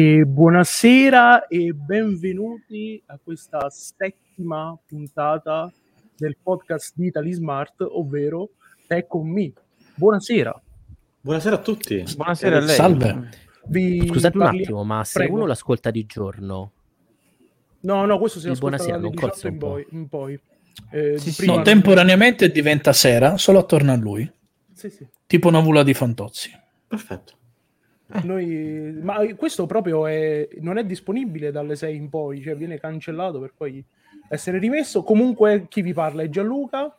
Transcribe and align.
E 0.00 0.24
buonasera 0.24 1.48
e 1.48 1.72
benvenuti 1.72 3.02
a 3.06 3.18
questa 3.20 3.68
settima 3.68 4.78
puntata 4.86 5.72
del 6.16 6.36
podcast 6.40 6.92
di 6.94 7.06
Italy 7.06 7.32
Smart, 7.32 7.80
ovvero 7.80 8.50
Tech 8.86 9.08
con 9.08 9.28
Me. 9.28 9.50
Buonasera. 9.96 10.62
Buonasera 11.20 11.56
a 11.56 11.58
tutti. 11.58 12.04
Buonasera 12.14 12.58
a 12.58 12.60
lei. 12.60 12.74
Salve. 12.76 13.28
Vi 13.66 14.06
Scusate 14.06 14.36
un 14.36 14.44
parli- 14.44 14.62
attimo, 14.62 14.84
ma 14.84 15.02
se 15.02 15.18
Prego. 15.18 15.34
uno 15.34 15.46
l'ascolta 15.46 15.90
di 15.90 16.06
giorno, 16.06 16.72
No, 17.80 18.04
no, 18.06 18.18
questo 18.20 18.38
si 18.38 18.46
Il 18.46 18.52
ascolta 18.52 18.76
buonasera, 18.76 19.00
non 19.02 19.10
18 19.10 19.26
cozza 19.32 19.46
in 19.48 19.52
un 19.54 19.58
po'. 19.58 19.66
poi. 19.68 19.86
In 19.90 20.08
poi. 20.08 20.40
Eh, 20.92 21.18
sì. 21.18 21.34
prima- 21.34 21.56
No, 21.56 21.62
temporaneamente 21.62 22.52
diventa 22.52 22.92
sera 22.92 23.36
solo 23.36 23.58
attorno 23.58 23.90
a 23.90 23.96
lui, 23.96 24.30
Sì, 24.72 24.90
sì. 24.90 25.04
tipo 25.26 25.48
una 25.48 25.58
vula 25.58 25.82
di 25.82 25.92
Fantozzi. 25.92 26.50
Perfetto. 26.86 27.32
Noi... 28.22 28.98
Ma 29.02 29.24
questo 29.36 29.66
proprio 29.66 30.06
è... 30.06 30.48
non 30.60 30.78
è 30.78 30.84
disponibile 30.84 31.50
dalle 31.50 31.76
6 31.76 31.94
in 31.94 32.08
poi, 32.08 32.40
cioè 32.42 32.56
viene 32.56 32.78
cancellato 32.78 33.38
per 33.38 33.52
poi 33.56 33.84
essere 34.28 34.58
rimesso. 34.58 35.02
Comunque 35.02 35.66
chi 35.68 35.82
vi 35.82 35.92
parla 35.92 36.22
è 36.22 36.28
Gianluca. 36.28 36.94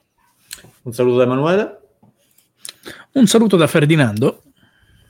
Un 0.83 0.93
saluto 0.93 1.17
da 1.17 1.23
Emanuele. 1.23 1.79
Un 3.13 3.27
saluto 3.27 3.57
da 3.57 3.67
Ferdinando. 3.67 4.43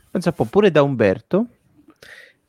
Pensa 0.09 0.29
un 0.29 0.35
po' 0.35 0.45
pure 0.45 0.71
da 0.71 0.81
Umberto. 0.81 1.47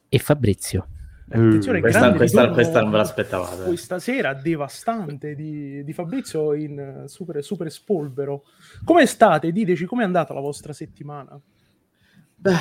e 0.09 0.19
Fabrizio. 0.19 0.89
Attenzione, 1.33 1.79
Questa, 1.79 2.01
grande 2.01 2.17
questa- 2.17 2.41
ritorno 2.41 2.55
questa 2.63 2.81
non 2.81 2.91
ve 2.91 2.97
l'aspettavate. 2.97 3.63
Questa 3.63 3.99
sera 4.01 4.35
devastante 4.35 5.37
di, 5.37 5.85
di 5.85 5.93
Fabrizio 5.93 6.55
in 6.55 7.05
super, 7.07 7.43
super 7.45 7.71
spolvero. 7.71 8.43
Come 8.85 9.07
state? 9.07 9.53
Diteci 9.53 9.85
com'è 9.85 10.03
andata 10.03 10.35
la 10.35 10.41
vostra 10.41 10.73
settimana. 10.73 11.41
Beh, 12.35 12.57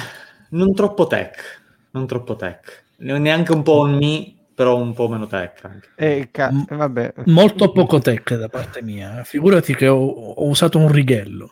non 0.50 0.74
troppo 0.74 1.08
tech. 1.08 1.62
Non 1.92 2.06
troppo 2.08 2.36
tech. 2.36 2.84
Neanche 2.98 3.52
un 3.52 3.64
po' 3.64 3.86
me, 3.86 4.34
però 4.54 4.78
un 4.78 4.94
po' 4.94 5.08
meno 5.08 5.26
tech 5.28 5.64
anche. 5.64 5.88
Eh, 5.96 6.28
ca- 6.32 6.52
Mm. 6.52 6.62
vabbè. 6.78 7.14
Molto 7.26 7.72
poco 7.72 8.00
tech 8.00 8.36
da 8.36 8.50
parte 8.50 8.82
mia. 8.82 9.24
Figurati 9.24 9.74
che 9.76 9.88
ho, 9.88 9.98
ho 10.06 10.48
usato 10.48 10.78
un 10.78 10.92
righello. 10.92 11.52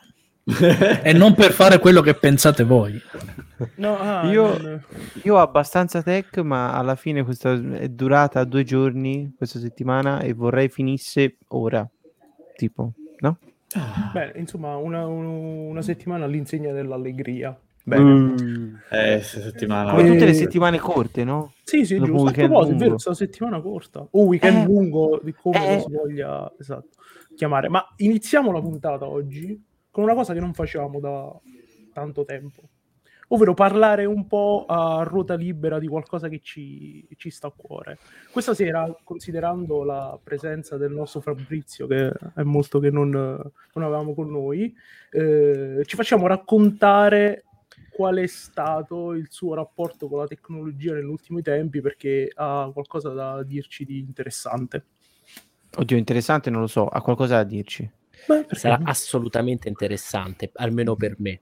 E 1.03 1.11
non 1.13 1.33
per 1.33 1.51
fare 1.51 1.77
quello 1.79 1.99
che 2.01 2.13
pensate 2.13 2.63
voi. 2.63 3.01
No, 3.75 3.97
ah, 3.97 4.29
Io- 4.31 4.81
Io 5.23 5.35
ho 5.35 5.39
abbastanza 5.39 6.01
tech, 6.01 6.37
ma 6.37 6.73
alla 6.73 6.95
fine 6.95 7.23
questa 7.23 7.51
è 7.53 7.89
durata 7.89 8.43
due 8.45 8.63
giorni 8.63 9.33
questa 9.35 9.59
settimana 9.59 10.19
e 10.21 10.31
vorrei 10.33 10.69
finisse 10.69 11.37
ora. 11.49 11.85
Tipo, 12.55 12.91
no? 13.19 13.37
Beh, 14.13 14.33
insomma, 14.35 14.75
una, 14.77 15.05
un- 15.05 15.25
una 15.69 15.81
settimana 15.81 16.25
all'insegna 16.25 16.71
dell'allegria. 16.71 17.57
Bene. 17.87 18.81
eh, 18.91 19.21
se 19.21 19.39
settimana. 19.41 19.91
Come 19.91 20.03
Eh, 20.03 20.11
tutte 20.11 20.25
le 20.25 20.33
settimane 20.33 20.77
corte, 20.77 21.23
no? 21.23 21.53
Sì, 21.63 21.85
sì, 21.85 21.95
Dopo 21.95 22.05
giusto. 22.07 22.21
un 22.23 22.27
A 22.27 22.31
proposito, 22.33 22.75
è 22.75 22.77
vero, 22.79 22.89
questa 22.91 23.13
settimana 23.13 23.61
corta. 23.61 24.05
O 24.11 24.23
weekend 24.23 24.57
Eh. 24.57 24.65
lungo, 24.65 25.19
di 25.23 25.31
come 25.33 25.75
Eh. 25.75 25.79
si 25.79 25.91
voglia 25.91 26.51
esatto, 26.59 26.89
chiamare. 27.35 27.69
Ma 27.69 27.85
iniziamo 27.97 28.51
la 28.51 28.59
puntata 28.59 29.07
oggi 29.07 29.63
con 29.89 30.03
una 30.03 30.13
cosa 30.15 30.33
che 30.33 30.39
non 30.41 30.53
facevamo 30.53 30.99
da 30.99 31.33
tanto 31.93 32.25
tempo. 32.25 32.63
Ovvero 33.29 33.53
parlare 33.53 34.05
un 34.05 34.25
po' 34.27 34.65
a 34.67 35.03
ruota 35.03 35.35
libera 35.35 35.79
di 35.79 35.87
qualcosa 35.87 36.29
che 36.29 36.39
ci, 36.41 37.05
ci 37.17 37.29
sta 37.29 37.47
a 37.47 37.53
cuore. 37.53 37.97
Questa 38.31 38.53
sera, 38.53 38.93
considerando 39.03 39.83
la 39.83 40.17
presenza 40.21 40.77
del 40.77 40.91
nostro 40.93 41.19
Fabrizio, 41.19 41.87
che 41.87 42.09
è 42.35 42.43
molto 42.43 42.79
che 42.79 42.89
non, 42.89 43.09
non 43.09 43.83
avevamo 43.83 44.13
con 44.13 44.29
noi, 44.29 44.73
eh, 45.11 45.81
ci 45.85 45.95
facciamo 45.97 46.25
raccontare 46.27 47.43
qual 47.97 48.17
è 48.17 48.27
stato 48.27 49.13
il 49.13 49.25
suo 49.31 49.55
rapporto 49.55 50.07
con 50.07 50.19
la 50.19 50.27
tecnologia 50.27 50.93
negli 50.93 51.05
ultimi 51.05 51.41
tempi 51.41 51.81
perché 51.81 52.31
ha 52.31 52.69
qualcosa 52.71 53.09
da 53.09 53.41
dirci 53.41 53.85
di 53.85 53.97
interessante. 53.97 54.85
Oddio, 55.75 55.97
interessante, 55.97 56.51
non 56.51 56.61
lo 56.61 56.67
so. 56.67 56.85
Ha 56.85 57.01
qualcosa 57.01 57.37
da 57.37 57.43
dirci? 57.43 57.89
Beh, 58.27 58.45
Sarà 58.51 58.81
assolutamente 58.83 59.67
interessante, 59.67 60.51
almeno 60.53 60.95
per 60.95 61.15
me. 61.17 61.41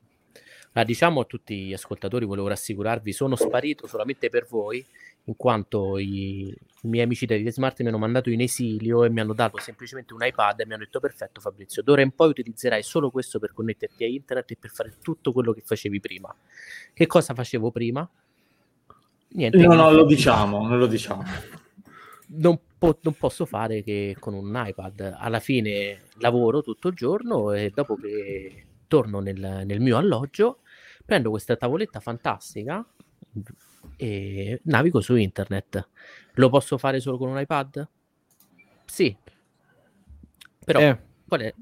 Ma 0.72 0.86
diciamo 0.86 1.20
a 1.20 1.26
tutti 1.26 1.66
gli 1.66 1.74
ascoltatori, 1.74 2.24
volevo 2.24 2.48
rassicurarvi, 2.48 3.12
sono 3.12 3.36
sparito 3.36 3.86
solamente 3.86 4.30
per 4.30 4.48
voi, 4.48 4.86
in 5.26 5.36
quanto 5.36 5.98
i, 5.98 6.48
i 6.48 6.88
miei 6.88 7.04
amici 7.04 7.26
degli 7.26 7.50
Smart 7.52 7.82
mi 7.82 7.88
hanno 7.88 7.98
mandato 7.98 8.30
in 8.30 8.42
esilio 8.42 9.04
e 9.04 9.10
mi 9.10 9.20
hanno 9.20 9.34
dato 9.34 9.60
semplicemente 9.60 10.14
un 10.14 10.24
iPad 10.24 10.60
e 10.60 10.66
mi 10.66 10.74
hanno 10.74 10.84
detto 10.84 11.00
perfetto 11.00 11.42
Fabrizio, 11.42 11.82
d'ora 11.82 12.02
in 12.02 12.12
poi 12.12 12.30
utilizzerai 12.30 12.84
solo 12.84 13.10
questo 13.10 13.40
per 13.40 13.54
connetterti 13.54 14.04
a 14.04 14.08
internet 14.08 14.52
e 14.52 14.58
per 14.60 14.70
fare 14.70 14.98
tutto 15.02 15.32
quello 15.32 15.52
che 15.54 15.62
facevi 15.66 16.00
prima. 16.00 16.34
Che 16.94 17.08
cosa 17.08 17.34
facevo 17.34 17.72
prima? 17.72 18.08
Niente. 19.30 19.58
No, 19.58 19.74
no, 19.74 19.92
lo 19.92 20.06
diciamo, 20.06 20.68
non 20.68 20.78
lo 20.78 20.88
diciamo. 20.88 21.24
non, 22.38 22.60
po- 22.78 23.00
non 23.02 23.14
posso 23.14 23.46
fare 23.46 23.84
che 23.84 24.16
con 24.20 24.34
un 24.34 24.64
iPad. 24.66 25.16
Alla 25.18 25.40
fine 25.40 26.04
lavoro 26.20 26.62
tutto 26.62 26.90
il 26.90 26.96
giorno 26.96 27.52
e 27.52 27.72
dopo 27.74 27.96
che 27.96 28.66
torno 28.88 29.20
nel, 29.20 29.64
nel 29.66 29.80
mio 29.82 29.98
alloggio 29.98 30.60
prendo 31.04 31.32
questa 31.32 31.56
tavoletta 31.56 32.00
fantastica 32.00 32.86
e 33.96 34.60
navigo 34.66 35.02
su 35.02 35.16
internet. 35.16 35.88
Lo 36.34 36.50
posso 36.50 36.78
fare 36.78 37.00
solo 37.00 37.18
con 37.18 37.30
un 37.30 37.40
iPad? 37.40 37.88
Sì. 38.86 39.16
Però 40.64 40.80
Eh, 40.80 41.00
qual 41.28 41.42
è? 41.42 41.54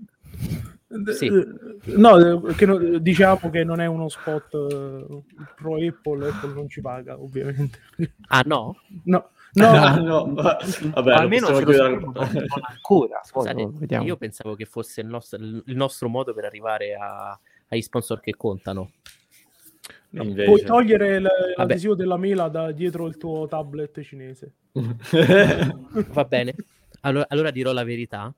Sì. 1.15 1.27
No, 1.95 2.41
che 2.55 2.65
no- 2.67 2.77
diciamo 2.99 3.49
che 3.49 3.63
non 3.63 3.79
è 3.79 3.87
uno 3.87 4.09
spot 4.09 4.53
eh, 4.53 5.23
pro 5.55 5.75
Apple, 5.77 6.27
Apple 6.29 6.53
non 6.53 6.69
ci 6.69 6.81
paga 6.81 7.19
ovviamente. 7.19 7.79
Ah 8.27 8.43
no? 8.45 8.77
No, 9.05 9.29
Ah, 9.59 9.95
no, 9.97 10.25
no, 10.25 10.33
vabbè, 10.33 11.13
almeno 11.13 11.49
lo 11.49 11.57
chiudere- 11.57 11.93
ancora. 12.69 13.21
Scusate, 13.23 13.67
vediamo. 13.73 14.05
io 14.05 14.17
pensavo 14.17 14.55
che 14.55 14.65
fosse 14.65 15.01
il 15.01 15.07
nostro, 15.07 15.37
il 15.39 15.63
nostro 15.75 16.09
modo 16.09 16.33
per 16.33 16.45
arrivare 16.45 16.95
a- 16.95 17.39
agli 17.67 17.81
sponsor 17.81 18.19
che 18.19 18.35
contano. 18.35 18.91
Invece. 20.21 20.45
puoi 20.45 20.63
togliere 20.63 21.19
l- 21.19 21.27
l'adesivo 21.55 21.95
della 21.95 22.17
mela 22.17 22.47
da 22.47 22.71
dietro 22.71 23.07
il 23.07 23.17
tuo 23.17 23.47
tablet 23.47 24.01
cinese. 24.01 24.53
Va 24.73 26.25
bene, 26.25 26.53
allora, 27.01 27.25
allora 27.29 27.51
dirò 27.51 27.71
la 27.71 27.83
verità. 27.83 28.33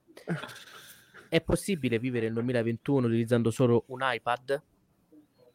È 1.28 1.42
possibile 1.42 2.00
vivere 2.00 2.26
nel 2.26 2.34
2021 2.34 3.08
utilizzando 3.08 3.52
solo 3.52 3.84
un 3.88 4.00
iPad? 4.02 4.62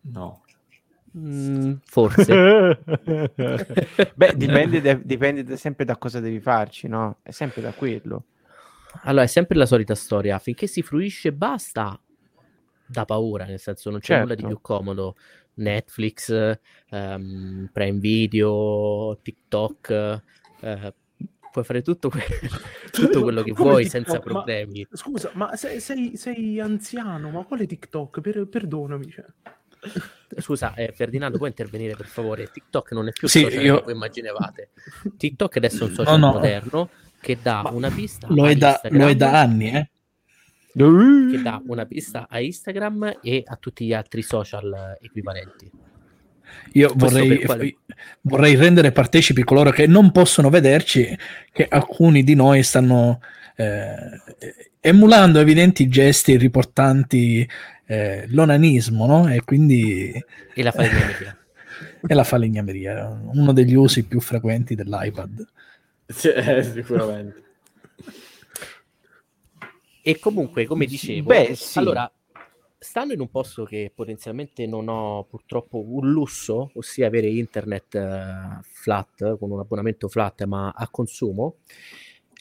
no. 0.03 0.43
Mm, 1.19 1.73
forse. 1.87 2.33
Beh, 4.15 4.37
dipende, 4.37 4.79
da- 4.83 4.95
dipende 4.95 5.57
sempre 5.57 5.85
da 5.85 5.97
cosa 5.97 6.21
devi 6.21 6.39
farci, 6.39 6.87
no? 6.87 7.17
È 7.23 7.33
sempre 7.33 7.61
da 7.63 7.73
quello. 7.73 8.27
Allora, 9.03 9.25
è 9.25 9.27
sempre 9.27 9.57
la 9.57 9.67
solita 9.67 9.97
storia. 9.97 10.39
Finché 10.39 10.69
si 10.69 10.83
fruisce, 10.83 11.33
basta. 11.33 11.99
Da 12.87 13.05
paura, 13.05 13.45
nel 13.45 13.59
senso, 13.59 13.91
non 13.91 13.99
c'è 13.99 14.07
Certo. 14.07 14.23
nulla 14.23 14.35
di 14.37 14.45
più 14.47 14.61
comodo. 14.61 15.17
Netflix, 15.55 16.31
ehm, 16.91 17.69
Prime 17.73 17.99
Video, 17.99 19.19
TikTok. 19.23 20.21
eh, 20.61 20.95
puoi 21.53 21.65
fare 21.65 21.83
tutto, 21.83 22.09
que- 22.11 22.21
tutto 22.91 23.23
quello 23.23 23.43
che 23.43 23.53
Come 23.53 23.69
vuoi 23.71 23.83
TikTok? 23.85 24.03
senza 24.05 24.19
Ma- 24.19 24.21
problemi. 24.21 24.87
Scusa, 24.93 25.31
ma 25.35 25.57
sei, 25.57 25.81
sei- 25.81 26.17
sei 26.17 26.61
anziano, 26.61 27.31
ma 27.31 27.45
quale 27.45 27.67
TikTok? 27.67 28.21
Per- 28.21 28.47
perdonami. 28.47 29.11
Cioè. 29.11 29.25
Scusa, 30.41 30.75
eh, 30.75 30.93
Ferdinando, 30.95 31.39
puoi 31.39 31.49
intervenire 31.51 31.97
per 31.97 32.07
favore? 32.07 32.51
TikTok 32.51 32.93
non 32.93 33.09
è 33.09 33.13
più 33.13 33.27
Sì, 33.29 33.41
social 33.41 33.65
io- 33.65 33.77
che 33.79 33.83
voi 33.85 33.93
immaginavate. 33.95 34.71
TikTok 35.17 35.57
adesso 35.57 35.85
è 35.85 35.89
un 35.89 35.95
social 35.95 36.19
No, 36.21 36.27
no. 36.27 36.33
moderno 36.35 36.89
che 37.21 37.39
dà 37.43 37.69
una 37.73 37.91
pista 37.91 38.27
Lo 38.31 38.45
a 38.45 38.51
è, 38.51 38.55
da, 38.55 38.81
lo 38.91 39.09
è 39.09 39.17
da 39.17 39.41
anni, 39.41 39.71
eh? 39.71 39.91
Che 40.73 41.43
dà 41.43 41.61
una 41.67 41.85
pista 41.87 42.27
a 42.29 42.41
Instagram 42.41 43.19
e 43.23 43.43
a 43.45 43.57
tutti 43.57 43.87
gli 43.87 43.93
altri 43.93 44.23
social 44.23 44.97
equivalenti. 45.01 45.71
Io 46.73 46.93
vorrei, 46.97 47.43
quale- 47.45 47.77
vorrei 48.23 48.57
rendere 48.57 48.93
partecipi 48.93 49.45
coloro 49.45 49.71
che 49.71 49.87
non 49.87 50.11
possono 50.11 50.51
vederci 50.51 51.17
che 51.53 51.67
alcuni 51.69 52.25
di 52.25 52.35
noi 52.35 52.63
stanno 52.63 53.21
eh, 53.57 53.97
emulando 54.81 55.39
evidenti 55.39 55.89
gesti 55.89 56.37
riportanti 56.37 57.49
eh, 57.87 58.25
l'onanismo, 58.29 59.07
no? 59.07 59.29
E 59.29 59.43
quindi 59.45 60.13
E 60.55 60.63
la 60.63 60.71
falegnameria. 60.71 61.37
è 62.07 62.15
la 62.15 62.25
falegnameria, 62.25 63.21
uno 63.33 63.53
degli 63.53 63.75
usi 63.75 64.05
più 64.05 64.21
frequenti 64.21 64.75
dell'iPad. 64.75 65.47
Sì, 66.07 66.29
eh, 66.29 66.63
sicuramente. 66.63 67.43
E 70.03 70.19
comunque, 70.19 70.65
come 70.67 70.87
dicevo, 70.87 71.29
Beh, 71.29 71.55
sì. 71.55 71.79
allora, 71.79 72.11
stando 72.79 73.13
in 73.13 73.21
un 73.21 73.31
posto 73.31 73.65
che 73.65 73.93
potenzialmente 73.95 74.67
non 74.67 74.89
ho 74.89 75.25
purtroppo 75.25 75.85
un 75.87 76.11
lusso, 76.11 76.71
ossia 76.75 77.07
avere 77.07 77.29
internet 77.29 77.95
eh, 77.95 78.61
flat, 78.63 79.37
con 79.39 79.51
un 79.51 79.61
abbonamento 79.61 80.09
flat 80.09 80.45
ma 80.45 80.73
a 80.75 80.89
consumo, 80.89 81.57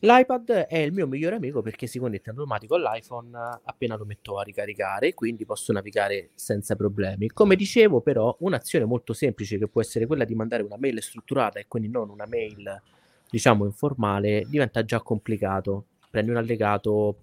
L'iPad 0.02 0.50
è 0.68 0.78
il 0.78 0.94
mio 0.94 1.08
migliore 1.08 1.36
amico 1.36 1.62
perché 1.62 1.86
si 1.86 2.00
connette 2.00 2.30
automatico 2.30 2.76
all'iPhone 2.76 3.38
appena 3.66 3.98
lo 3.98 4.06
metto 4.06 4.40
a 4.40 4.44
ricaricare, 4.44 5.14
quindi 5.14 5.46
posso 5.46 5.74
navigare 5.74 6.30
senza 6.36 6.78
problemi. 6.78 7.28
Come 7.28 7.58
dicevo, 7.58 8.00
però, 8.00 8.34
un'azione 8.40 8.86
molto 8.86 9.12
semplice 9.12 9.58
che 9.58 9.68
può 9.68 9.82
essere 9.82 10.06
quella 10.06 10.24
di 10.24 10.36
mandare 10.36 10.64
una 10.64 10.78
mail 10.78 11.02
strutturata 11.02 11.60
e 11.60 11.66
quindi 11.68 11.90
non 11.90 12.10
una 12.10 12.26
mail, 12.26 12.82
diciamo, 13.30 13.66
informale, 13.66 14.46
diventa 14.48 14.86
già 14.86 15.02
complicato. 15.02 15.88
Prendi 16.10 16.32
un 16.32 16.38
allegato, 16.38 17.18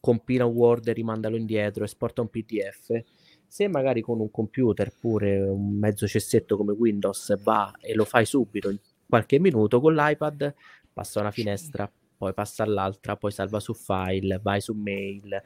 compila 0.00 0.46
un 0.46 0.54
Word, 0.54 0.88
rimandalo 0.90 1.36
indietro, 1.36 1.84
esporta 1.84 2.22
un 2.22 2.28
PDF. 2.28 3.02
Se 3.46 3.68
magari 3.68 4.00
con 4.00 4.20
un 4.20 4.30
computer, 4.30 4.92
pure 4.98 5.40
un 5.40 5.76
mezzo 5.78 6.06
cessetto 6.06 6.56
come 6.56 6.72
Windows, 6.72 7.40
va 7.42 7.72
e 7.80 7.94
lo 7.94 8.04
fai 8.04 8.24
subito 8.24 8.70
in 8.70 8.78
qualche 9.08 9.38
minuto, 9.38 9.80
con 9.80 9.94
l'iPad 9.94 10.54
passa 10.92 11.20
una 11.20 11.30
finestra, 11.30 11.90
poi 12.16 12.32
passa 12.32 12.62
all'altra, 12.62 13.16
poi 13.16 13.32
salva 13.32 13.60
su 13.60 13.74
file, 13.74 14.38
vai 14.42 14.60
su 14.60 14.74
mail, 14.74 15.40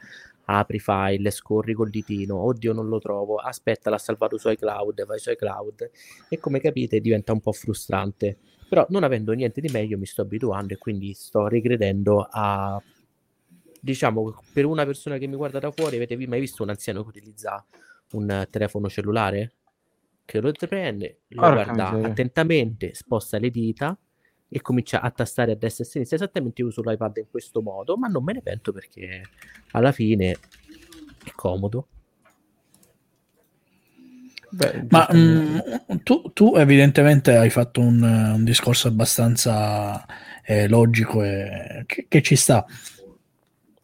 apri 0.46 0.78
file, 0.78 1.30
scorri 1.30 1.72
col 1.72 1.90
ditino, 1.90 2.36
oddio 2.36 2.72
non 2.72 2.88
lo 2.88 2.98
trovo, 2.98 3.36
aspetta 3.36 3.90
l'ha 3.90 3.98
salvato 3.98 4.36
su 4.36 4.50
iCloud, 4.50 5.06
vai 5.06 5.18
su 5.18 5.30
iCloud 5.30 5.90
e 6.28 6.38
come 6.38 6.60
capite 6.60 7.00
diventa 7.00 7.32
un 7.32 7.40
po' 7.40 7.52
frustrante. 7.52 8.38
Però 8.68 8.86
non 8.90 9.04
avendo 9.04 9.32
niente 9.32 9.60
di 9.60 9.68
meglio 9.68 9.98
mi 9.98 10.06
sto 10.06 10.22
abituando 10.22 10.74
e 10.74 10.78
quindi 10.78 11.12
sto 11.14 11.46
ricredendo 11.46 12.26
a 12.28 12.82
diciamo 13.84 14.42
per 14.52 14.64
una 14.64 14.84
persona 14.86 15.18
che 15.18 15.26
mi 15.26 15.36
guarda 15.36 15.58
da 15.58 15.70
fuori 15.70 15.96
avete 15.96 16.16
mai 16.26 16.40
visto 16.40 16.62
un 16.62 16.70
anziano 16.70 17.02
che 17.02 17.08
utilizza 17.08 17.64
un 18.12 18.46
telefono 18.50 18.88
cellulare? 18.88 19.52
Che 20.24 20.40
lo 20.40 20.52
prende, 20.52 21.20
lo 21.28 21.40
Porca 21.40 21.52
guarda 21.52 21.90
miseria. 21.90 22.06
attentamente, 22.08 22.94
sposta 22.94 23.38
le 23.38 23.50
dita 23.50 23.96
e 24.48 24.60
comincia 24.62 25.02
a 25.02 25.10
tastare 25.10 25.52
a 25.52 25.56
destra 25.56 25.84
e 25.84 25.86
a 25.86 25.90
sinistra. 25.90 26.16
Esattamente 26.16 26.62
io 26.62 26.68
uso 26.68 26.80
l'iPad 26.82 27.18
in 27.18 27.28
questo 27.30 27.60
modo, 27.60 27.96
ma 27.98 28.08
non 28.08 28.24
me 28.24 28.32
ne 28.32 28.40
pento 28.40 28.72
perché 28.72 29.22
alla 29.72 29.92
fine 29.92 30.30
è 31.24 31.30
comodo. 31.34 31.88
Beh, 34.50 34.84
Ma 34.88 35.08
giustamente. 35.08 35.12
mm, 35.12 35.58
tu, 36.04 36.30
tu 36.32 36.54
evidentemente 36.56 37.36
hai 37.36 37.50
fatto 37.50 37.80
un, 37.80 38.00
un 38.02 38.44
discorso 38.44 38.86
abbastanza 38.88 40.06
eh, 40.44 40.68
logico 40.68 41.22
e 41.24 41.82
che, 41.86 42.06
che 42.08 42.22
ci 42.22 42.36
sta. 42.36 42.64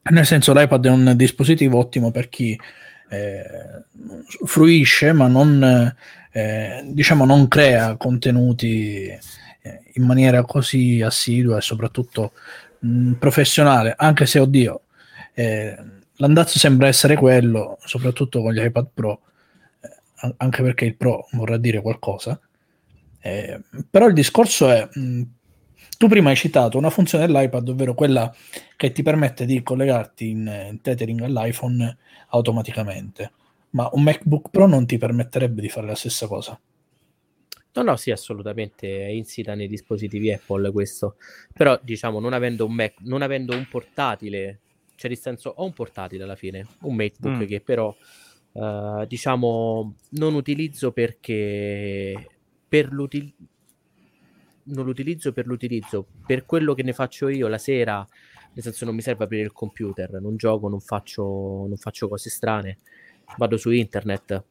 Nel 0.03 0.27
senso, 0.27 0.53
l'iPad 0.55 0.87
è 0.87 0.91
un 0.91 1.13
dispositivo 1.15 1.79
ottimo 1.79 2.11
per 2.11 2.29
chi 2.29 2.59
eh, 3.11 3.45
fruisce, 4.47 5.13
ma 5.13 5.27
non, 5.27 5.95
eh, 6.33 6.83
diciamo, 6.87 7.25
non 7.25 7.49
crea 7.49 7.97
contenuti 7.97 9.07
eh, 9.07 9.21
in 9.95 10.05
maniera 10.05 10.43
così 10.45 11.03
assidua 11.03 11.59
e 11.59 11.61
soprattutto 11.61 12.33
mh, 12.79 13.13
professionale, 13.13 13.95
anche 13.97 14.25
se, 14.27 14.39
oddio, 14.39 14.83
eh, 15.35 15.77
l'andazzo 16.17 16.59
sembra 16.59 16.89
essere 16.89 17.17
quello, 17.17 17.79
soprattutto 17.85 18.41
con 18.41 18.53
gli 18.53 18.63
iPad 18.63 18.89
Pro, 18.93 19.21
eh, 19.81 19.89
an- 20.17 20.35
anche 20.39 20.63
perché 20.63 20.87
il 20.87 20.97
Pro 20.97 21.29
vorrà 21.33 21.59
dire 21.59 21.83
qualcosa. 21.83 22.41
Eh, 23.23 23.61
però 23.91 24.07
il 24.07 24.15
discorso 24.15 24.71
è, 24.71 24.89
mh, 24.91 25.23
tu 25.99 26.09
prima 26.09 26.31
hai 26.31 26.37
citato 26.37 26.79
una 26.79 26.91
funzione 26.91 27.27
dell'iPad, 27.27 27.69
ovvero 27.69 27.95
quella 27.95 28.35
che 28.77 28.93
ti 28.93 29.03
permette 29.03 29.45
di 29.45 29.63
collegarti 29.63 30.31
in, 30.31 30.69
in 30.71 30.81
tethering 30.81 31.21
all'iPhone 31.23 31.97
automaticamente, 32.29 33.33
ma 33.71 33.89
un 33.93 34.03
MacBook 34.03 34.51
Pro 34.51 34.67
non 34.67 34.87
ti 34.87 34.99
permetterebbe 34.99 35.61
di 35.61 35.69
fare 35.69 35.87
la 35.87 35.95
stessa 35.95 36.27
cosa. 36.27 36.59
No, 37.73 37.83
no, 37.83 37.97
sì, 37.97 38.11
assolutamente 38.11 39.07
è 39.07 39.11
insita 39.11 39.55
nei 39.55 39.69
dispositivi 39.69 40.33
Apple 40.33 40.73
questo. 40.73 41.15
Però, 41.53 41.79
diciamo, 41.81 42.19
non 42.19 42.33
avendo 42.33 42.67
un 42.67 42.75
Mac, 42.75 42.95
non 43.03 43.23
avendo 43.23 43.55
un 43.55 43.67
portatile, 43.69 44.59
cioè 44.97 45.09
nel 45.11 45.19
senso 45.21 45.53
ho 45.57 45.65
un 45.65 45.73
portatile 45.73 46.25
alla 46.25 46.35
fine, 46.35 46.67
un 46.81 46.95
MacBook 46.97 47.37
Mm. 47.37 47.45
che 47.47 47.61
però 47.61 47.95
eh, 48.53 49.05
diciamo 49.07 49.95
non 50.11 50.35
utilizzo 50.35 50.91
perché 50.91 52.27
per 52.69 52.91
l'util- 52.91 53.33
non 54.71 54.85
lo 54.85 54.91
utilizzo 54.91 55.33
per 55.33 55.47
l'utilizzo, 55.47 56.07
per 56.27 56.45
quello 56.47 56.75
che 56.75 56.83
ne 56.83 56.93
faccio 56.93 57.29
io 57.29 57.49
la 57.49 57.59
sera, 57.59 58.07
nel 58.53 58.63
senso 58.65 58.85
non 58.85 58.95
mi 58.95 59.03
serve 59.03 59.25
aprire 59.25 59.43
il 59.45 59.53
computer, 59.53 60.21
non 60.21 60.37
gioco, 60.37 60.69
non 60.69 60.81
faccio, 60.81 61.23
non 61.69 61.77
faccio 61.77 62.09
cose 62.09 62.31
strane, 62.31 62.79
vado 63.37 63.57
su 63.57 63.71
internet. 63.71 64.45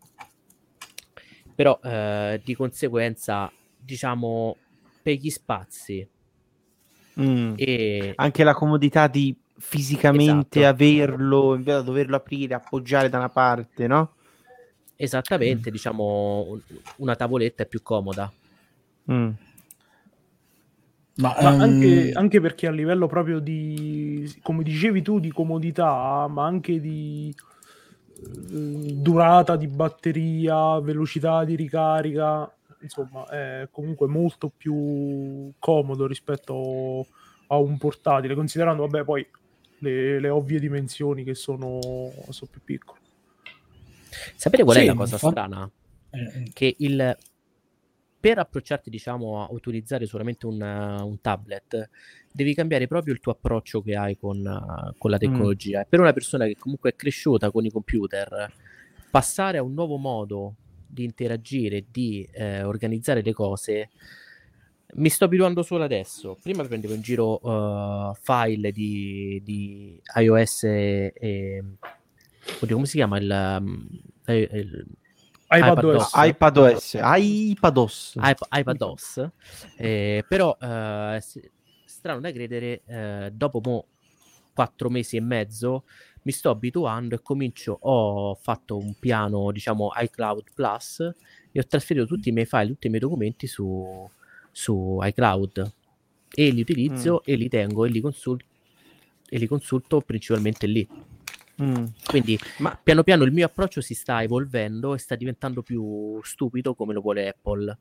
Però 1.56 1.80
eh, 1.83 2.39
di 2.44 2.56
conseguenza, 2.56 3.51
diciamo, 3.77 4.56
per 5.01 5.16
gli 5.16 5.30
spazi 5.30 6.07
Mm. 7.19 7.56
e 7.57 8.13
Anche 8.16 8.45
la 8.45 8.54
comodità 8.54 9.07
di 9.07 9.36
fisicamente 9.57 10.60
Esatto. 10.60 10.66
averlo, 10.66 11.54
invece 11.56 11.71
da 11.77 11.81
doverlo 11.81 12.16
aprire, 12.16 12.54
appoggiare 12.54 13.10
da 13.10 13.18
una 13.18 13.27
parte, 13.30 13.88
no? 13.88 14.13
esattamente, 14.95 15.71
diciamo, 15.71 16.45
un- 16.50 16.62
una 16.98 17.16
tavoletta 17.16 17.63
è 17.63 17.66
più 17.66 17.81
comoda. 17.81 18.31
Mm. 19.12 19.30
Ma, 21.19 21.36
Ma 21.42 21.54
ehm, 21.54 21.60
anche, 21.62 22.12
anche 22.13 22.39
perché 22.42 22.68
a 22.68 22.71
livello 22.71 23.07
proprio 23.07 23.39
di, 23.39 24.33
come 24.42 24.63
dicevi 24.63 25.01
tu, 25.01 25.19
di 25.19 25.31
comodità, 25.31 26.27
ma 26.30 26.45
anche 26.45 26.80
di 26.80 27.33
eh, 28.21 28.94
durata 28.95 29.56
di 29.57 29.68
batteria, 29.68 30.80
velocità 30.80 31.44
di 31.44 31.56
ricarica, 31.56 32.50
insomma, 32.81 33.25
è 33.27 33.68
comunque 33.69 34.07
molto 34.07 34.50
più 34.56 35.51
comodo 35.60 36.07
rispetto 36.07 37.06
a 37.48 37.57
un 37.57 37.77
portatile, 37.77 38.33
considerando, 38.36 38.88
vabbè, 38.88 39.04
poi 39.04 39.27
le, 39.80 40.19
le 40.21 40.30
ovvie 40.30 40.60
dimensioni 40.60 41.25
che 41.25 41.36
sono, 41.36 41.80
sono 42.30 42.50
più 42.50 42.62
piccole. 42.63 43.00
Sapete 44.36 44.63
qual 44.63 44.77
Sì, 44.77 44.83
è 44.83 44.86
la 44.86 44.94
cosa 44.94 45.16
infatti- 45.16 45.33
strana? 45.33 45.69
eh, 46.12 46.50
Che 46.54 46.75
il 46.80 47.18
per 48.19 48.38
approcciarti, 48.38 48.89
diciamo, 48.89 49.44
a 49.44 49.48
utilizzare 49.51 50.06
solamente 50.06 50.45
un, 50.45 50.62
uh, 50.62 51.07
un 51.07 51.21
tablet, 51.21 51.89
devi 52.31 52.54
cambiare 52.54 52.88
proprio 52.88 53.13
il 53.13 53.19
tuo 53.19 53.31
approccio 53.31 53.81
che 53.81 53.95
hai 53.95 54.18
con, 54.18 54.38
uh, 54.40 54.94
con 54.97 55.09
la 55.09 55.18
tecnologia. 55.18 55.81
E 55.81 55.85
per 55.88 55.99
una 55.99 56.14
persona 56.14 56.45
che 56.45 56.57
comunque 56.57 56.92
è 56.92 56.95
cresciuta 56.95 57.49
con 57.49 57.66
i 57.66 57.71
computer, 57.71 58.52
passare 59.09 59.57
a 59.57 59.64
un 59.64 59.73
nuovo 59.73 59.97
modo 59.97 60.56
di 60.85 61.04
interagire, 61.04 61.85
di 61.90 62.28
eh, 62.31 62.64
organizzare 62.64 63.21
le 63.21 63.33
cose, 63.33 63.90
mi 64.95 65.09
sto 65.09 65.26
abituando 65.26 65.61
solo 65.61 65.83
adesso. 65.83 66.38
Prima 66.42 66.64
prendevo 66.64 66.94
in 66.94 67.02
giro 67.02 67.40
uh, 67.42 68.14
file 68.21 68.71
di, 68.71 69.40
di 69.44 70.02
iOS 70.16 70.64
e, 70.64 71.14
e- 71.16 71.64
oddio, 72.59 72.76
come 72.76 72.88
si 72.88 72.97
chiama 72.97 73.19
il, 73.19 73.57
um, 73.61 73.88
eh, 74.26 74.49
il 74.52 74.88
iPadOS. 75.49 76.11
iPadOS. 76.15 76.94
iPadOS, 76.94 76.94
iPadOS. 76.94 78.15
iP- 78.15 78.47
iPadOS, 78.51 79.29
eh, 79.77 80.23
però 80.27 80.56
eh, 80.61 81.21
strano 81.85 82.19
da 82.19 82.31
credere, 82.31 82.81
eh, 82.85 83.31
dopo 83.33 83.59
mo 83.63 83.85
quattro 84.53 84.89
mesi 84.89 85.15
e 85.15 85.21
mezzo 85.21 85.85
mi 86.23 86.31
sto 86.33 86.49
abituando 86.49 87.15
e 87.15 87.21
comincio, 87.21 87.77
ho 87.81 88.35
fatto 88.35 88.77
un 88.77 88.94
piano, 88.99 89.51
diciamo, 89.51 89.91
iCloud 89.95 90.51
Plus 90.53 90.99
e 91.51 91.59
ho 91.59 91.65
trasferito 91.65 92.06
tutti 92.06 92.29
i 92.29 92.31
miei 92.31 92.45
file, 92.45 92.68
tutti 92.68 92.87
i 92.87 92.89
miei 92.89 93.01
documenti 93.01 93.47
su, 93.47 94.07
su 94.51 94.99
iCloud 95.01 95.71
e 96.31 96.49
li 96.51 96.61
utilizzo 96.61 97.23
e 97.23 97.35
li 97.35 97.47
tengo 97.49 97.85
e 97.85 97.89
li, 97.89 98.01
consul- 98.01 98.44
e 99.29 99.37
li 99.37 99.47
consulto 99.47 100.01
principalmente 100.01 100.68
lì. 100.68 100.87
Mm. 101.61 101.85
Quindi 102.06 102.39
Ma 102.57 102.80
piano 102.81 103.04
piano 103.04 103.23
il 103.23 103.31
mio 103.31 103.45
approccio 103.45 103.81
si 103.81 103.94
sta 103.94 104.23
evolvendo 104.23 104.94
e 104.95 104.97
sta 104.97 105.16
diventando 105.16 105.61
più 105.61 106.19
stupido 106.23 106.73
come 106.73 106.94
lo 106.94 107.01
vuole 107.01 107.28
Apple. 107.28 107.78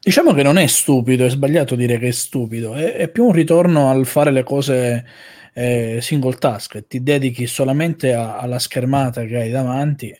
Diciamo 0.00 0.32
che 0.34 0.42
non 0.42 0.58
è 0.58 0.66
stupido, 0.66 1.24
è 1.24 1.30
sbagliato 1.30 1.74
dire 1.74 1.98
che 1.98 2.08
è 2.08 2.10
stupido, 2.10 2.74
è, 2.74 2.94
è 2.94 3.08
più 3.08 3.24
un 3.26 3.32
ritorno 3.32 3.88
al 3.88 4.04
fare 4.06 4.30
le 4.30 4.42
cose 4.42 5.06
eh, 5.54 5.98
single 6.00 6.36
task, 6.36 6.86
ti 6.86 7.02
dedichi 7.02 7.46
solamente 7.46 8.12
a- 8.12 8.38
alla 8.38 8.58
schermata 8.58 9.24
che 9.24 9.36
hai 9.36 9.50
davanti, 9.50 10.14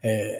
eh, 0.00 0.38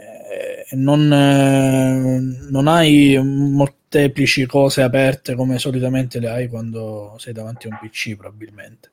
non, 0.73 1.13
eh, 1.13 2.49
non 2.51 2.67
hai 2.69 3.19
molteplici 3.23 4.47
cose 4.47 4.83
aperte 4.83 5.35
come 5.35 5.59
solitamente 5.59 6.19
le 6.19 6.29
hai 6.29 6.49
quando 6.49 7.15
sei 7.19 7.33
davanti 7.33 7.69
a 7.69 7.71
un 7.71 7.89
PC 7.89 8.17
probabilmente. 8.17 8.91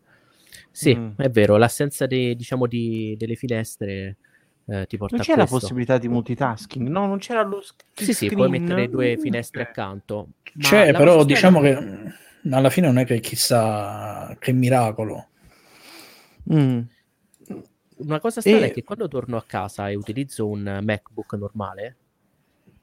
Sì, 0.71 0.95
Mm. 0.95 1.09
è 1.17 1.29
vero, 1.29 1.57
l'assenza 1.57 2.05
de- 2.07 2.35
diciamo 2.35 2.65
di- 2.65 3.15
delle 3.17 3.35
finestre 3.35 4.17
eh, 4.67 4.85
ti 4.87 4.95
porta 4.95 5.15
non 5.17 5.25
a 5.25 5.27
c'è 5.27 5.35
la 5.35 5.45
possibilità 5.45 5.97
di 5.97 6.07
multitasking, 6.07 6.87
no, 6.87 7.05
non 7.07 7.17
c'era 7.17 7.41
lo 7.43 7.61
sc- 7.61 7.83
Sì, 7.93 8.13
sì, 8.13 8.29
puoi 8.29 8.49
mettere 8.49 8.87
due 8.89 9.17
finestre 9.17 9.63
accanto. 9.63 10.29
ma 10.53 10.61
C'è, 10.61 10.91
però 10.93 11.25
diciamo 11.25 11.59
strana- 11.59 11.79
che 12.43 12.49
alla 12.51 12.69
fine 12.69 12.87
non 12.87 12.97
è 12.99 13.05
che 13.05 13.19
chissà 13.19 14.33
che 14.39 14.53
miracolo. 14.53 15.27
Mm. 16.53 16.79
Una 17.97 18.19
cosa 18.19 18.39
strana 18.41 18.65
E- 18.65 18.69
è 18.69 18.71
che 18.71 18.83
quando 18.83 19.07
torno 19.07 19.35
a 19.37 19.43
casa 19.45 19.89
e 19.89 19.95
utilizzo 19.95 20.47
un 20.47 20.79
MacBook 20.81 21.33
normale, 21.33 21.95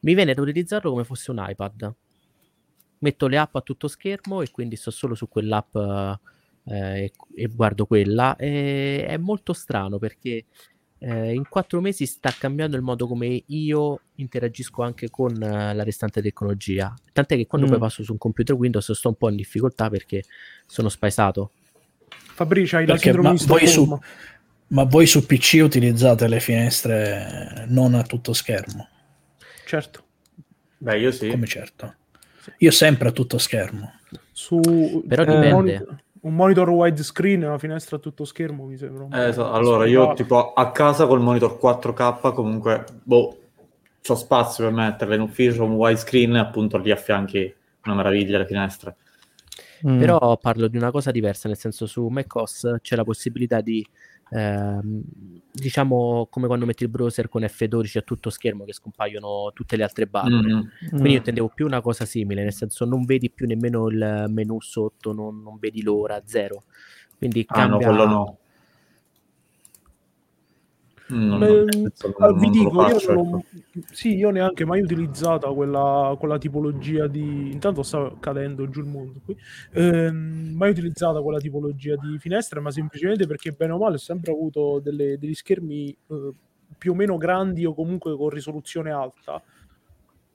mi 0.00 0.14
viene 0.14 0.34
da 0.34 0.42
utilizzarlo 0.42 0.90
come 0.90 1.04
fosse 1.04 1.30
un 1.30 1.44
iPad. 1.48 1.92
metto 3.00 3.28
le 3.28 3.38
app 3.38 3.54
a 3.54 3.60
tutto 3.60 3.86
schermo 3.86 4.42
e 4.42 4.50
quindi 4.50 4.74
sto 4.74 4.90
solo 4.90 5.14
su 5.14 5.28
quell'app 5.28 5.76
eh, 6.68 7.04
e, 7.04 7.12
e 7.34 7.46
guardo 7.48 7.86
quella. 7.86 8.36
E 8.36 9.04
è 9.06 9.16
molto 9.16 9.52
strano 9.52 9.98
perché 9.98 10.44
eh, 11.00 11.32
in 11.32 11.48
quattro 11.48 11.80
mesi 11.80 12.06
sta 12.06 12.34
cambiando 12.36 12.76
il 12.76 12.82
modo 12.82 13.06
come 13.06 13.42
io 13.46 14.00
interagisco 14.16 14.82
anche 14.82 15.10
con 15.10 15.40
eh, 15.42 15.74
la 15.74 15.82
restante 15.84 16.20
tecnologia. 16.20 16.92
Tant'è 17.12 17.36
che 17.36 17.46
quando 17.46 17.66
Mm. 17.66 17.70
poi 17.70 17.78
passo 17.78 18.02
su 18.02 18.12
un 18.12 18.18
computer 18.18 18.56
Windows 18.56 18.90
sto 18.92 19.08
un 19.08 19.14
po' 19.14 19.28
in 19.30 19.36
difficoltà 19.36 19.88
perché 19.90 20.24
sono 20.66 20.88
spaesato. 20.88 21.52
Fabrizio, 22.10 22.78
hai 22.78 22.86
la 22.86 22.92
Perché, 22.94 23.10
sindrome 23.10 23.30
ma, 23.30 23.66
su, 23.66 23.98
ma 24.68 24.84
voi 24.84 25.06
su 25.06 25.24
PC 25.26 25.60
utilizzate 25.62 26.28
le 26.28 26.40
finestre 26.40 27.64
non 27.68 27.94
a 27.94 28.02
tutto 28.02 28.32
schermo? 28.32 28.88
Certo. 29.66 30.04
Beh, 30.78 30.98
io 31.00 31.10
sì. 31.10 31.28
Come 31.28 31.46
certo. 31.46 31.94
Io 32.58 32.70
sempre 32.70 33.08
a 33.08 33.12
tutto 33.12 33.38
schermo. 33.38 33.92
Su 34.32 34.60
Però 35.06 35.22
un 35.24 35.28
dipende. 35.28 35.50
monitor, 35.52 36.02
un 36.22 36.34
monitor 36.34 36.68
widescreen 36.68 37.42
e 37.42 37.46
una 37.46 37.58
finestra 37.58 37.96
a 37.96 38.00
tutto 38.00 38.24
schermo 38.24 38.64
mi 38.64 38.76
sembra. 38.76 39.26
Eh, 39.26 39.32
so- 39.32 39.50
allora, 39.50 39.86
io 39.86 40.12
tipo 40.14 40.52
a 40.52 40.70
casa 40.70 41.06
col 41.06 41.20
monitor 41.20 41.58
4K 41.58 42.32
comunque, 42.32 42.84
boh, 43.02 43.36
c'ho 44.02 44.14
spazio 44.14 44.64
per 44.64 44.72
metterle 44.72 45.14
in 45.16 45.20
ufficio, 45.22 45.64
un 45.64 45.72
widescreen 45.72 46.36
e 46.36 46.38
appunto 46.38 46.78
lì 46.78 46.90
a 46.90 46.96
fianchi 46.96 47.54
una 47.84 47.94
meraviglia 47.94 48.38
le 48.38 48.46
finestre. 48.46 48.96
Mm. 49.86 49.98
Però 49.98 50.36
parlo 50.38 50.66
di 50.66 50.76
una 50.76 50.90
cosa 50.90 51.10
diversa, 51.10 51.46
nel 51.48 51.56
senso 51.56 51.86
su 51.86 52.06
macOS 52.06 52.78
c'è 52.80 52.96
la 52.96 53.04
possibilità 53.04 53.60
di, 53.60 53.86
ehm, 54.30 55.02
diciamo, 55.50 56.26
come 56.30 56.46
quando 56.46 56.66
metti 56.66 56.82
il 56.84 56.88
browser 56.88 57.28
con 57.28 57.42
F12 57.42 57.98
a 57.98 58.02
tutto 58.02 58.30
schermo 58.30 58.64
che 58.64 58.72
scompaiono 58.72 59.50
tutte 59.54 59.76
le 59.76 59.82
altre 59.82 60.06
barre. 60.06 60.30
Mm. 60.30 60.60
Quindi 60.90 61.10
io 61.10 61.16
intendevo 61.18 61.50
più 61.54 61.66
una 61.66 61.80
cosa 61.80 62.04
simile, 62.04 62.42
nel 62.42 62.52
senso 62.52 62.84
non 62.84 63.04
vedi 63.04 63.30
più 63.30 63.46
nemmeno 63.46 63.88
il 63.88 64.26
menu 64.28 64.60
sotto, 64.60 65.12
non, 65.12 65.42
non 65.42 65.58
vedi 65.58 65.82
l'ora, 65.82 66.22
zero. 66.24 66.64
Quindi 67.16 67.44
Ah 67.48 67.66
no, 67.66 67.78
cambia... 67.78 68.06
no. 68.06 68.38
Mm, 71.10 71.38
Beh, 71.38 71.46
ah, 72.18 72.26
non- 72.28 72.38
vi 72.38 72.42
non 72.46 72.50
dico, 72.50 72.70
io 72.82 72.88
faccio, 72.98 73.12
non 73.14 73.26
ecco. 73.26 73.36
ho- 73.36 73.44
sì, 73.92 74.14
io 74.16 74.30
neanche 74.30 74.64
mai 74.66 74.82
utilizzata 74.82 75.48
quella, 75.52 76.14
quella 76.18 76.36
tipologia 76.38 77.06
di. 77.06 77.50
Intanto 77.50 77.82
sta 77.82 78.12
cadendo 78.20 78.68
giù 78.68 78.80
il 78.80 78.86
mondo 78.86 79.20
qui. 79.24 79.34
Ehm, 79.72 80.52
mai 80.54 80.70
utilizzata 80.70 81.22
quella 81.22 81.38
tipologia 81.38 81.96
di 81.96 82.18
finestre, 82.18 82.60
ma 82.60 82.70
semplicemente 82.70 83.26
perché, 83.26 83.52
bene 83.52 83.72
o 83.72 83.78
male, 83.78 83.94
ho 83.94 83.98
sempre 83.98 84.32
avuto 84.32 84.80
delle- 84.80 85.18
degli 85.18 85.34
schermi 85.34 85.96
eh, 86.08 86.32
più 86.76 86.92
o 86.92 86.94
meno 86.94 87.16
grandi 87.16 87.64
o 87.64 87.72
comunque 87.74 88.14
con 88.16 88.28
risoluzione 88.28 88.90
alta. 88.90 89.42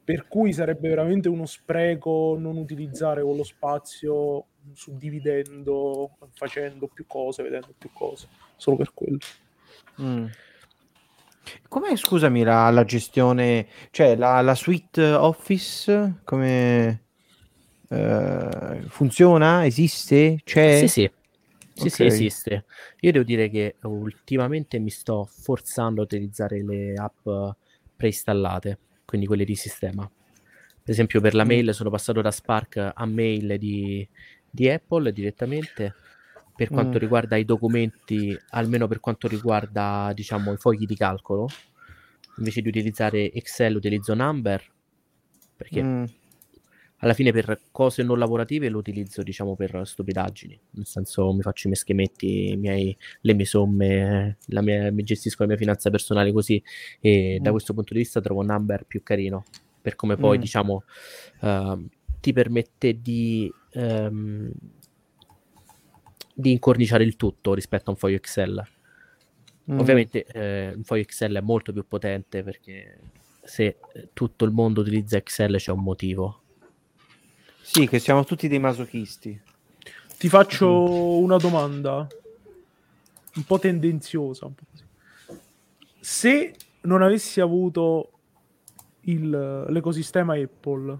Per 0.05 0.27
cui 0.27 0.51
sarebbe 0.51 0.89
veramente 0.89 1.29
uno 1.29 1.45
spreco 1.45 2.35
non 2.37 2.57
utilizzare 2.57 3.21
quello 3.23 3.43
spazio 3.43 4.45
suddividendo, 4.73 6.17
facendo 6.33 6.87
più 6.87 7.05
cose, 7.07 7.43
vedendo 7.43 7.73
più 7.77 7.89
cose, 7.93 8.27
solo 8.57 8.75
per 8.77 8.91
quello. 8.93 9.17
Mm. 10.01 10.25
Com'è, 11.67 11.95
scusami, 11.95 12.43
la, 12.43 12.69
la 12.69 12.83
gestione, 12.85 13.67
cioè 13.91 14.15
la, 14.15 14.41
la 14.41 14.55
suite 14.55 15.03
Office, 15.13 16.21
come 16.23 17.05
eh, 17.89 18.83
funziona? 18.87 19.65
Esiste? 19.65 20.41
C'è? 20.43 20.85
Sì, 20.85 20.87
sì. 20.87 21.09
Sì, 21.75 21.89
sì, 21.89 22.03
Ok. 22.03 22.05
esiste. 22.05 22.65
Io 23.01 23.11
devo 23.11 23.23
dire 23.23 23.49
che 23.49 23.77
ultimamente 23.83 24.79
mi 24.79 24.89
sto 24.89 25.25
forzando 25.25 26.01
a 26.01 26.03
utilizzare 26.05 26.63
le 26.63 26.93
app 26.95 27.27
preinstallate, 27.95 28.79
quindi 29.05 29.25
quelle 29.27 29.45
di 29.45 29.55
sistema. 29.55 30.09
Per 30.83 30.91
esempio 30.93 31.21
per 31.21 31.33
la 31.33 31.43
Mm. 31.43 31.45
mail 31.45 31.73
sono 31.73 31.89
passato 31.89 32.21
da 32.21 32.31
Spark 32.31 32.91
a 32.93 33.05
mail 33.05 33.57
di, 33.57 34.07
di 34.49 34.69
Apple 34.69 35.11
direttamente. 35.13 35.95
Per 36.55 36.69
quanto 36.69 36.97
Mm. 36.97 37.01
riguarda 37.01 37.35
i 37.35 37.45
documenti, 37.45 38.37
almeno 38.51 38.87
per 38.87 38.99
quanto 38.99 39.27
riguarda, 39.27 40.11
diciamo, 40.13 40.53
i 40.53 40.57
fogli 40.57 40.85
di 40.85 40.95
calcolo, 40.95 41.47
invece 42.37 42.61
di 42.61 42.67
utilizzare 42.67 43.31
Excel 43.31 43.75
utilizzo 43.75 44.13
Number, 44.13 44.63
perché 45.55 45.83
Mm. 45.83 46.03
alla 46.97 47.13
fine 47.13 47.31
per 47.31 47.59
cose 47.71 48.01
non 48.03 48.17
lavorative 48.17 48.69
lo 48.69 48.77
utilizzo 48.77 49.23
diciamo 49.23 49.55
per 49.55 49.81
stupidaggini 49.83 50.57
nel 50.71 50.85
senso 50.85 51.33
mi 51.33 51.41
faccio 51.41 51.67
i 51.67 51.71
miei 51.71 51.79
schemetti 51.81 52.49
i 52.51 52.55
miei- 52.57 52.97
le 53.21 53.33
mie 53.33 53.43
somme 53.45 54.37
la 54.47 54.61
mia, 54.61 54.89
mi 54.91 55.03
gestisco 55.03 55.41
la 55.43 55.49
mia 55.49 55.57
finanza 55.57 55.89
personale 55.89 56.31
così 56.31 56.63
e 57.01 57.39
da 57.41 57.49
Mm. 57.49 57.51
questo 57.51 57.73
punto 57.73 57.93
di 57.93 57.99
vista 57.99 58.21
trovo 58.21 58.41
Number 58.41 58.85
più 58.85 59.03
carino 59.03 59.43
per 59.81 59.95
come 59.95 60.15
poi 60.15 60.37
Mm. 60.37 60.41
diciamo 60.41 60.83
ehm, 61.41 61.87
ti 62.21 62.31
permette 62.31 63.01
di 63.01 63.51
ehm, 63.71 64.51
di 66.33 66.51
incorniciare 66.51 67.03
il 67.03 67.15
tutto 67.15 67.53
rispetto 67.53 67.89
a 67.89 67.93
un 67.93 67.97
foglio 67.97 68.15
Excel 68.17 68.65
Mm. 69.71 69.79
Ovviamente 69.79 70.25
eh, 70.25 70.73
un 70.75 70.83
foglio 70.83 71.03
Excel 71.03 71.35
è 71.37 71.39
molto 71.39 71.71
più 71.71 71.87
potente 71.87 72.43
perché 72.43 72.99
se 73.43 73.77
eh, 73.93 74.09
tutto 74.11 74.43
il 74.43 74.51
mondo 74.51 74.81
utilizza 74.81 75.15
Excel 75.15 75.55
c'è 75.55 75.71
un 75.71 75.81
motivo. 75.81 76.41
Sì, 77.61 77.87
che 77.87 77.99
siamo 77.99 78.25
tutti 78.25 78.49
dei 78.49 78.59
masochisti. 78.59 79.39
Ti 80.17 80.27
faccio 80.27 81.17
una 81.17 81.37
domanda 81.37 82.05
un 83.35 83.43
po' 83.45 83.57
tendenziosa. 83.57 84.47
un 84.47 84.53
po' 84.53 84.63
così. 84.69 84.83
Se 86.01 86.53
non 86.81 87.01
avessi 87.01 87.39
avuto 87.39 88.11
il- 89.03 89.65
l'ecosistema 89.69 90.35
Apple, 90.35 90.99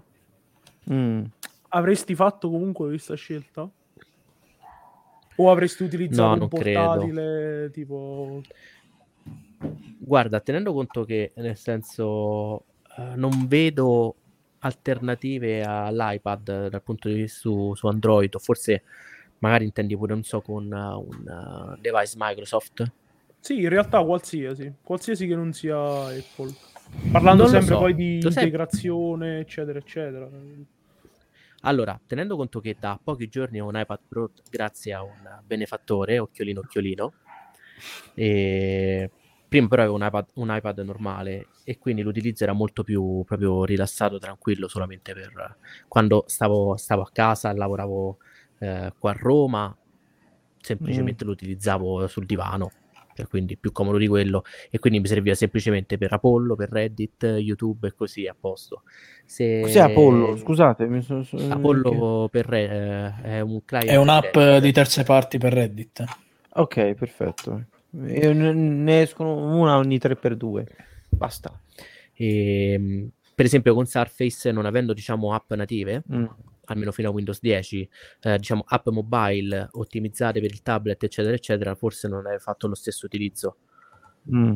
Mm. 0.90 1.22
avresti 1.68 2.14
fatto 2.14 2.48
comunque 2.48 2.88
questa 2.88 3.14
scelta? 3.14 3.68
O 5.36 5.50
avresti 5.50 5.82
utilizzato 5.82 6.26
No, 6.26 6.32
un 6.32 6.38
non 6.38 6.48
credo. 6.48 6.80
portatile 6.80 7.70
tipo... 7.72 8.40
Guarda, 9.98 10.40
tenendo 10.40 10.72
conto 10.72 11.04
che 11.04 11.32
nel 11.36 11.56
senso 11.56 12.64
eh, 12.98 13.14
non 13.16 13.46
vedo 13.48 14.14
alternative 14.58 15.62
all'iPad 15.62 16.68
dal 16.68 16.82
punto 16.82 17.08
di 17.08 17.14
vista 17.14 17.40
su, 17.40 17.74
su 17.74 17.86
Android, 17.86 18.34
o 18.34 18.38
forse 18.38 18.82
magari 19.38 19.64
intendi 19.64 19.96
pure, 19.96 20.14
non 20.14 20.22
so, 20.22 20.40
con 20.40 20.70
eh, 20.72 20.76
un 20.76 21.74
eh, 21.76 21.80
device 21.80 22.14
Microsoft. 22.18 22.92
Sì, 23.40 23.60
in 23.60 23.68
realtà 23.68 24.02
qualsiasi, 24.02 24.72
qualsiasi 24.82 25.26
che 25.26 25.34
non 25.34 25.52
sia 25.52 25.76
Apple. 25.76 26.52
Parlando 27.10 27.42
Non 27.42 27.52
sempre 27.52 27.74
so. 27.74 27.80
poi 27.80 27.94
di 27.94 28.22
Lo 28.22 28.28
integrazione, 28.28 29.40
eccetera, 29.40 29.78
eccetera. 29.78 30.28
Allora, 31.66 31.98
tenendo 32.06 32.36
conto 32.36 32.60
che 32.60 32.76
da 32.78 32.98
pochi 33.02 33.28
giorni 33.28 33.60
ho 33.60 33.66
un 33.66 33.78
iPad 33.78 34.00
Pro 34.06 34.30
grazie 34.50 34.92
a 34.92 35.02
un 35.02 35.40
benefattore, 35.44 36.18
occhiolino 36.18 36.60
occhiolino, 36.60 37.12
e 38.14 39.10
prima 39.48 39.68
però 39.68 39.82
avevo 39.82 39.96
un 39.96 40.04
iPad, 40.04 40.26
un 40.34 40.54
iPad 40.54 40.78
normale 40.80 41.46
e 41.64 41.78
quindi 41.78 42.02
l'utilizzo 42.02 42.44
era 42.44 42.52
molto 42.52 42.82
più 42.82 43.22
proprio 43.24 43.64
rilassato, 43.64 44.18
tranquillo, 44.18 44.68
solamente 44.68 45.14
per 45.14 45.56
quando 45.88 46.24
stavo, 46.26 46.76
stavo 46.76 47.00
a 47.00 47.10
casa, 47.10 47.52
lavoravo 47.54 48.18
eh, 48.58 48.92
qua 48.98 49.10
a 49.12 49.16
Roma, 49.18 49.74
semplicemente 50.60 51.24
lo 51.24 51.30
utilizzavo 51.30 52.06
sul 52.08 52.26
divano, 52.26 52.70
cioè 53.14 53.26
quindi 53.26 53.56
più 53.56 53.72
comodo 53.72 53.96
di 53.98 54.06
quello 54.08 54.44
e 54.70 54.78
quindi 54.78 55.00
mi 55.00 55.06
serviva 55.06 55.34
semplicemente 55.34 55.96
per 55.98 56.12
Apollo, 56.12 56.54
per 56.56 56.70
Reddit, 56.70 57.22
YouTube 57.38 57.88
e 57.88 57.94
così 57.94 58.26
a 58.26 58.36
posto. 58.38 58.82
Se... 59.24 59.60
Cos'è 59.62 59.80
Apollo? 59.80 60.36
Scusate, 60.36 60.86
mi 60.86 61.00
sono... 61.02 61.24
Apollo 61.48 62.28
per 62.30 62.46
Re- 62.46 63.14
eh, 63.22 63.22
è 63.36 63.40
un 63.40 63.64
client 63.64 63.88
È 63.88 63.96
un'app 63.96 64.34
Reddit. 64.34 64.62
di 64.62 64.72
terze 64.72 65.02
parti 65.04 65.38
per 65.38 65.52
Reddit. 65.52 66.04
Ok, 66.56 66.94
perfetto. 66.94 67.64
E 68.06 68.32
ne 68.32 69.02
escono 69.02 69.56
una 69.58 69.76
ogni 69.78 69.98
3x2. 69.98 70.64
Basta. 71.08 71.58
E, 72.12 72.76
mh, 72.78 73.08
per 73.34 73.44
esempio 73.44 73.74
con 73.74 73.86
Surface 73.86 74.50
non 74.52 74.66
avendo 74.66 74.92
diciamo 74.92 75.32
app 75.34 75.52
native 75.52 76.02
Mm. 76.12 76.24
Almeno 76.66 76.92
fino 76.92 77.08
a 77.08 77.12
Windows 77.12 77.40
10 77.40 77.88
eh, 78.22 78.38
diciamo 78.38 78.64
app 78.66 78.88
mobile 78.88 79.68
ottimizzate 79.72 80.40
per 80.40 80.50
il 80.50 80.62
tablet 80.62 81.02
eccetera 81.02 81.34
eccetera 81.34 81.74
forse 81.74 82.08
non 82.08 82.26
hai 82.26 82.38
fatto 82.38 82.66
lo 82.68 82.74
stesso 82.74 83.06
utilizzo 83.06 83.56
Mm. 84.32 84.54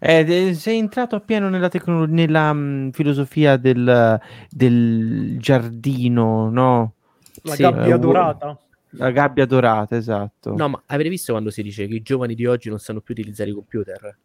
Eh, 0.00 0.54
sei 0.54 0.78
entrato 0.78 1.16
appieno 1.16 1.48
nella, 1.48 1.68
tecno- 1.68 2.06
nella 2.06 2.52
mm, 2.52 2.90
filosofia 2.90 3.56
del, 3.56 4.20
del 4.50 5.36
giardino, 5.38 6.50
no? 6.50 6.94
La 7.42 7.54
Sì, 7.54 7.62
gabbia 7.62 7.96
eh, 7.96 7.98
dorata. 7.98 8.58
La 8.96 9.10
gabbia 9.10 9.44
dorata, 9.44 9.96
esatto. 9.96 10.54
no 10.54 10.68
ma 10.68 10.82
avete 10.86 11.08
visto 11.08 11.32
quando 11.32 11.50
si 11.50 11.62
dice 11.62 11.86
che 11.88 11.94
i 11.94 12.02
giovani 12.02 12.36
di 12.36 12.46
oggi 12.46 12.68
non 12.68 12.78
sanno 12.78 13.00
più 13.00 13.12
utilizzare 13.12 13.50
i 13.50 13.52
computer 13.54 14.18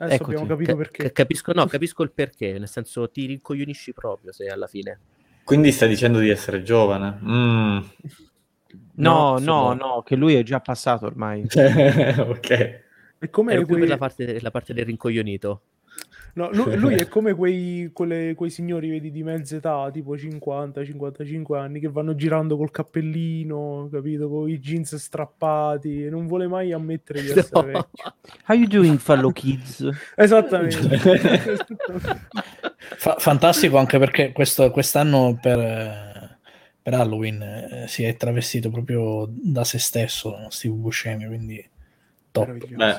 Adesso 0.00 0.14
Eccoti. 0.22 0.30
abbiamo 0.36 0.46
capito 0.46 0.70
Ca- 0.72 0.76
perché. 0.76 1.02
ca- 1.04 1.10
capisco 1.12 1.52
no 1.52 1.66
capisco 1.66 2.02
il 2.04 2.12
perché 2.12 2.58
nel 2.58 2.68
senso 2.68 3.10
ti 3.10 3.26
rincoglionisci 3.26 3.92
proprio 3.92 4.30
se 4.32 4.46
alla 4.46 4.66
fine 4.68 4.98
Quindi 5.44 5.72
stai 5.72 5.88
dicendo 5.88 6.18
di 6.20 6.28
essere 6.28 6.62
giovane? 6.62 7.18
Mm. 7.22 7.78
no, 8.94 9.32
no, 9.32 9.38
sono- 9.38 9.74
no, 9.74 10.02
che 10.02 10.14
lui 10.16 10.34
è 10.34 10.42
già 10.42 10.60
passato 10.60 11.06
ormai. 11.06 11.42
ok. 11.50 12.50
E 13.20 13.30
come 13.30 13.52
ero 13.54 13.60
più 13.64 13.70
quei- 13.74 13.80
per 13.80 13.88
la 13.88 13.96
parte, 13.98 14.40
la 14.40 14.50
parte 14.50 14.72
del 14.74 14.84
rincoglionito 14.84 15.62
No, 16.38 16.50
lui, 16.52 16.76
lui 16.76 16.94
è 16.94 17.06
come 17.10 17.34
quei, 17.34 17.90
quelle- 17.92 18.34
quei 18.34 18.48
signori, 18.50 18.88
vedi, 18.88 19.10
di 19.10 19.22
mezza 19.22 19.56
età, 19.56 19.90
tipo 19.92 20.14
50-55 20.14 21.56
anni, 21.56 21.80
che 21.80 21.88
vanno 21.88 22.14
girando 22.14 22.56
col 22.56 22.70
cappellino, 22.70 23.88
capito? 23.90 24.28
Con 24.28 24.48
i 24.48 24.58
jeans 24.60 24.94
strappati, 24.94 26.04
e 26.04 26.10
non 26.10 26.26
vuole 26.26 26.46
mai 26.46 26.72
ammettere 26.72 27.20
di 27.22 27.28
essere 27.30 27.48
No. 27.52 27.62
vecchio. 27.62 28.14
How 28.46 28.56
you 28.56 28.66
doing, 28.68 28.98
fellow 28.98 29.32
kids? 29.32 29.86
Esattamente. 30.16 30.98
Fa- 32.78 33.16
fantastico 33.18 33.76
anche 33.78 33.98
perché 33.98 34.32
questo- 34.32 34.70
quest'anno 34.70 35.38
per, 35.40 36.38
per 36.82 36.94
Halloween 36.94 37.42
eh, 37.42 37.84
si 37.88 38.02
è 38.04 38.16
travestito 38.16 38.70
proprio 38.70 39.28
da 39.30 39.64
se 39.64 39.78
stesso 39.78 40.46
Steve 40.48 40.74
Buscemi, 40.74 41.26
quindi 41.26 41.64
top. 42.30 42.46
Meraviglioso. 42.46 42.76
Beh, 42.76 42.98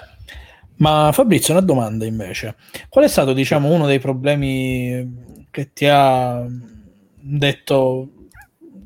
Ma 0.79 1.12
Fabrizio, 1.12 1.53
una 1.53 1.63
domanda 1.63 2.05
invece. 2.05 2.55
Qual 2.88 3.03
è 3.03 3.07
stato, 3.07 3.33
diciamo, 3.33 3.71
uno 3.71 3.86
dei 3.86 4.00
problemi 4.00 5.45
che 5.51 5.74
ti 5.74 5.86
ha 5.86 6.45
detto, 7.21 8.27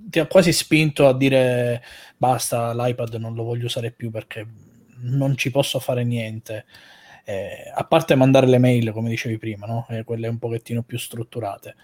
ti 0.09 0.19
ha 0.19 0.25
quasi 0.25 0.51
spinto 0.51 1.07
a 1.07 1.15
dire 1.15 1.83
basta, 2.17 2.73
l'iPad 2.73 3.15
non 3.15 3.35
lo 3.35 3.43
voglio 3.43 3.65
usare 3.65 3.91
più 3.91 4.09
perché 4.09 4.47
non 5.01 5.37
ci 5.37 5.51
posso 5.51 5.79
fare 5.79 6.03
niente? 6.03 6.65
Eh, 7.25 7.71
a 7.73 7.83
parte 7.85 8.15
mandare 8.15 8.47
le 8.47 8.57
mail, 8.57 8.91
come 8.91 9.09
dicevi 9.09 9.37
prima, 9.37 9.67
no? 9.67 9.85
Eh, 9.89 10.03
quelle 10.03 10.27
un 10.27 10.39
pochettino 10.39 10.81
più 10.81 10.97
strutturate. 10.97 11.75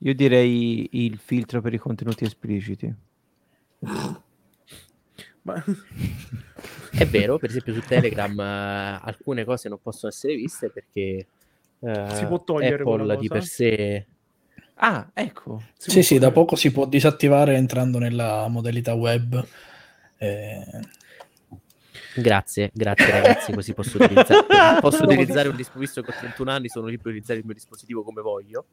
Io 0.00 0.14
direi 0.14 0.88
il 0.92 1.18
filtro 1.18 1.60
per 1.60 1.74
i 1.74 1.78
contenuti 1.78 2.24
espliciti. 2.24 2.94
Ma- 5.46 5.64
È 6.90 7.06
vero, 7.06 7.38
per 7.38 7.50
esempio 7.50 7.72
su 7.74 7.80
Telegram 7.80 8.38
eh, 8.40 9.00
alcune 9.02 9.44
cose 9.44 9.68
non 9.68 9.78
possono 9.82 10.10
essere 10.10 10.34
viste 10.34 10.70
perché 10.70 11.26
eh, 11.80 12.14
Si 12.14 12.26
può 12.26 12.42
togliere 12.42 12.82
Apple 12.82 13.16
di 13.18 13.28
per 13.28 13.44
sé 13.44 14.06
Ah, 14.78 15.10
ecco. 15.14 15.62
si 15.78 15.90
Sì, 15.90 16.02
sì, 16.02 16.14
da 16.18 16.30
fare. 16.30 16.32
poco 16.34 16.56
si 16.56 16.70
può 16.72 16.86
disattivare 16.86 17.56
entrando 17.56 17.98
nella 17.98 18.46
modalità 18.48 18.94
web. 18.94 19.42
Eh, 20.18 20.64
Grazie, 22.16 22.70
grazie 22.72 23.10
ragazzi, 23.10 23.52
così 23.52 23.74
posso 23.74 23.96
utilizzare, 24.02 24.46
posso 24.80 25.04
utilizzare 25.04 25.48
un 25.48 25.56
dispositivo, 25.56 25.80
visto 25.80 26.02
che 26.02 26.10
ho 26.10 26.18
31 26.18 26.50
anni, 26.50 26.68
sono 26.68 26.86
libero 26.86 27.10
di 27.10 27.16
utilizzare 27.18 27.38
il 27.40 27.44
mio 27.44 27.54
dispositivo 27.54 28.02
come 28.02 28.22
voglio, 28.22 28.66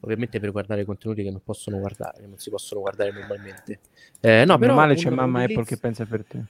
ovviamente 0.00 0.40
per 0.40 0.50
guardare 0.50 0.84
contenuti 0.84 1.22
che 1.22 1.30
non 1.30 1.40
possono 1.44 1.78
guardare, 1.78 2.20
che 2.20 2.26
non 2.26 2.38
si 2.38 2.50
possono 2.50 2.80
guardare 2.80 3.12
normalmente. 3.12 3.80
Eh, 4.20 4.44
no, 4.44 4.52
No, 4.54 4.58
però 4.58 4.74
male 4.74 4.94
c'è 4.94 5.10
mamma 5.10 5.40
utilizzo- 5.42 5.60
Apple 5.60 5.74
che 5.74 5.80
pensa 5.80 6.04
per 6.06 6.24
te. 6.24 6.44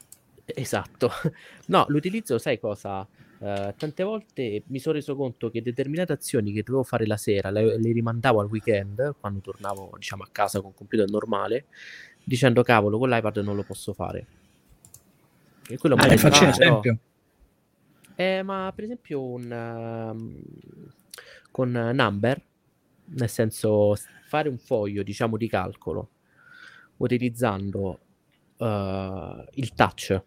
Esatto, 0.44 1.10
no, 1.66 1.84
l'utilizzo, 1.88 2.38
sai 2.38 2.60
cosa? 2.60 3.06
Eh, 3.40 3.74
tante 3.76 4.02
volte 4.04 4.62
mi 4.66 4.78
sono 4.78 4.94
reso 4.94 5.16
conto 5.16 5.50
che 5.50 5.62
determinate 5.62 6.12
azioni 6.12 6.52
che 6.52 6.62
dovevo 6.62 6.84
fare 6.84 7.06
la 7.06 7.16
sera 7.16 7.50
le, 7.50 7.78
le 7.78 7.92
rimandavo 7.92 8.40
al 8.40 8.46
weekend, 8.46 9.16
quando 9.18 9.40
tornavo 9.40 9.90
diciamo 9.96 10.22
a 10.22 10.28
casa 10.30 10.60
con 10.60 10.72
computer 10.74 11.08
normale, 11.10 11.64
dicendo 12.22 12.62
cavolo, 12.62 12.98
con 12.98 13.08
l'iPad 13.08 13.38
non 13.38 13.56
lo 13.56 13.62
posso 13.64 13.92
fare. 13.94 14.26
E 15.68 15.78
quello 15.78 15.94
eh, 15.94 15.98
magari 15.98 16.18
facci 16.18 16.44
un 16.44 16.50
esempio. 16.50 16.98
eh, 18.16 18.42
ma 18.42 18.72
per 18.74 18.84
esempio 18.84 19.22
un, 19.22 19.50
ehm, 19.50 20.42
con 21.50 21.70
Number, 21.70 22.42
nel 23.06 23.28
senso 23.28 23.94
fare 24.26 24.48
un 24.48 24.58
foglio, 24.58 25.02
diciamo, 25.02 25.36
di 25.36 25.48
calcolo 25.48 26.10
utilizzando 26.96 27.98
eh, 28.56 29.48
il 29.54 29.74
touch, 29.74 30.22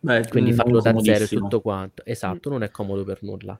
beh, 0.00 0.28
quindi 0.28 0.52
farlo 0.52 0.80
da 0.80 0.98
zero 1.00 1.26
tutto 1.26 1.60
quanto. 1.60 2.04
Esatto, 2.04 2.48
non 2.48 2.62
è 2.62 2.70
comodo 2.70 3.04
per 3.04 3.22
nulla. 3.22 3.58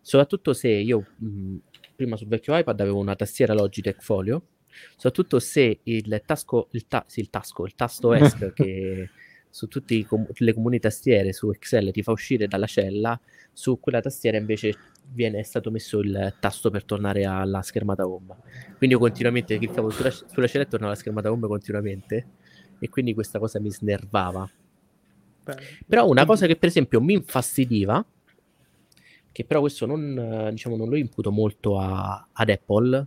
Soprattutto 0.00 0.52
se 0.54 0.68
io 0.68 1.04
mh, 1.16 1.56
prima 1.94 2.16
sul 2.16 2.28
vecchio 2.28 2.56
iPad 2.56 2.80
avevo 2.80 2.98
una 2.98 3.16
tastiera 3.16 3.52
Logitech 3.52 4.00
Folio, 4.00 4.42
soprattutto 4.92 5.38
se 5.38 5.80
il 5.82 6.22
tasco, 6.24 6.68
il, 6.72 6.86
ta- 6.86 7.04
sì, 7.06 7.20
il 7.20 7.30
tasco, 7.30 7.64
il 7.66 7.74
tasto 7.74 8.12
ESC 8.14 8.52
che 8.52 9.10
su 9.50 9.66
tutte 9.68 10.06
le 10.36 10.54
comuni 10.54 10.78
tastiere 10.78 11.32
su 11.32 11.50
Excel 11.50 11.90
ti 11.92 12.02
fa 12.02 12.12
uscire 12.12 12.46
dalla 12.46 12.66
cella, 12.66 13.18
su 13.52 13.78
quella 13.80 14.00
tastiera 14.00 14.36
invece 14.36 14.76
viene 15.10 15.42
stato 15.42 15.70
messo 15.70 16.00
il 16.00 16.34
tasto 16.38 16.70
per 16.70 16.84
tornare 16.84 17.24
alla 17.24 17.62
schermata 17.62 18.06
home. 18.06 18.36
Quindi 18.76 18.94
io 18.96 19.00
continuamente 19.00 19.56
cliccavo 19.56 19.90
sulla, 19.90 20.10
sulla 20.10 20.46
cella 20.46 20.64
e 20.64 20.68
tornavo 20.68 20.92
alla 20.92 21.00
schermata 21.00 21.32
home 21.32 21.46
continuamente 21.46 22.26
e 22.78 22.88
quindi 22.88 23.14
questa 23.14 23.38
cosa 23.38 23.58
mi 23.60 23.70
snervava. 23.70 24.48
Però 25.86 26.06
una 26.08 26.24
cosa 26.26 26.46
che 26.46 26.56
per 26.56 26.68
esempio 26.68 27.00
mi 27.00 27.14
infastidiva, 27.14 28.04
che 29.32 29.44
però 29.44 29.60
questo 29.60 29.86
non, 29.86 30.48
diciamo, 30.50 30.76
non 30.76 30.88
lo 30.88 30.96
imputo 30.96 31.30
molto 31.30 31.78
a- 31.78 32.28
ad 32.32 32.48
Apple, 32.48 33.06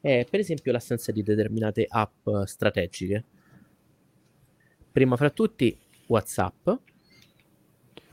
è 0.00 0.26
per 0.28 0.40
esempio 0.40 0.72
l'assenza 0.72 1.12
di 1.12 1.22
determinate 1.22 1.86
app 1.88 2.28
strategiche. 2.44 3.24
Prima 4.92 5.16
fra 5.16 5.30
tutti 5.30 5.76
WhatsApp, 6.06 6.68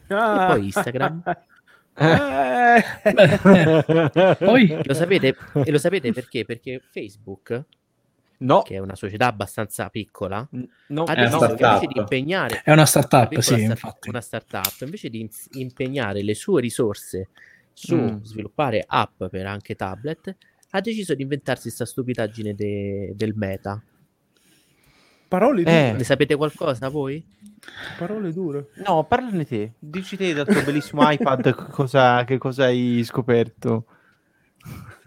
Ah. 0.09 0.45
poi 0.53 0.65
Instagram. 0.65 1.21
Eh. 1.99 2.83
Poi 4.37 4.79
lo 4.83 4.93
sapete, 4.93 5.35
e 5.63 5.71
lo 5.71 5.79
sapete 5.79 6.11
perché? 6.13 6.45
Perché 6.45 6.79
Facebook, 6.91 7.63
No, 8.39 8.61
che 8.61 8.75
è 8.75 8.77
una 8.77 8.93
società 8.95 9.25
abbastanza 9.25 9.89
piccola, 9.89 10.47
no, 10.51 11.03
ha 11.05 11.13
È 11.15 11.25
una 11.25 11.47
invece 11.49 11.87
di 11.87 11.97
impegnare 11.97 12.57
è 12.63 12.69
una 12.69 12.73
una 12.73 12.85
startup, 12.85 13.29
piccola 13.29 13.57
sì, 13.57 13.65
start- 13.75 14.05
una 14.09 14.21
startup, 14.21 14.81
invece 14.81 15.09
di 15.09 15.27
impegnare 15.53 16.21
le 16.21 16.35
sue 16.35 16.61
risorse 16.61 17.29
su 17.73 17.95
Mm. 17.95 18.21
sviluppare 18.21 18.83
app 18.85 19.23
per 19.25 19.47
anche 19.47 19.73
tablet, 19.75 20.35
ha 20.69 20.81
deciso 20.81 21.15
di 21.15 21.23
inventarsi 21.23 21.63
questa 21.63 21.85
stupidaggine 21.85 22.53
de- 22.53 23.13
del 23.15 23.33
meta. 23.35 23.81
Parole 25.27 25.63
dure. 25.63 25.89
Eh. 25.89 25.93
Ne 25.93 26.03
sapete 26.03 26.35
qualcosa 26.35 26.89
voi? 26.89 27.23
Parole 27.97 28.31
dure. 28.31 28.69
no, 28.85 29.03
parlane 29.05 29.45
te. 29.45 29.73
Dici 29.79 30.15
te 30.15 30.33
dal 30.33 30.45
tuo 30.47 30.63
bellissimo 30.63 31.09
iPad 31.09 31.53
cosa, 31.69 32.23
che 32.23 32.37
cosa 32.37 32.65
hai 32.65 33.01
scoperto. 33.03 33.85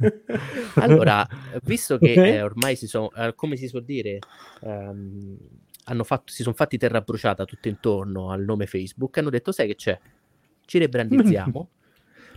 Allora, 0.76 1.26
visto 1.62 1.98
che 1.98 2.14
eh, 2.14 2.42
ormai 2.42 2.74
si 2.74 2.86
sono, 2.86 3.10
eh, 3.12 3.34
come 3.34 3.56
si 3.56 3.68
suol 3.68 3.84
dire, 3.84 4.18
ehm, 4.62 5.36
hanno 5.84 6.04
fatto, 6.04 6.32
si 6.32 6.42
sono 6.42 6.54
fatti 6.54 6.78
terra 6.78 7.02
bruciata 7.02 7.44
tutto 7.44 7.68
intorno 7.68 8.30
al 8.30 8.42
nome 8.42 8.66
Facebook, 8.66 9.18
hanno 9.18 9.28
detto, 9.28 9.52
sai 9.52 9.66
che 9.66 9.74
c'è? 9.74 9.98
Ci 10.64 10.78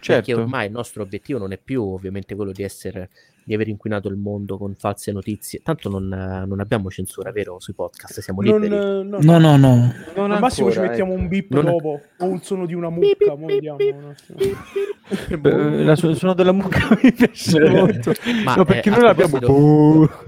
rebrandizziamo. 0.04 0.16
Perché 0.20 0.26
Certo. 0.26 0.42
ormai 0.42 0.66
il 0.68 0.72
nostro 0.72 1.02
obiettivo 1.04 1.40
non 1.40 1.52
è 1.52 1.58
più 1.58 1.84
ovviamente 1.84 2.36
quello 2.36 2.52
di 2.52 2.64
essere 2.64 3.10
di 3.46 3.54
aver 3.54 3.68
inquinato 3.68 4.08
il 4.08 4.16
mondo 4.16 4.58
con 4.58 4.74
false 4.74 5.12
notizie. 5.12 5.60
Tanto 5.62 5.90
non, 5.90 6.08
non 6.08 6.60
abbiamo 6.62 6.90
censura, 6.90 7.30
vero? 7.32 7.60
Sui 7.60 7.74
podcast 7.74 8.22
siamo 8.22 8.42
Non, 8.42 8.62
liberi. 8.62 8.82
eh, 8.82 9.04
no, 9.04 9.18
No, 9.20 9.38
no, 9.38 9.58
no. 9.58 9.94
Non 10.16 10.32
Al 10.32 10.40
massimo 10.40 10.72
ci 10.72 10.78
ancora, 10.78 10.90
mettiamo 10.90 11.12
un 11.12 11.28
beep 11.28 11.50
Non- 11.52 11.66
dopo 11.66 12.02
o 12.20 12.26
un 12.26 12.42
suono 12.42 12.66
di 12.66 12.74
una 12.74 12.90
Bip, 12.90 13.18
mucca. 13.22 13.36
bip, 13.36 13.60
bip, 13.60 13.76
bip, 13.76 13.96
un 13.96 14.10
attimo. 14.10 14.40
ecco. 14.40 15.50
Eh, 15.50 15.84
la 15.84 15.96
su- 15.98 16.14
suono 16.14 16.34
della 16.34 16.54
mucca 16.54 16.80
mi 17.04 17.12
piace 17.12 17.60
molto. 17.70 18.14
Ma, 18.46 18.56
no, 18.56 18.64
perché 18.64 18.88
eh, 18.88 18.92
noi 18.94 19.02
l'abbiamo. 19.02 19.38
proposito- 19.40 20.24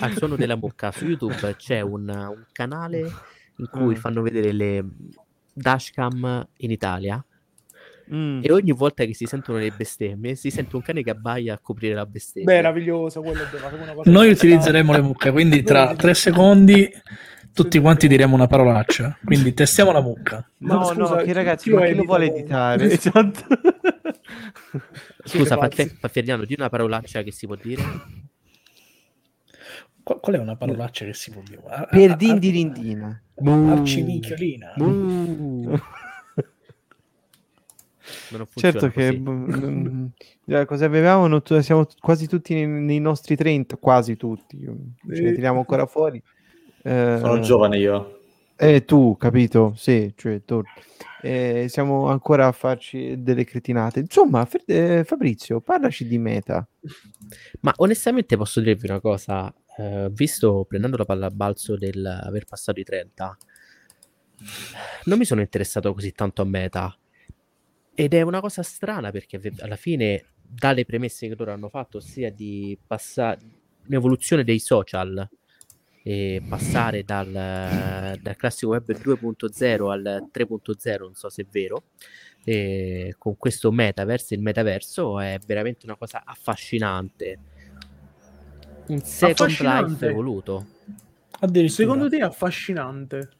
Al 0.00 0.12
suono 0.16 0.34
della 0.34 0.56
mucca 0.56 0.90
su 0.90 1.04
YouTube 1.06 1.54
c'è 1.56 1.80
un, 1.82 2.08
un 2.08 2.44
canale 2.50 2.98
in 3.58 3.68
cui 3.70 3.94
Mm. 3.94 3.98
fanno 3.98 4.22
vedere 4.22 4.50
le 4.50 4.84
dashcam 5.52 6.46
in 6.58 6.70
Italia 6.72 7.24
Mm. 8.12 8.40
e 8.42 8.52
ogni 8.52 8.72
volta 8.72 9.04
che 9.04 9.14
si 9.14 9.24
sentono 9.24 9.56
le 9.58 9.70
bestemmie 9.70 10.34
si 10.34 10.50
sente 10.50 10.76
un 10.76 10.82
cane 10.82 11.02
che 11.02 11.10
abbaia 11.10 11.54
a 11.54 11.58
coprire 11.58 11.94
la 11.94 12.04
bestemmia. 12.04 12.54
Meraviglioso, 12.54 13.22
quello 13.22 13.44
cosa 13.50 14.10
Noi 14.10 14.30
utilizzeremo 14.30 14.92
le 14.92 15.00
mucche, 15.00 15.30
quindi 15.30 15.62
tra 15.64 15.94
tre 15.94 16.12
secondi 16.14 16.90
tutti 17.54 17.78
quanti 17.78 18.08
diremo 18.08 18.34
una 18.34 18.46
parolaccia. 18.46 19.16
Quindi 19.24 19.54
testiamo 19.54 19.92
la 19.92 20.02
mucca. 20.02 20.46
No, 20.58 20.74
no, 20.74 20.84
scusa, 20.84 21.22
che 21.22 21.32
ragazzi, 21.32 21.70
ma 21.70 21.86
chi 21.86 21.94
lo 21.94 22.04
vuole 22.04 22.26
editare? 22.26 22.84
Esatto. 22.92 23.46
Scusa, 25.24 25.56
Faffieriano, 26.00 26.44
di 26.44 26.54
una 26.58 26.68
parolaccia 26.68 27.22
che 27.22 27.30
si 27.30 27.46
può 27.46 27.54
dire? 27.54 27.82
Qual, 30.02 30.20
qual 30.20 30.36
è 30.36 30.38
una 30.38 30.56
parolaccia 30.56 31.04
che 31.06 31.14
si 31.14 31.30
può 31.30 31.40
dire? 31.42 31.62
Ar- 31.66 31.88
per 31.88 32.10
ar- 32.10 32.16
dindirindina. 32.16 33.22
Arciminchiolina. 33.42 34.74
Non 38.36 38.46
funziona 38.46 38.78
Certo 38.78 38.88
che 38.88 39.06
così. 39.08 39.20
mm, 39.20 40.06
eh, 40.46 40.64
cosa 40.66 40.84
avevamo? 40.84 41.26
Noi 41.26 41.42
tu- 41.42 41.58
siamo 41.60 41.86
t- 41.86 41.96
quasi 42.00 42.26
tutti 42.26 42.54
nei, 42.54 42.66
nei 42.66 43.00
nostri 43.00 43.36
30, 43.36 43.76
quasi 43.76 44.16
tutti. 44.16 44.58
Ce 44.58 45.22
ne 45.22 45.32
tiriamo 45.32 45.58
ancora 45.58 45.86
fuori. 45.86 46.22
Eh, 46.82 47.16
Sono 47.20 47.40
giovane 47.40 47.78
io. 47.78 48.20
Eh, 48.56 48.84
tu, 48.84 49.16
capito? 49.16 49.72
Sì, 49.76 50.12
cioè 50.16 50.42
tu. 50.44 50.62
Eh, 51.22 51.66
siamo 51.68 52.08
ancora 52.08 52.46
a 52.46 52.52
farci 52.52 53.22
delle 53.22 53.44
cretinate. 53.44 54.00
Insomma, 54.00 54.44
Fer- 54.44 54.64
eh, 54.66 55.04
Fabrizio, 55.04 55.60
parlaci 55.60 56.06
di 56.06 56.18
meta. 56.18 56.66
Ma 57.60 57.72
onestamente 57.76 58.36
posso 58.36 58.60
dirvi 58.60 58.88
una 58.88 59.00
cosa, 59.00 59.52
eh, 59.78 60.08
visto 60.12 60.64
prendendo 60.68 60.96
la 60.98 61.04
palla 61.04 61.26
al 61.26 61.34
balzo 61.34 61.76
del 61.76 62.04
aver 62.04 62.44
passato 62.44 62.78
i 62.78 62.84
30, 62.84 63.36
non 65.04 65.18
mi 65.18 65.24
sono 65.24 65.40
interessato 65.40 65.92
così 65.94 66.12
tanto 66.12 66.42
a 66.42 66.44
meta. 66.44 66.96
Ed 67.94 68.12
è 68.14 68.22
una 68.22 68.40
cosa 68.40 68.62
strana 68.62 69.10
perché 69.10 69.40
alla 69.58 69.76
fine, 69.76 70.24
dalle 70.42 70.84
premesse 70.84 71.28
che 71.28 71.34
loro 71.36 71.52
hanno 71.52 71.68
fatto, 71.68 71.98
ossia 71.98 72.30
di 72.30 72.76
passare 72.84 73.38
un'evoluzione 73.86 74.42
dei 74.44 74.58
social 74.58 75.28
e 76.02 76.42
passare 76.46 77.04
dal, 77.04 77.30
dal 77.30 78.36
classico 78.36 78.72
web 78.72 78.90
2.0 78.90 79.90
al 79.90 80.28
3.0, 80.32 80.98
non 80.98 81.14
so 81.14 81.28
se 81.28 81.42
è 81.42 81.46
vero, 81.50 81.84
e 82.44 83.14
con 83.16 83.36
questo 83.36 83.70
metaverse, 83.70 84.34
il 84.34 84.40
metaverso 84.40 85.20
è 85.20 85.38
veramente 85.46 85.86
una 85.86 85.96
cosa 85.96 86.22
affascinante. 86.24 87.38
Un 88.88 89.00
Second 89.00 89.50
Life 89.60 90.06
evoluto. 90.06 90.66
Secondo 91.68 92.08
te 92.10 92.18
è 92.18 92.22
affascinante? 92.22 93.30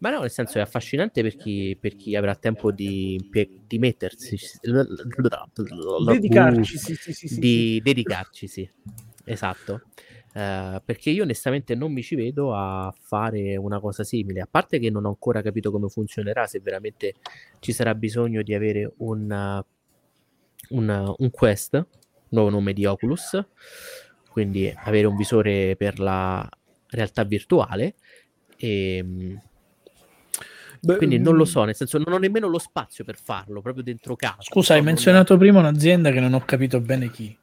Ma 0.00 0.10
no, 0.10 0.20
nel 0.20 0.30
senso 0.30 0.58
è 0.58 0.62
affascinante 0.62 1.20
per 1.22 1.36
chi, 1.36 1.76
per 1.78 1.94
chi 1.94 2.16
avrà 2.16 2.34
tempo 2.34 2.72
di, 2.72 3.20
di 3.66 3.78
mettersi, 3.78 4.38
Dedicarci, 6.04 6.78
sì, 6.78 6.94
sì, 6.94 7.12
sì, 7.12 7.28
sì, 7.28 7.38
di 7.38 7.80
dedicarci, 7.82 8.46
sì, 8.46 8.70
esatto. 9.24 9.82
Eh, 10.32 10.80
perché 10.82 11.10
io 11.10 11.24
onestamente 11.24 11.74
non 11.74 11.92
mi 11.92 12.02
ci 12.02 12.14
vedo 12.14 12.54
a 12.54 12.94
fare 12.98 13.56
una 13.56 13.78
cosa 13.78 14.02
simile, 14.02 14.40
a 14.40 14.48
parte 14.50 14.78
che 14.78 14.88
non 14.88 15.04
ho 15.04 15.08
ancora 15.08 15.42
capito 15.42 15.70
come 15.70 15.88
funzionerà, 15.88 16.46
se 16.46 16.60
veramente 16.60 17.16
ci 17.58 17.72
sarà 17.72 17.94
bisogno 17.94 18.40
di 18.40 18.54
avere 18.54 18.90
un, 18.98 19.62
un, 20.70 21.14
un 21.18 21.30
Quest, 21.30 21.86
nuovo 22.30 22.48
nome 22.48 22.72
di 22.72 22.86
Oculus, 22.86 23.38
quindi 24.30 24.72
avere 24.74 25.06
un 25.06 25.16
visore 25.16 25.76
per 25.76 25.98
la 25.98 26.48
realtà 26.88 27.24
virtuale. 27.24 27.96
E, 28.56 29.38
Beh, 30.82 30.96
quindi 30.96 31.18
non 31.18 31.34
lo 31.36 31.42
mm, 31.42 31.46
so, 31.46 31.64
nel 31.64 31.74
senso 31.74 31.98
non 31.98 32.12
ho 32.14 32.18
nemmeno 32.18 32.48
lo 32.48 32.58
spazio 32.58 33.04
per 33.04 33.16
farlo, 33.22 33.60
proprio 33.60 33.82
dentro 33.82 34.16
casa. 34.16 34.36
Scusa, 34.40 34.72
hai 34.72 34.78
Non- 34.80 34.88
menzionato 34.88 35.36
prima 35.36 35.58
un'azienda 35.58 36.10
che 36.10 36.20
non 36.20 36.32
ho 36.32 36.42
capito 36.44 36.80
bene 36.80 37.10
chi. 37.10 37.36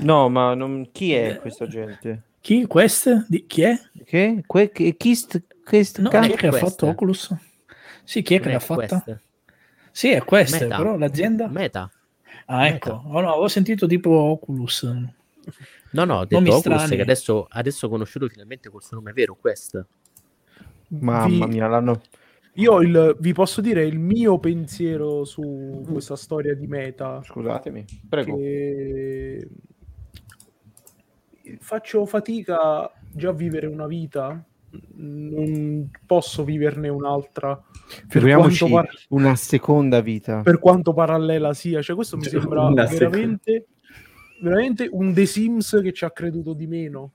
No, 0.00 0.28
ma 0.28 0.54
non- 0.54 0.88
chi 0.92 1.12
è 1.12 1.38
questa 1.40 1.66
gente? 1.66 2.22
Chi? 2.40 2.66
Quest? 2.66 3.26
Di- 3.28 3.46
chi 3.46 3.62
è? 3.62 3.78
Che? 4.04 4.42
Que- 4.46 4.70
che- 4.70 4.96
chi 4.96 5.14
st- 5.14 5.42
che 5.64 5.82
st- 5.84 5.98
No, 5.98 6.08
chi 6.08 6.16
è 6.16 6.34
che 6.36 6.46
ha 6.46 6.52
fatto 6.52 6.86
Oculus? 6.86 7.34
Sì, 8.04 8.22
chi 8.22 8.36
è 8.36 8.40
che 8.40 8.50
l'ha 8.52 8.58
fatta? 8.60 9.02
Quest. 9.02 9.20
Sì, 9.90 10.10
è 10.10 10.22
Quest, 10.24 10.60
Meta. 10.60 10.76
però 10.76 10.96
l'azienda... 10.96 11.48
Meta. 11.48 11.90
Ah, 12.46 12.68
ecco. 12.68 13.02
Oh, 13.06 13.20
no, 13.20 13.30
avevo 13.32 13.48
sentito 13.48 13.86
tipo 13.86 14.10
Oculus. 14.10 14.82
No, 15.90 16.04
no, 16.04 16.18
ho 16.18 16.24
detto 16.24 16.36
Oculus 16.38 16.60
strani. 16.60 16.96
che 16.96 17.02
adesso, 17.02 17.46
adesso 17.50 17.86
ho 17.86 17.88
conosciuto 17.90 18.28
finalmente 18.28 18.70
col 18.70 18.82
suo 18.82 18.96
nome 18.98 19.12
vero, 19.12 19.34
Quest. 19.34 19.84
Mamma 20.88 21.46
vi- 21.46 21.52
mia, 21.52 21.66
l'hanno... 21.66 22.00
Io 22.58 22.80
il- 22.80 23.16
vi 23.20 23.32
posso 23.32 23.60
dire 23.60 23.84
il 23.84 23.98
mio 24.00 24.38
pensiero 24.38 25.24
su 25.24 25.84
questa 25.88 26.16
storia 26.16 26.54
di 26.54 26.66
meta. 26.66 27.20
Scusatemi, 27.22 27.84
prego. 28.08 28.36
Che 28.36 29.48
faccio 31.60 32.04
fatica 32.04 32.90
già 33.12 33.28
a 33.30 33.32
vivere 33.32 33.66
una 33.66 33.86
vita, 33.86 34.44
non 34.96 35.88
posso 36.04 36.44
viverne 36.44 36.88
un'altra. 36.88 37.62
Quanto, 38.68 38.68
par- 38.68 38.88
una 39.10 39.34
seconda 39.36 40.00
vita. 40.00 40.42
per 40.42 40.58
quanto 40.58 40.92
parallela 40.92 41.54
sia, 41.54 41.80
cioè 41.80 41.94
questo 41.94 42.16
mi 42.16 42.24
sembra 42.24 42.68
veramente, 43.08 43.66
veramente 44.42 44.88
un 44.90 45.14
The 45.14 45.26
Sims 45.26 45.78
che 45.82 45.92
ci 45.92 46.04
ha 46.04 46.10
creduto 46.10 46.52
di 46.54 46.66
meno. 46.66 47.12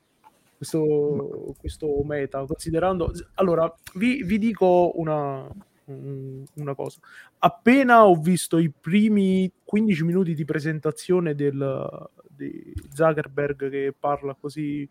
Questo, 0.67 1.55
questo 1.59 2.03
meta, 2.03 2.45
considerando 2.45 3.11
allora 3.35 3.71
vi, 3.95 4.23
vi 4.23 4.37
dico 4.39 4.91
una, 4.95 5.45
un- 5.85 6.43
una 6.55 6.73
cosa. 6.73 6.99
Appena 7.39 8.05
ho 8.05 8.15
visto 8.15 8.57
i 8.57 8.69
primi 8.71 9.51
15 9.63 10.03
minuti 10.05 10.33
di 10.33 10.45
presentazione 10.45 11.35
del, 11.35 12.07
di 12.29 12.73
Zuckerberg 12.93 13.69
che 13.69 13.93
parla 13.97 14.35
così 14.39 14.87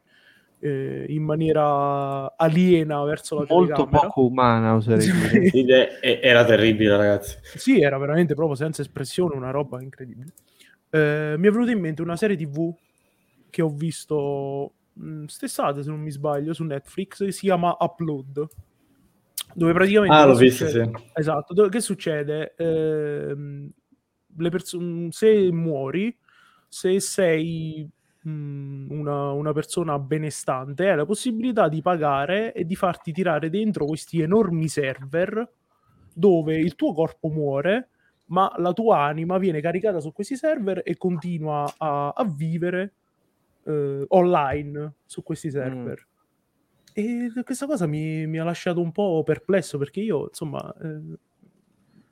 eh, 0.58 1.06
in 1.08 1.22
maniera 1.22 2.36
aliena 2.36 3.02
verso 3.04 3.36
la 3.36 3.46
Molto 3.48 3.72
telecamera. 3.74 4.06
poco 4.08 4.26
umana, 4.26 4.74
oserei 4.74 5.50
dire. 5.50 6.00
Era 6.20 6.44
terribile, 6.44 6.96
ragazzi. 6.98 7.38
Sì, 7.56 7.80
era 7.80 7.96
veramente 7.96 8.34
proprio 8.34 8.56
senza 8.56 8.82
espressione, 8.82 9.34
una 9.34 9.50
roba 9.50 9.80
incredibile. 9.82 10.32
Eh, 10.90 11.34
mi 11.38 11.48
è 11.48 11.50
venuta 11.50 11.70
in 11.70 11.80
mente 11.80 12.02
una 12.02 12.16
serie 12.16 12.36
TV 12.36 12.70
che 13.48 13.62
ho 13.62 13.70
visto 13.70 14.72
mh, 14.92 15.24
stessate, 15.24 15.82
se 15.82 15.90
non 15.90 16.00
mi 16.00 16.10
sbaglio, 16.10 16.52
su 16.52 16.64
Netflix, 16.64 17.26
si 17.28 17.40
chiama 17.40 17.76
Upload. 17.78 18.46
Dove 19.54 19.72
praticamente... 19.72 20.14
Ah, 20.14 20.24
l'ho 20.24 20.34
visto, 20.34 20.66
succede? 20.66 20.90
sì. 20.96 21.10
Esatto, 21.14 21.54
dove- 21.54 21.68
che 21.68 21.80
succede? 21.80 22.54
Le 22.56 24.48
perso- 24.48 25.10
se 25.10 25.52
muori, 25.52 26.16
se 26.68 27.00
sei 27.00 27.88
mh, 28.22 28.86
una, 28.90 29.32
una 29.32 29.52
persona 29.52 29.98
benestante, 29.98 30.88
hai 30.88 30.96
la 30.96 31.04
possibilità 31.04 31.68
di 31.68 31.82
pagare 31.82 32.52
e 32.52 32.64
di 32.64 32.74
farti 32.76 33.12
tirare 33.12 33.50
dentro 33.50 33.84
questi 33.84 34.20
enormi 34.20 34.68
server 34.68 35.50
dove 36.14 36.58
il 36.58 36.74
tuo 36.74 36.92
corpo 36.92 37.28
muore, 37.28 37.88
ma 38.26 38.52
la 38.56 38.72
tua 38.72 39.00
anima 39.00 39.38
viene 39.38 39.60
caricata 39.60 40.00
su 40.00 40.12
questi 40.12 40.36
server 40.36 40.80
e 40.84 40.96
continua 40.96 41.70
a, 41.76 42.08
a 42.10 42.24
vivere 42.24 42.94
eh, 43.66 44.04
online 44.08 44.92
su 45.04 45.22
questi 45.22 45.50
server. 45.50 46.06
E 46.94 47.30
questa 47.44 47.66
cosa 47.66 47.86
mi, 47.86 48.26
mi 48.26 48.38
ha 48.38 48.44
lasciato 48.44 48.80
un 48.80 48.92
po' 48.92 49.22
perplesso 49.24 49.78
perché 49.78 50.00
io, 50.00 50.26
insomma, 50.28 50.74
eh, 50.82 51.18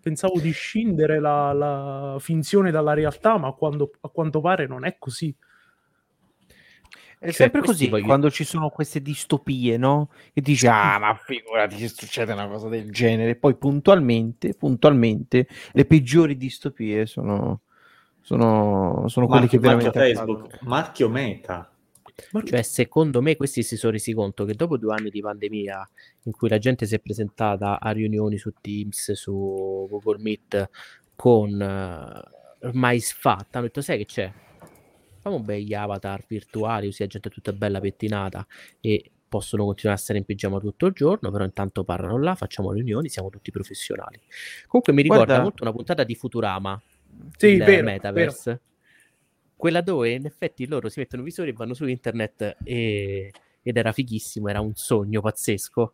pensavo 0.01 0.41
di 0.41 0.51
scindere 0.53 1.21
la, 1.21 1.53
la 1.53 2.17
finzione 2.19 2.71
dalla 2.71 2.95
realtà, 2.95 3.37
ma 3.37 3.53
quando- 3.53 3.91
a 4.01 4.09
quanto 4.09 4.41
pare 4.41 4.67
non 4.67 4.85
è 4.87 4.97
così. 4.99 5.35
È 7.19 7.27
Cioè, 7.27 7.33
sempre 7.33 7.61
così 7.61 7.89
voglio- 7.89 8.07
quando 8.07 8.31
ci 8.31 8.45
sono 8.45 8.71
queste 8.71 9.03
distopie, 9.03 9.77
no? 9.77 10.11
E 10.33 10.41
dici, 10.41 10.67
ah, 10.67 10.99
ma 10.99 11.15
figurati 11.15 11.77
se 11.77 11.89
succede 11.89 12.33
una 12.33 12.49
cosa 12.49 12.69
del 12.71 12.91
genere. 12.91 13.37
Poi 13.37 13.57
puntualmente, 13.57 14.55
puntualmente, 14.55 15.47
le 15.73 15.85
peggiori 15.85 16.39
distopie 16.39 17.05
sono, 17.05 17.61
sono, 18.21 19.05
sono 19.09 19.27
quelle 19.27 19.43
Marchio, 19.43 19.61
che 19.61 19.67
marchio 19.67 19.91
veramente 19.91 20.15
Facebook, 20.15 20.45
accadono. 20.47 20.71
marchio 20.71 21.09
Meta. 21.09 21.73
Cioè, 22.45 22.63
secondo 22.63 23.23
me 23.23 23.37
questi 23.37 23.63
si 23.63 23.77
sono 23.77 23.93
resi 23.93 24.13
conto 24.13 24.45
che 24.45 24.55
dopo 24.55 24.77
due 24.77 24.95
anni 24.95 25.09
di 25.11 25.21
pandemia 25.21 25.89
in 26.25 26.33
cui 26.33 26.49
la 26.49 26.59
gente 26.59 26.85
si 26.85 26.95
è 26.95 26.99
presentata 26.99 27.81
a 27.81 27.91
riunioni 27.93 28.37
su 28.37 28.53
Teams, 28.61 29.13
su 29.13 29.87
Google 29.89 30.19
Meet 30.19 30.69
con 31.17 31.61
eh, 31.61 32.67
ormai 32.67 33.01
sfatta, 33.01 33.59
hanno 33.59 33.67
detto 33.67 33.81
sai 33.81 33.99
che 33.99 34.05
c'è? 34.05 34.33
Facciamo 35.17 35.41
begli 35.41 35.75
avatar 35.75 36.25
virtuali, 36.27 36.87
così 36.87 37.03
la 37.03 37.09
gente 37.09 37.29
è 37.29 37.33
tutta 37.33 37.53
bella 37.53 37.81
pettinata 37.81 38.47
e 38.81 39.11
possono 39.29 39.65
continuare 39.65 39.99
a 39.99 40.03
stare 40.03 40.19
in 40.19 40.25
pigiama 40.25 40.59
tutto 40.59 40.87
il 40.87 40.93
giorno, 40.93 41.31
però 41.31 41.45
intanto 41.45 41.85
parlano 41.85 42.19
là, 42.19 42.35
facciamo 42.35 42.73
riunioni, 42.73 43.09
siamo 43.09 43.31
tutti 43.31 43.51
professionali. 43.51 44.21
Comunque 44.67 44.93
mi 44.93 45.03
ricorda 45.03 45.25
Guarda- 45.25 45.43
molto 45.43 45.63
una 45.63 45.73
puntata 45.73 46.05
di 46.05 46.15
Futurama, 46.15 46.81
Sì, 47.37 47.47
il 47.49 47.65
vero, 47.65 47.85
Metaverse. 47.85 48.61
Quella 49.57 49.81
dove 49.81 50.11
in 50.11 50.25
effetti 50.25 50.67
loro 50.67 50.89
si 50.89 51.01
mettono 51.01 51.23
i 51.23 51.27
visori 51.27 51.51
e 51.51 51.53
vanno 51.53 51.75
su 51.75 51.87
internet 51.87 52.57
e- 52.65 53.31
ed 53.63 53.77
era 53.77 53.93
fighissimo, 53.93 54.49
era 54.49 54.61
un 54.61 54.75
sogno 54.75 55.21
pazzesco. 55.21 55.93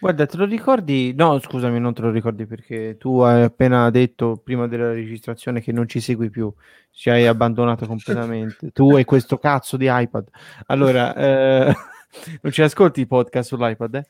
Guarda, 0.00 0.26
te 0.26 0.36
lo 0.36 0.44
ricordi? 0.44 1.14
No, 1.14 1.38
scusami, 1.38 1.78
non 1.78 1.94
te 1.94 2.02
lo 2.02 2.10
ricordi 2.10 2.46
perché 2.46 2.96
tu 2.98 3.20
hai 3.20 3.44
appena 3.44 3.90
detto 3.90 4.40
prima 4.42 4.66
della 4.66 4.92
registrazione 4.92 5.60
che 5.60 5.70
non 5.70 5.86
ci 5.86 6.00
segui 6.00 6.30
più, 6.30 6.52
ci 6.90 7.10
hai 7.10 7.26
abbandonato 7.26 7.86
completamente. 7.86 8.72
tu 8.72 8.96
e 8.96 9.04
questo 9.04 9.38
cazzo 9.38 9.76
di 9.76 9.86
iPad. 9.88 10.28
Allora, 10.66 11.14
eh, 11.14 11.72
non 12.42 12.52
ci 12.52 12.62
ascolti 12.62 13.02
i 13.02 13.06
podcast 13.06 13.48
sull'iPad, 13.48 13.94
eh? 13.94 14.06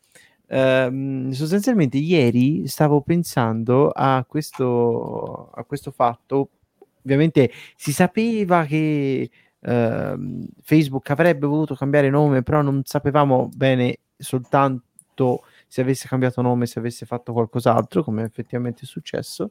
Ehm, 0.49 1.31
sostanzialmente 1.31 1.99
ieri 1.99 2.67
stavo 2.67 3.03
pensando 3.03 3.91
a 3.91 4.25
questo, 4.27 5.51
a 5.51 5.65
questo 5.65 5.91
fatto. 5.91 6.51
Ovviamente 7.03 7.51
si 7.77 7.93
sapeva 7.93 8.65
che 8.65 9.31
ehm, 9.61 10.47
Facebook 10.63 11.11
avrebbe 11.11 11.47
voluto 11.47 11.75
cambiare 11.75 12.11
nome, 12.11 12.43
però 12.43 12.63
non 12.63 12.83
sapevamo 12.85 13.49
bene 13.55 13.99
soltanto 14.17 15.43
se 15.67 15.81
avesse 15.83 16.09
cambiato 16.09 16.41
nome, 16.43 16.67
se 16.67 16.79
avesse 16.79 17.05
fatto 17.07 17.33
qualcos'altro, 17.33 18.03
come 18.03 18.25
effettivamente 18.25 18.83
è 18.83 18.87
successo. 18.87 19.51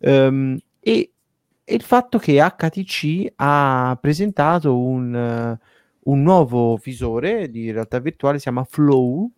Ehm, 0.00 0.58
e, 0.80 1.12
e 1.64 1.74
il 1.74 1.82
fatto 1.82 2.18
che 2.18 2.38
HTC 2.40 3.32
ha 3.36 3.96
presentato 4.00 4.78
un, 4.78 5.14
eh, 5.14 5.58
un 6.04 6.22
nuovo 6.22 6.76
visore 6.76 7.50
di 7.50 7.70
realtà 7.70 7.98
virtuale, 7.98 8.36
si 8.36 8.42
chiama 8.44 8.64
Flow, 8.64 9.30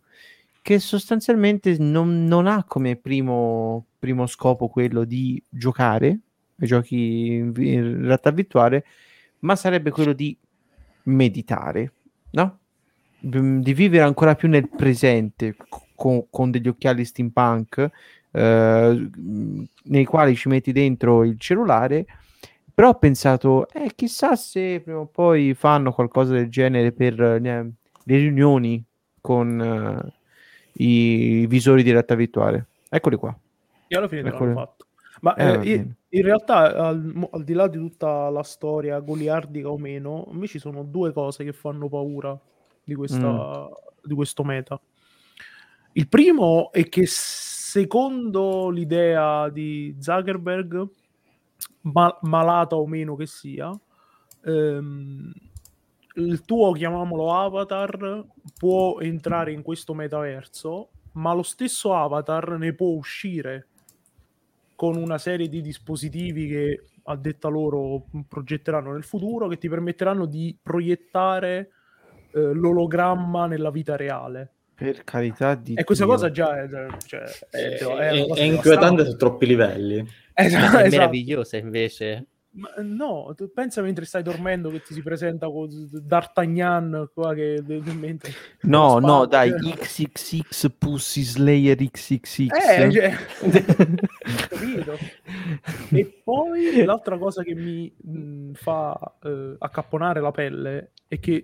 che 0.67 0.79
sostanzialmente 0.79 1.77
non, 1.79 2.25
non 2.25 2.45
ha 2.45 2.65
come 2.65 2.97
primo, 2.97 3.85
primo 3.97 4.27
scopo 4.27 4.67
quello 4.67 5.05
di 5.05 5.41
giocare 5.47 6.19
ai 6.59 6.67
giochi 6.67 7.35
in, 7.35 7.53
in 7.55 8.01
realtà 8.01 8.31
virtuale, 8.31 8.83
ma 9.39 9.55
sarebbe 9.55 9.91
quello 9.91 10.11
di 10.11 10.35
meditare, 11.03 11.93
no? 12.31 12.59
Mm, 13.25 13.61
Di 13.61 13.73
vivere 13.73 14.03
ancora 14.03 14.35
più 14.35 14.49
nel 14.49 14.67
presente 14.67 15.55
co- 15.55 15.85
con, 15.95 16.25
con 16.29 16.51
degli 16.51 16.67
occhiali 16.67 17.05
steampunk 17.05 17.89
eh, 18.31 19.09
nei 19.83 20.03
quali 20.03 20.35
ci 20.35 20.49
metti 20.49 20.73
dentro 20.73 21.23
il 21.23 21.39
cellulare. 21.39 22.05
Però 22.73 22.89
ho 22.89 22.95
pensato, 22.95 23.69
eh, 23.69 23.93
chissà 23.95 24.35
se 24.35 24.81
prima 24.83 24.99
o 24.99 25.05
poi 25.05 25.53
fanno 25.53 25.93
qualcosa 25.93 26.33
del 26.33 26.49
genere 26.49 26.91
per 26.91 27.21
eh, 27.21 27.39
le 27.39 28.17
riunioni 28.17 28.83
con 29.21 29.61
i 30.77 31.45
visori 31.47 31.83
di 31.83 31.91
realtà 31.91 32.15
virtuale. 32.15 32.67
Eccoli 32.89 33.15
qua. 33.15 33.37
E 33.87 33.95
alla 33.95 34.07
fine 34.07 34.23
te 34.23 34.29
Eccole. 34.29 34.53
l'hanno 34.53 34.65
fatto. 34.65 34.85
Ma 35.21 35.35
Eh, 35.35 35.71
eh, 35.71 35.95
in 36.09 36.21
realtà, 36.21 36.75
al, 36.75 37.27
al 37.31 37.43
di 37.43 37.53
là 37.53 37.67
di 37.67 37.77
tutta 37.77 38.29
la 38.29 38.43
storia 38.43 38.99
goliardica 38.99 39.69
o 39.69 39.77
meno, 39.77 40.27
a 40.29 40.33
me 40.33 40.47
ci 40.47 40.59
sono 40.59 40.83
due 40.83 41.11
cose 41.11 41.43
che 41.43 41.53
fanno 41.53 41.89
paura 41.89 42.39
di, 42.83 42.93
questa, 42.95 43.67
di 44.03 44.13
questo 44.13 44.43
meta. 44.43 44.79
Il 45.93 46.07
primo 46.07 46.71
è 46.71 46.87
che 46.87 47.03
secondo 47.07 48.69
l'idea 48.69 49.49
di 49.49 49.95
Zuckerberg, 49.99 50.87
ma- 51.81 52.17
malata 52.21 52.75
o 52.75 52.85
meno 52.85 53.15
che 53.15 53.25
sia, 53.25 53.71
ehm, 54.45 55.31
il 56.17 56.41
tuo, 56.45 56.71
chiamiamolo 56.71 57.33
avatar, 57.33 58.25
può 58.57 58.99
entrare 58.99 59.51
in 59.51 59.61
questo 59.61 59.93
metaverso, 59.93 60.89
ma 61.13 61.33
lo 61.33 61.43
stesso 61.43 61.93
avatar 61.95 62.57
ne 62.57 62.73
può 62.73 62.89
uscire 62.89 63.67
con 64.75 64.95
una 64.95 65.17
serie 65.17 65.49
di 65.49 65.61
dispositivi 65.61 66.47
che 66.47 66.83
a 67.09 67.15
detta 67.15 67.47
loro 67.47 68.05
progetteranno 68.27 68.91
nel 68.91 69.03
futuro 69.03 69.47
che 69.47 69.57
ti 69.57 69.69
permetteranno 69.69 70.25
di 70.25 70.55
proiettare 70.61 71.69
eh, 72.31 72.39
l'ologramma 72.53 73.47
nella 73.47 73.71
vita 73.71 73.95
reale. 73.95 74.51
Per 74.75 75.03
carità 75.03 75.55
di 75.55 75.73
E 75.73 75.83
questa 75.83 76.03
Dio. 76.03 76.13
cosa 76.13 76.29
già 76.29 76.61
è, 76.61 76.67
cioè, 77.05 77.21
è, 77.49 77.57
È, 77.57 77.77
è 77.77 78.09
è- 78.09 78.25
è 78.27 78.41
inquietante 78.43 79.05
su 79.05 79.15
troppi 79.15 79.47
livelli. 79.47 80.05
Esatto, 80.33 80.63
è 80.65 80.67
esatto. 80.67 80.89
meravigliosa 80.89 81.57
invece. 81.57 82.27
Ma, 82.57 82.69
no, 82.81 83.33
tu 83.35 83.51
pensa 83.53 83.83
mentre 83.83 84.05
stai 84.05 84.23
dormendo 84.23 84.71
che 84.71 84.81
ti 84.81 84.93
si 84.93 85.03
presenta 85.03 85.47
con 85.47 85.67
D'Artagnan 85.91 87.09
qua 87.13 87.35
che 87.35 87.63
mentre 87.93 88.31
No, 88.61 88.97
no, 88.97 89.27
dai. 89.27 89.51
XXX 89.51 90.75
Pussy 90.75 91.21
Slayer 91.21 91.75
XXX. 91.75 92.39
Eh, 92.39 92.91
cioè, 92.91 93.13
capito? 94.49 94.97
E 95.91 96.21
poi 96.23 96.83
l'altra 96.83 97.19
cosa 97.19 97.43
che 97.43 97.53
mi 97.53 97.93
mh, 97.95 98.53
fa 98.53 99.15
eh, 99.21 99.55
accapponare 99.59 100.19
la 100.19 100.31
pelle 100.31 100.93
è 101.07 101.19
che 101.19 101.43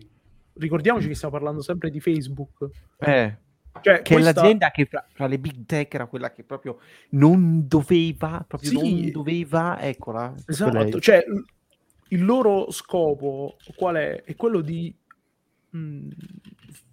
ricordiamoci 0.53 1.07
che 1.07 1.15
stiamo 1.15 1.35
parlando 1.35 1.61
sempre 1.61 1.91
di 1.91 1.99
Facebook. 1.99 2.69
Eh, 2.97 3.37
Cioè, 3.81 4.01
che 4.01 4.15
è 4.15 4.19
questa- 4.19 4.41
l'azienda 4.41 4.71
che 4.71 4.85
fra, 4.85 5.05
fra 5.11 5.27
le 5.27 5.39
big 5.39 5.65
tech 5.65 5.93
era 5.93 6.05
quella 6.05 6.31
che 6.31 6.43
proprio 6.43 6.79
non 7.09 7.67
doveva, 7.67 8.45
proprio 8.47 8.69
Sì. 8.69 8.75
non 9.01 9.11
doveva, 9.11 9.81
eccola. 9.81 10.33
Esatto, 10.45 10.99
cioè 10.99 11.23
il 12.09 12.23
loro 12.23 12.69
scopo 12.71 13.57
qual 13.75 13.95
è? 13.95 14.23
È 14.23 14.35
quello 14.35 14.61
di 14.61 14.93
mh, 15.71 16.07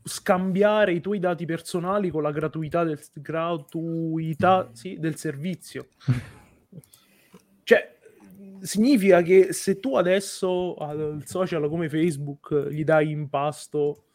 scambiare 0.03 0.95
i 0.95 1.01
tuoi 1.01 1.19
dati 1.19 1.45
personali 1.45 2.09
con 2.09 2.23
la 2.23 2.31
gratuità 2.33 2.83
del, 2.85 2.99
gratuità, 3.13 4.71
sì, 4.73 4.99
del 4.99 5.17
servizio. 5.17 5.89
Cioè, 7.63 7.99
significa 8.63 9.23
che 9.23 9.53
se 9.53 9.79
tu 9.79 9.95
adesso 9.95 10.75
al 10.75 11.23
social 11.25 11.69
come 11.69 11.89
Facebook 11.89 12.69
gli 12.69 12.83
dai 12.83 13.11
in 13.13 13.29
pasto 13.29 14.07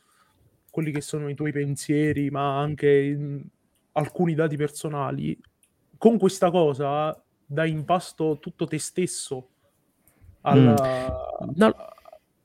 quelli 0.75 0.91
che 0.91 0.99
sono 0.99 1.29
i 1.29 1.35
tuoi 1.35 1.53
pensieri, 1.53 2.29
ma 2.29 2.59
anche 2.59 3.15
mm, 3.15 3.39
alcuni 3.93 4.35
dati 4.35 4.57
personali, 4.57 5.39
con 5.97 6.17
questa 6.17 6.51
cosa 6.51 7.17
dai 7.45 7.71
in 7.71 7.85
pasto 7.85 8.39
tutto 8.41 8.67
te 8.67 8.77
stesso 8.77 9.47
alla... 10.41 10.75
No. 11.55 11.75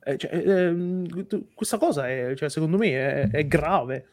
eh, 0.05 0.16
cioè, 0.16 0.33
ehm, 0.33 1.27
questa 1.53 1.77
cosa 1.77 2.09
è, 2.09 2.37
cioè, 2.37 2.49
secondo 2.49 2.77
me 2.79 2.90
è, 2.93 3.31
è 3.31 3.47
grave. 3.49 4.11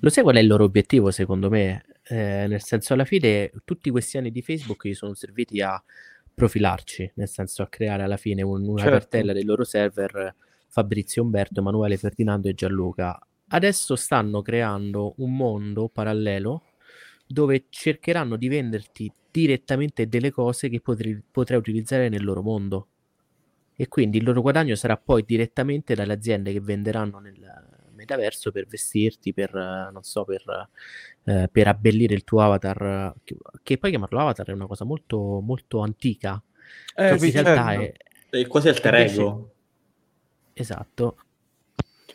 Lo 0.00 0.10
sai 0.10 0.24
qual 0.24 0.34
è 0.34 0.40
il 0.40 0.48
loro 0.48 0.64
obiettivo, 0.64 1.12
secondo 1.12 1.48
me? 1.48 1.84
Eh, 2.02 2.46
nel 2.48 2.62
senso, 2.64 2.94
alla 2.94 3.04
fine, 3.04 3.52
tutti 3.64 3.90
questi 3.90 4.18
anni 4.18 4.32
di 4.32 4.42
Facebook 4.42 4.88
gli 4.88 4.94
sono 4.94 5.14
serviti 5.14 5.60
a 5.60 5.80
profilarci, 6.34 7.12
nel 7.14 7.28
senso 7.28 7.62
a 7.62 7.68
creare 7.68 8.02
alla 8.02 8.16
fine 8.16 8.42
un- 8.42 8.66
una 8.66 8.82
Certo. 8.82 8.98
cartella 8.98 9.32
dei 9.32 9.44
loro 9.44 9.62
server 9.62 10.34
Fabrizio 10.78 11.22
Umberto, 11.24 11.58
Emanuele 11.58 11.96
Ferdinando 11.96 12.48
e 12.48 12.54
Gianluca. 12.54 13.18
Adesso 13.48 13.96
stanno 13.96 14.42
creando 14.42 15.14
un 15.16 15.34
mondo 15.34 15.88
parallelo 15.88 16.62
dove 17.26 17.64
cercheranno 17.68 18.36
di 18.36 18.46
venderti 18.46 19.12
direttamente 19.28 20.08
delle 20.08 20.30
cose 20.30 20.68
che 20.68 20.80
potrai, 20.80 21.20
potrai 21.30 21.58
utilizzare 21.58 22.08
nel 22.08 22.22
loro 22.22 22.42
mondo. 22.42 22.86
E 23.74 23.88
quindi 23.88 24.18
il 24.18 24.24
loro 24.24 24.40
guadagno 24.40 24.76
sarà 24.76 24.96
poi 24.96 25.24
direttamente 25.26 25.96
dalle 25.96 26.12
aziende 26.12 26.52
che 26.52 26.60
venderanno 26.60 27.18
nel 27.18 27.36
metaverso 27.94 28.52
per 28.52 28.66
vestirti, 28.66 29.32
per, 29.34 29.52
non 29.54 30.02
so, 30.02 30.24
per, 30.24 30.68
eh, 31.24 31.48
per 31.50 31.66
abbellire 31.66 32.14
il 32.14 32.22
tuo 32.22 32.40
avatar. 32.40 33.14
Che, 33.24 33.36
che 33.64 33.78
poi 33.78 33.90
chiamarlo 33.90 34.20
avatar 34.20 34.46
è 34.46 34.52
una 34.52 34.66
cosa 34.66 34.84
molto, 34.84 35.40
molto 35.40 35.80
antica. 35.80 36.40
Eh, 36.94 37.08
Cioè, 37.08 37.18
sì, 37.18 37.26
in 37.26 37.42
realtà 37.42 37.70
certo. 37.72 37.82
è... 37.82 38.06
È 38.30 38.46
quasi 38.46 38.68
alter 38.68 38.94
Invece- 38.94 39.20
ego. 39.20 39.52
Esatto. 40.60 41.16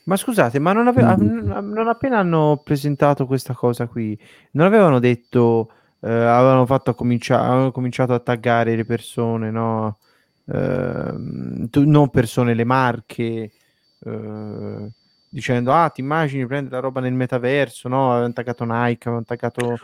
Ma 0.05 0.17
scusate, 0.17 0.59
ma 0.59 0.73
non, 0.73 0.87
ave- 0.87 1.01
non- 1.15 1.69
non 1.69 1.87
appena 1.87 2.19
hanno 2.19 2.59
presentato 2.63 3.25
questa 3.25 3.53
cosa 3.53 3.87
qui, 3.87 4.19
non 4.51 4.65
avevano 4.67 4.99
detto, 4.99 5.71
eh, 6.01 6.11
avevano 6.11 6.65
fatto 6.65 6.93
comincia- 6.93 7.39
avevano 7.41 7.71
cominciato 7.71 8.13
a 8.13 8.19
taggare 8.19 8.75
le 8.75 8.83
persone, 8.85 9.49
no? 9.49 9.97
Ehm, 10.51 11.69
tu- 11.69 11.87
non 11.87 12.09
persone, 12.09 12.53
le 12.53 12.65
marche, 12.65 13.51
eh, 14.05 14.91
dicendo, 15.29 15.71
ah, 15.73 15.89
ti 15.89 16.01
immagini 16.01 16.45
prendere 16.45 16.75
la 16.75 16.81
roba 16.81 16.99
nel 16.99 17.13
metaverso, 17.13 17.87
no? 17.87 18.11
Avevano 18.11 18.33
taggato 18.33 18.65
Nike, 18.65 19.07
avevano 19.07 19.23
taggato... 19.25 19.79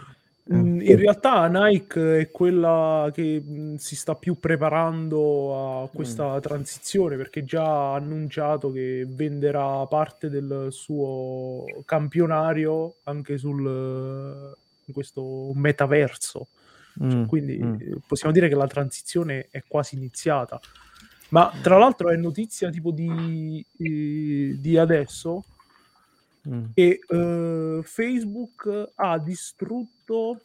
eh, 0.50 0.56
Mm, 0.56 0.82
In 0.82 0.96
realtà 0.96 1.48
Nike 1.48 2.20
è 2.22 2.32
quella 2.32 3.12
che 3.14 3.40
mh, 3.40 3.76
si 3.76 3.96
sta 3.96 4.16
più 4.16 4.40
preparando 4.40 5.84
a 5.84 5.90
questa 5.90 6.40
transizione 6.40 7.18
perché 7.18 7.44
già 7.44 7.92
ha 7.92 7.96
annunciato 7.96 8.72
che 8.72 9.06
venderà 9.08 9.86
parte 9.86 10.30
del 10.30 10.70
suo 10.72 11.66
campionario 11.86 12.96
anche 13.04 13.38
sul 13.38 14.56
in 14.86 14.94
questo 14.94 15.52
metaverso. 15.54 16.48
mm, 17.04 17.26
Quindi 17.26 17.60
mm. 17.64 17.74
eh, 17.80 17.98
possiamo 18.08 18.34
dire 18.34 18.50
che 18.50 18.56
la 18.56 18.68
transizione 18.68 19.48
è 19.52 19.64
quasi 19.68 19.96
iniziata. 19.96 20.60
Ma 21.30 21.52
tra 21.62 21.78
l'altro 21.78 22.10
è 22.10 22.16
notizia 22.16 22.72
tipo 22.72 22.90
di, 22.92 23.64
eh, 23.78 24.56
di 24.60 24.78
adesso 24.78 25.44
mm. 26.50 26.66
e 26.74 27.00
eh, 27.08 27.80
Facebook 27.84 28.92
ha 28.96 29.18
distrutto 29.20 30.42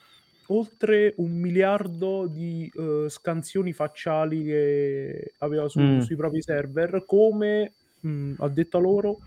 oltre 0.49 1.14
un 1.17 1.33
miliardo 1.33 2.27
di 2.27 2.71
eh, 2.75 3.07
scansioni 3.09 3.73
facciali 3.73 4.45
che 4.45 5.33
aveva 5.38 5.69
su- 5.69 5.81
Mm. 5.81 6.01
sui 6.01 6.17
propri 6.17 6.43
server 6.43 7.05
come, 7.07 7.73
mh, 8.01 8.35
a 8.38 8.49
detta 8.49 8.79
loro, 8.79 9.21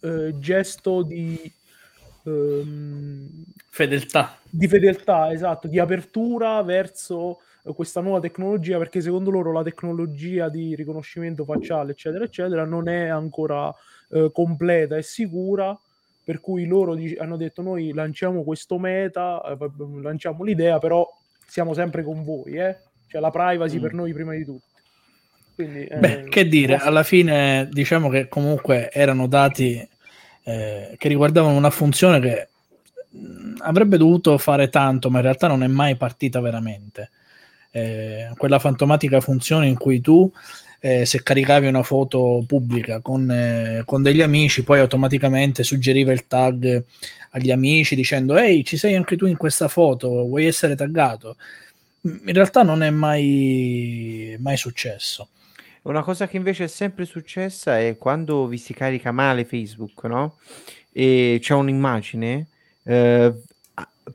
eh, 0.00 0.32
gesto 0.38 1.02
di, 1.02 1.50
ehm, 2.24 3.44
Fedeltà. 3.70 4.38
di 4.48 4.66
fedeltà, 4.68 5.30
esatto, 5.32 5.68
di 5.68 5.78
apertura 5.78 6.62
verso 6.62 7.40
questa 7.74 8.00
nuova 8.00 8.20
tecnologia, 8.20 8.78
perché 8.78 9.00
secondo 9.02 9.30
loro 9.30 9.52
la 9.52 9.62
tecnologia 9.62 10.48
di 10.48 10.74
riconoscimento 10.74 11.44
facciale, 11.44 11.90
eccetera, 11.92 12.24
eccetera, 12.24 12.64
non 12.64 12.88
è 12.88 13.08
ancora 13.08 13.72
eh, 14.10 14.30
completa 14.32 14.96
e 14.96 15.02
sicura, 15.02 15.78
per 16.24 16.40
cui 16.40 16.66
loro 16.66 16.94
dic- 16.94 17.18
hanno 17.20 17.36
detto 17.36 17.62
noi 17.62 17.92
lanciamo 17.92 18.42
questo 18.42 18.78
meta, 18.78 19.42
eh, 19.42 19.56
lanciamo 20.02 20.44
l'idea, 20.44 20.78
però 20.78 21.06
siamo 21.46 21.74
sempre 21.74 22.02
con 22.04 22.24
voi, 22.24 22.54
eh? 22.54 22.76
Cioè 23.08 23.20
la 23.20 23.30
privacy 23.30 23.78
Mm. 23.78 23.80
per 23.80 23.92
noi 23.94 24.12
prima 24.12 24.34
di 24.34 24.44
tutto. 24.44 24.66
Quindi, 25.54 25.84
eh, 25.86 25.96
Beh, 25.96 26.24
che 26.28 26.46
dire, 26.46 26.74
grossa- 26.74 26.88
alla 26.88 27.02
fine 27.02 27.68
diciamo 27.70 28.08
che 28.10 28.28
comunque 28.28 28.90
erano 28.92 29.26
dati 29.26 29.86
eh, 30.44 30.94
che 30.96 31.08
riguardavano 31.08 31.56
una 31.56 31.70
funzione 31.70 32.20
che 32.20 32.48
mh, 33.10 33.56
avrebbe 33.58 33.96
dovuto 33.96 34.38
fare 34.38 34.68
tanto, 34.68 35.10
ma 35.10 35.18
in 35.18 35.24
realtà 35.24 35.46
non 35.48 35.62
è 35.62 35.66
mai 35.66 35.96
partita 35.96 36.40
veramente. 36.40 37.10
Eh, 37.70 38.30
quella 38.36 38.58
fantomatica 38.58 39.20
funzione 39.20 39.66
in 39.66 39.76
cui 39.76 40.00
tu 40.00 40.30
eh, 40.80 41.04
se 41.04 41.22
caricavi 41.22 41.66
una 41.66 41.82
foto 41.82 42.44
pubblica 42.46 43.00
con, 43.00 43.30
eh, 43.30 43.82
con 43.84 44.02
degli 44.02 44.22
amici, 44.22 44.62
poi 44.62 44.78
automaticamente 44.80 45.62
suggeriva 45.62 46.12
il 46.12 46.26
tag 46.26 46.84
agli 47.30 47.50
amici 47.50 47.94
dicendo 47.94 48.36
ehi 48.36 48.64
ci 48.64 48.76
sei 48.76 48.94
anche 48.94 49.16
tu 49.16 49.26
in 49.26 49.36
questa 49.36 49.68
foto, 49.68 50.08
vuoi 50.08 50.46
essere 50.46 50.74
taggato? 50.76 51.36
In 52.02 52.32
realtà 52.32 52.62
non 52.62 52.82
è 52.82 52.90
mai, 52.90 54.36
mai 54.38 54.56
successo. 54.56 55.28
Una 55.82 56.02
cosa 56.02 56.28
che 56.28 56.36
invece 56.36 56.64
è 56.64 56.68
sempre 56.68 57.04
successa 57.04 57.78
è 57.78 57.96
quando 57.96 58.46
vi 58.46 58.58
si 58.58 58.72
carica 58.74 59.10
male 59.10 59.44
Facebook, 59.44 60.04
no? 60.04 60.36
E 60.92 61.38
c'è 61.40 61.54
un'immagine, 61.54 62.46
eh, 62.84 63.32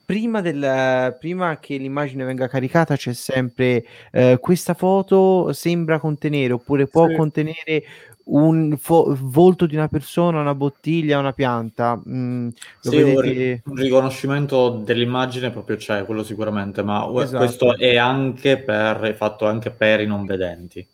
prima, 0.06 0.42
del, 0.42 1.16
prima 1.20 1.60
che 1.60 1.78
l'immagine 1.78 2.24
venga 2.26 2.48
caricata 2.48 2.96
c'è 2.96 3.14
sempre 3.14 3.84
eh, 4.12 4.38
questa 4.40 4.74
foto 4.74 5.52
sembra 5.54 6.00
contenere 6.00 6.54
oppure 6.54 6.88
può 6.88 7.08
Sì. 7.08 7.16
contenere 7.16 7.84
un 8.26 8.78
fo- 8.78 9.18
volto 9.20 9.66
di 9.66 9.76
una 9.76 9.88
persona, 9.88 10.40
una 10.40 10.56
bottiglia, 10.56 11.20
una 11.20 11.34
pianta. 11.34 12.02
Mm, 12.08 12.48
lo 12.84 12.92
Sì, 12.92 12.96
vedete? 12.98 13.62
un 13.66 13.76
riconoscimento 13.76 14.70
dell'immagine 14.70 15.52
proprio 15.52 15.76
c'è, 15.76 16.06
quello 16.06 16.24
sicuramente, 16.24 16.84
ma 16.84 17.06
Esatto. 17.18 17.38
questo 17.38 17.78
è 17.78 17.98
anche 17.98 18.58
per, 18.58 19.00
è 19.02 19.14
fatto 19.14 19.46
anche 19.46 19.72
per 19.72 20.00
i 20.02 20.06
non 20.08 20.26
vedenti. 20.26 20.86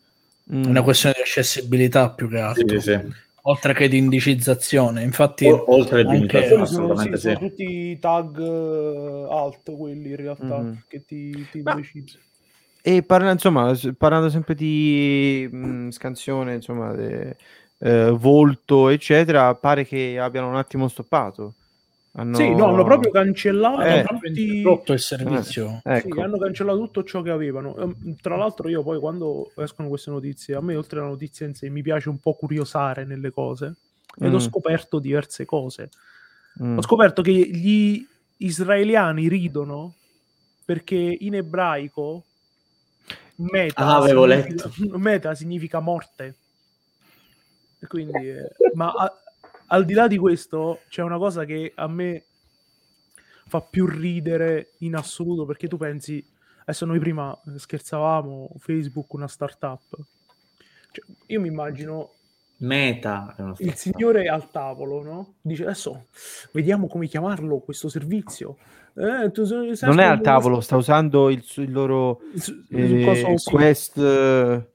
Mm. 0.54 0.64
Una 0.66 0.82
questione 0.82 1.16
di 1.16 1.22
accessibilità 1.22 2.10
più 2.10 2.28
che 2.28 2.38
Sì, 2.38 2.42
altro, 2.42 2.80
sì, 2.80 2.92
sì. 2.92 3.00
Oltre 3.44 3.74
che 3.74 3.88
di 3.88 3.98
indicizzazione. 3.98 5.04
Infatti, 5.04 5.46
O- 5.46 5.66
oltre 5.68 6.02
anche- 6.02 6.16
dignità, 6.16 6.40
Quelli 6.40 6.48
sono, 6.50 6.66
sì, 6.66 6.72
assolutamente 6.74 7.18
sì. 7.18 7.24
sono 7.24 7.38
tutti 7.40 7.64
i 7.64 8.00
tag 8.00 8.40
eh, 8.40 9.28
alt 9.30 9.76
quelli 9.78 10.10
in 10.10 10.16
realtà 10.16 10.58
Mhm. 10.58 10.84
che 10.88 11.04
ti, 11.06 11.48
ti 11.52 11.62
Ma- 11.62 11.74
decidi. 11.76 12.12
E 12.82 13.04
parla, 13.04 13.32
insomma, 13.32 13.74
parlando 13.98 14.30
sempre 14.30 14.56
di 14.56 15.48
mh, 15.52 15.90
scansione, 15.90 16.54
insomma, 16.56 16.94
de- 16.94 17.36
eh, 17.80 18.10
volto, 18.12 18.90
eccetera, 18.90 19.54
pare 19.56 19.86
che 19.86 20.18
abbiano 20.20 20.48
un 20.48 20.56
attimo 20.56 20.88
stoppato. 20.88 21.56
Hanno... 22.20 22.36
Sì, 22.36 22.54
no, 22.54 22.66
hanno 22.66 22.84
proprio 22.84 23.12
cancellato 23.12 23.82
Eh. 23.82 24.04
tutti... 24.04 24.58
interrotto 24.58 24.92
il 24.92 25.00
servizio. 25.00 25.80
Ecco. 25.86 26.14
Sì, 26.16 26.20
hanno 26.20 26.38
cancellato 26.38 26.78
tutto 26.80 27.04
ciò 27.06 27.22
che 27.22 27.30
avevano. 27.30 27.78
Ehm, 27.78 28.16
Tra 28.22 28.36
l'altro, 28.36 28.68
io 28.68 28.84
poi 28.84 29.00
quando 29.00 29.52
escono 29.56 29.88
queste 29.88 30.12
notizie, 30.12 30.56
a 30.56 30.62
me 30.62 30.76
oltre 30.76 31.00
alla 31.00 31.08
notizia 31.08 31.46
in 31.46 31.56
sé, 31.56 31.70
mi 31.70 31.82
piace 31.82 32.10
un 32.10 32.20
po' 32.20 32.34
curiosare 32.34 33.06
nelle 33.06 33.32
cose 33.32 33.76
ed 34.20 34.34
ho 34.34 34.38
Mm. 34.38 34.40
scoperto 34.40 35.00
diverse 35.00 35.46
cose. 35.46 35.90
Mm. 36.62 36.78
Ho 36.78 36.82
scoperto 36.82 37.22
che 37.22 37.32
gli 37.32 38.06
israeliani 38.38 39.30
ridono 39.30 39.94
perché 40.66 40.96
in 40.96 41.36
ebraico 41.36 42.26
meta, 43.36 43.82
Ah, 43.86 43.96
avevo 43.96 44.28
significa, 44.30 44.70
meta 44.98 45.36
significa 45.36 45.80
morte. 45.80 46.36
E 47.80 47.88
quindi, 47.88 48.30
eh, 48.30 48.50
ma 48.74 48.92
a- 48.92 49.18
al 49.70 49.86
di 49.86 49.94
là 49.94 50.08
di 50.08 50.18
questo, 50.18 50.82
c'è 50.90 51.02
una 51.02 51.18
cosa 51.18 51.46
che 51.46 51.72
a 51.76 51.88
me 51.88 52.26
fa 53.48 53.62
più 53.62 53.88
ridere 53.88 54.74
in 54.80 54.96
assoluto 54.96 55.46
perché 55.46 55.68
tu 55.68 55.78
pensi, 55.78 56.24
adesso 56.62 56.86
noi 56.86 57.00
prima 57.00 57.38
scherzavamo, 57.56 58.52
Facebook 58.60 59.14
una 59.14 59.28
startup. 59.28 59.98
Cioè, 60.92 61.06
io 61.28 61.40
mi 61.40 61.48
immagino 61.48 62.14
Meta 62.62 63.36
il 63.60 63.74
signore 63.76 64.28
al 64.28 64.52
tavolo, 64.52 65.02
no? 65.02 65.36
Dice 65.42 65.64
adesso 65.64 66.08
vediamo 66.52 66.88
come 66.88 67.08
chiamarlo 67.08 67.60
questo 67.60 67.88
servizio. 67.88 68.58
Eh, 68.96 69.32
tu 69.32 69.46
Non 69.82 70.00
è 70.00 70.06
al 70.06 70.20
tavolo, 70.20 70.60
sta 70.60 70.76
usando 70.76 71.30
il, 71.30 71.42
il 71.56 71.72
loro 71.72 72.20
su 72.36 72.66
eh. 72.72 73.36
Quest, 73.46 73.98
eh, 73.98 74.72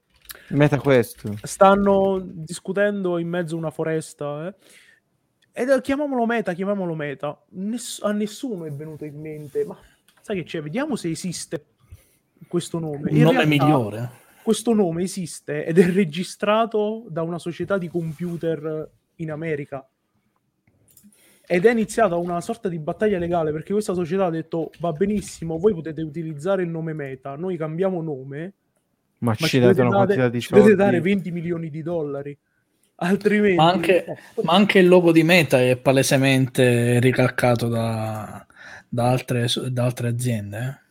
Meta 0.49 0.79
Quest. 0.79 1.45
Stanno 1.45 2.19
discutendo 2.23 3.19
in 3.19 3.27
mezzo 3.27 3.53
a 3.53 3.59
una 3.59 3.69
foresta. 3.69 4.47
Eh? 4.47 4.55
Ed 5.57 5.81
chiamiamolo 5.81 6.25
meta, 6.25 6.51
chiamiamolo 6.51 6.95
meta. 6.95 7.41
Ness- 7.51 8.03
a 8.03 8.11
nessuno 8.11 8.65
è 8.65 8.71
venuto 8.71 9.05
in 9.05 9.17
mente, 9.21 9.63
ma 9.63 9.77
sai 10.19 10.35
che 10.35 10.43
c'è? 10.43 10.61
Vediamo 10.61 10.97
se 10.97 11.09
esiste 11.09 11.63
questo 12.45 12.77
nome. 12.77 13.09
Un 13.09 13.15
In 13.15 13.21
nome 13.23 13.45
realtà, 13.45 13.65
migliore. 13.65 14.09
Questo 14.43 14.73
nome 14.73 15.03
esiste 15.03 15.63
ed 15.63 15.79
è 15.79 15.89
registrato 15.89 17.05
da 17.07 17.21
una 17.21 17.39
società 17.39 17.77
di 17.77 17.87
computer 17.87 18.89
in 19.15 19.31
America. 19.31 19.87
Ed 21.47 21.65
è 21.65 21.71
iniziata 21.71 22.17
una 22.17 22.41
sorta 22.41 22.67
di 22.67 22.77
battaglia 22.77 23.17
legale 23.17 23.53
perché 23.53 23.71
questa 23.71 23.93
società 23.93 24.25
ha 24.25 24.29
detto 24.31 24.71
va 24.79 24.91
benissimo, 24.91 25.57
voi 25.57 25.73
potete 25.73 26.01
utilizzare 26.01 26.63
il 26.63 26.69
nome 26.69 26.91
Meta, 26.91 27.37
noi 27.37 27.55
cambiamo 27.55 28.01
nome, 28.01 28.53
Ma, 29.19 29.29
ma 29.29 29.35
ci 29.35 29.45
ci, 29.45 29.59
date 29.59 29.79
una 29.79 29.89
quantità 29.91 30.27
di 30.27 30.41
ci 30.41 30.49
dovete 30.49 30.67
soldi. 30.71 30.83
dare 30.83 30.99
20 30.99 31.31
milioni 31.31 31.69
di 31.69 31.81
dollari. 31.81 32.37
Altrimenti... 32.97 33.55
Ma 33.55 33.69
anche, 33.69 34.05
ma 34.43 34.53
anche 34.53 34.79
il 34.79 34.87
logo 34.87 35.11
di 35.11 35.23
Meta 35.23 35.61
è 35.61 35.75
palesemente 35.77 36.99
ricalcato 36.99 37.67
da, 37.67 38.45
da 38.87 39.09
altre, 39.09 39.47
da 39.69 39.83
altre 39.83 40.07
aziende. 40.07 40.57
eh. 40.57 40.83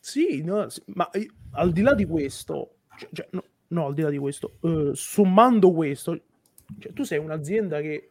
Sì, 0.00 0.42
no, 0.42 0.68
sì, 0.70 0.82
ma 0.94 1.10
eh, 1.10 1.30
al 1.52 1.72
di 1.72 1.82
là 1.82 1.94
di 1.94 2.06
questo, 2.06 2.76
cioè, 2.96 3.08
cioè, 3.12 3.28
no, 3.32 3.44
no, 3.68 3.86
al 3.86 3.94
di 3.94 4.02
là 4.02 4.08
di 4.08 4.16
questo, 4.18 4.56
eh, 4.62 4.90
sommando 4.94 5.72
questo, 5.72 6.18
cioè, 6.78 6.92
tu 6.92 7.02
sei 7.02 7.18
un'azienda 7.18 7.80
che 7.80 8.10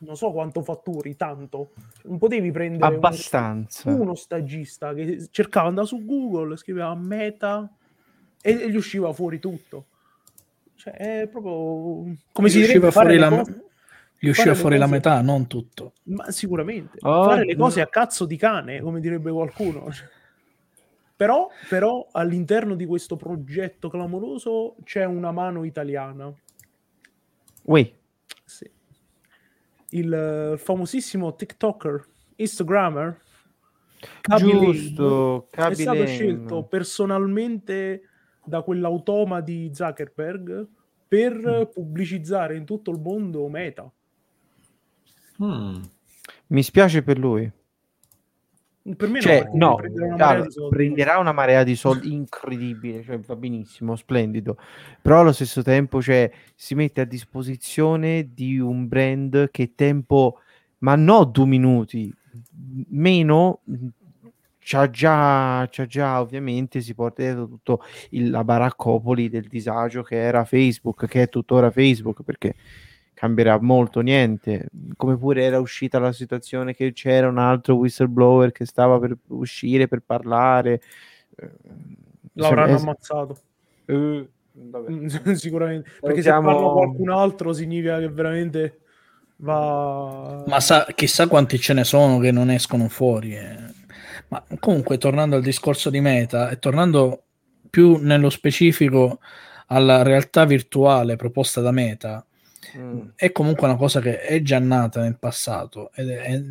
non 0.00 0.16
so 0.16 0.32
quanto 0.32 0.62
fatturi, 0.62 1.14
tanto, 1.14 1.74
non 2.04 2.18
potevi 2.18 2.50
prendere 2.50 2.86
uno- 2.86 2.96
Abbastanza. 2.96 3.90
uno 3.90 4.16
stagista 4.16 4.92
che 4.94 5.28
cercava, 5.30 5.68
andava 5.68 5.86
su 5.86 6.04
Google, 6.04 6.56
scriveva 6.56 6.92
meta 6.96 7.72
e, 8.40 8.50
e 8.50 8.68
gli 8.68 8.76
usciva 8.76 9.12
fuori 9.12 9.38
tutto. 9.38 9.86
Cioè, 10.82 10.94
è 10.94 11.28
proprio 11.28 12.12
come 12.32 12.48
si 12.48 12.58
Gli 12.58 12.62
direbbe 12.62 12.86
usciva 12.88 12.90
fare 12.90 13.16
fuori, 13.16 13.18
la, 13.18 13.28
cose- 13.28 13.64
gli 14.18 14.28
usciva 14.28 14.46
fare 14.46 14.50
le 14.56 14.60
fuori 14.60 14.78
la 14.78 14.84
cose- 14.86 14.96
metà, 14.96 15.20
non 15.20 15.46
tutto. 15.46 15.92
Ma 16.04 16.30
sicuramente 16.32 16.98
Oh, 17.02 17.22
fare 17.22 17.44
le 17.44 17.54
cose 17.54 17.80
a 17.80 17.86
cazzo 17.86 18.24
di 18.24 18.36
cane, 18.36 18.80
come 18.80 18.98
direbbe 18.98 19.30
qualcuno. 19.30 19.86
Però, 21.14 21.48
però 21.68 22.08
all'interno 22.10 22.74
di 22.74 22.84
questo 22.84 23.14
progetto 23.14 23.88
clamoroso 23.88 24.74
c'è 24.82 25.04
una 25.04 25.30
mano 25.30 25.62
italiana. 25.62 26.34
Ui, 27.66 27.94
Sì. 28.44 28.68
Il 29.90 30.12
eh, 30.12 30.58
famosissimo 30.58 31.36
TikToker, 31.36 32.04
Instagrammer, 32.36 33.20
giusto. 34.36 35.46
è 35.52 35.54
Kaby 35.54 35.74
stato 35.76 36.06
scelto 36.06 36.64
personalmente 36.64 38.08
da 38.44 38.62
quell'automa 38.62 39.40
di 39.40 39.70
Zuckerberg 39.72 40.66
per 41.08 41.34
Mm. 41.34 41.72
pubblicizzare 41.72 42.56
in 42.56 42.64
tutto 42.64 42.90
il 42.90 42.98
mondo 43.00 43.46
Meta. 43.48 43.90
Mm. 45.42 45.80
Mi 46.48 46.62
spiace 46.62 47.02
per 47.02 47.18
lui. 47.18 47.50
Per 48.96 49.08
me 49.08 49.20
Cioè, 49.20 49.42
perché 49.42 49.56
no, 49.56 49.76
prenderà 49.76 50.08
una 50.08 50.16
marea 50.16 50.42
di 50.42 50.50
soldi. 50.50 50.76
prenderà 50.76 51.18
una 51.18 51.32
marea 51.32 51.62
di 51.62 51.76
soldi 51.76 52.12
incredibile, 52.12 53.02
cioè 53.04 53.18
va 53.20 53.36
benissimo, 53.36 53.94
splendido, 53.94 54.56
però 55.00 55.20
allo 55.20 55.30
stesso 55.32 55.62
tempo 55.62 56.02
cioè, 56.02 56.28
si 56.56 56.74
mette 56.74 57.00
a 57.00 57.04
disposizione 57.04 58.30
di 58.34 58.58
un 58.58 58.88
brand 58.88 59.50
che 59.52 59.74
tempo, 59.76 60.40
ma 60.78 60.96
no 60.96 61.22
due 61.24 61.46
minuti, 61.46 62.12
meno, 62.88 63.60
c'ha 64.64 64.88
già, 64.90 65.66
c'ha 65.70 65.86
già 65.86 66.20
ovviamente, 66.20 66.80
si 66.80 66.94
porta 66.94 67.22
dietro 67.22 67.46
tutto 67.48 67.82
il- 68.10 68.30
la 68.30 68.44
baraccopoli 68.44 69.28
del 69.28 69.48
disagio 69.48 70.02
che 70.02 70.16
era 70.16 70.44
Facebook, 70.44 71.06
che 71.06 71.22
è 71.22 71.28
tuttora 71.28 71.70
Facebook, 71.70 72.22
perché 72.22 72.54
cambierà 73.14 73.60
molto 73.60 74.00
niente, 74.00 74.68
come 74.96 75.16
pure 75.16 75.42
era 75.44 75.60
uscita 75.60 75.98
la 75.98 76.12
situazione 76.12 76.74
che 76.74 76.92
c'era 76.92 77.28
un 77.28 77.38
altro 77.38 77.74
whistleblower 77.76 78.50
che 78.52 78.64
stava 78.66 78.98
per 78.98 79.16
uscire 79.28 79.86
per 79.88 80.02
parlare. 80.04 80.80
eh, 81.36 81.50
L'avranno 82.34 82.72
insomma, 82.72 82.90
ammazzato. 82.92 83.38
eh, 83.86 84.28
vabbè. 84.52 84.90
Mm, 84.90 85.06
Sicuramente. 85.34 85.88
Perché 86.00 86.22
se 86.22 86.28
Salutiamo- 86.30 86.46
parla 86.56 86.72
qualcun 86.72 87.10
altro 87.10 87.52
significa 87.52 87.98
che 87.98 88.08
veramente 88.08 88.80
va... 89.36 90.42
Ma 90.46 90.60
sa, 90.60 90.86
chissà 90.94 91.26
quanti 91.28 91.58
ce 91.58 91.74
ne 91.74 91.84
sono 91.84 92.18
che 92.18 92.30
non 92.32 92.50
escono 92.50 92.88
fuori. 92.88 93.36
eh. 93.36 93.56
Ma 94.32 94.42
comunque, 94.60 94.96
tornando 94.96 95.36
al 95.36 95.42
discorso 95.42 95.90
di 95.90 96.00
Meta 96.00 96.48
e 96.48 96.58
tornando 96.58 97.24
più 97.68 97.98
nello 97.98 98.30
specifico 98.30 99.20
alla 99.66 100.02
realtà 100.02 100.46
virtuale 100.46 101.16
proposta 101.16 101.60
da 101.60 101.70
Meta, 101.70 102.24
Mm. 102.74 103.08
è 103.16 103.32
comunque 103.32 103.66
una 103.66 103.76
cosa 103.76 104.00
che 104.00 104.20
è 104.20 104.40
già 104.40 104.58
nata 104.58 105.02
nel 105.02 105.18
passato 105.18 105.90
ed 105.94 106.08
è- 106.08 106.20
è- 106.20 106.42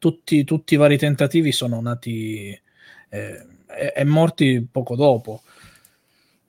tutti, 0.00 0.42
tutti 0.42 0.74
i 0.74 0.76
vari 0.76 0.98
tentativi 0.98 1.52
sono 1.52 1.80
nati 1.80 2.48
eh, 3.10 3.46
e, 3.68 3.92
e 3.94 4.04
morti 4.04 4.66
poco 4.68 4.96
dopo. 4.96 5.42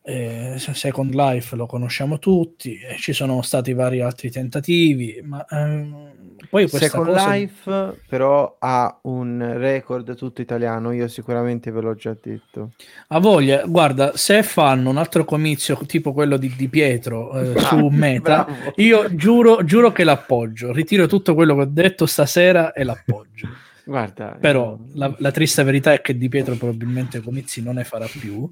Eh, 0.03 0.55
Second 0.57 1.13
Life 1.13 1.55
lo 1.55 1.67
conosciamo 1.67 2.17
tutti, 2.17 2.79
e 2.79 2.97
ci 2.97 3.13
sono 3.13 3.41
stati 3.43 3.73
vari 3.73 4.01
altri 4.01 4.31
tentativi, 4.31 5.21
ma 5.23 5.45
ehm, 5.47 6.11
poi 6.49 6.67
questa 6.67 6.89
Second 6.89 7.05
cosa 7.07 7.31
Life 7.33 7.99
però 8.07 8.55
ha 8.59 8.99
un 9.03 9.53
record 9.57 10.15
tutto 10.15 10.41
italiano, 10.41 10.91
io 10.91 11.07
sicuramente 11.07 11.69
ve 11.71 11.81
l'ho 11.81 11.93
già 11.93 12.15
detto. 12.19 12.71
ha 13.07 13.19
voglia. 13.19 13.63
Guarda, 13.65 14.17
se 14.17 14.41
fanno 14.41 14.89
un 14.89 14.97
altro 14.97 15.23
comizio 15.23 15.77
tipo 15.85 16.13
quello 16.13 16.37
di, 16.37 16.51
di 16.57 16.67
Pietro 16.67 17.39
eh, 17.39 17.59
su 17.61 17.87
Meta, 17.87 18.43
Bravo. 18.43 18.73
io 18.77 19.15
giuro, 19.15 19.63
giuro 19.63 19.91
che 19.91 20.03
l'appoggio. 20.03 20.71
Ritiro 20.71 21.05
tutto 21.05 21.35
quello 21.35 21.55
che 21.55 21.61
ho 21.61 21.69
detto 21.69 22.05
stasera 22.05 22.73
e 22.73 22.83
l'appoggio. 22.83 23.47
Guarda, 23.83 24.37
Però 24.39 24.77
io- 24.77 24.87
la, 24.93 25.13
la 25.17 25.31
triste 25.31 25.63
verità 25.63 25.93
è 25.93 26.01
che 26.01 26.17
Di 26.17 26.29
Pietro 26.29 26.55
probabilmente 26.55 27.21
Comizi 27.21 27.61
non 27.63 27.75
ne 27.75 27.83
farà 27.83 28.07
più 28.07 28.51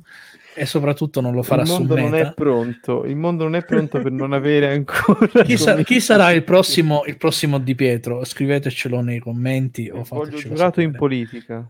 e 0.55 0.65
soprattutto 0.65 1.21
non 1.21 1.33
lo 1.33 1.43
farà 1.43 1.61
il 1.61 1.67
su 1.67 1.73
mondo 1.73 1.95
non 1.95 2.15
è 2.15 2.33
pronto. 2.33 3.05
Il 3.05 3.15
mondo 3.15 3.43
non 3.43 3.55
è 3.55 3.63
pronto 3.63 4.01
per 4.01 4.11
non 4.11 4.33
avere 4.33 4.71
ancora. 4.73 5.27
Chi, 5.43 5.57
sa- 5.57 5.81
chi 5.83 5.99
sarà 5.99 6.31
il 6.31 6.43
prossimo, 6.43 7.03
il 7.05 7.17
prossimo 7.17 7.59
Di 7.59 7.75
Pietro? 7.75 8.23
Scrivetecelo 8.25 9.01
nei 9.01 9.19
commenti 9.19 9.89
o 9.89 10.03
Voglio 10.03 10.37
giurato 10.37 10.81
in 10.81 10.93
politica. 10.93 11.65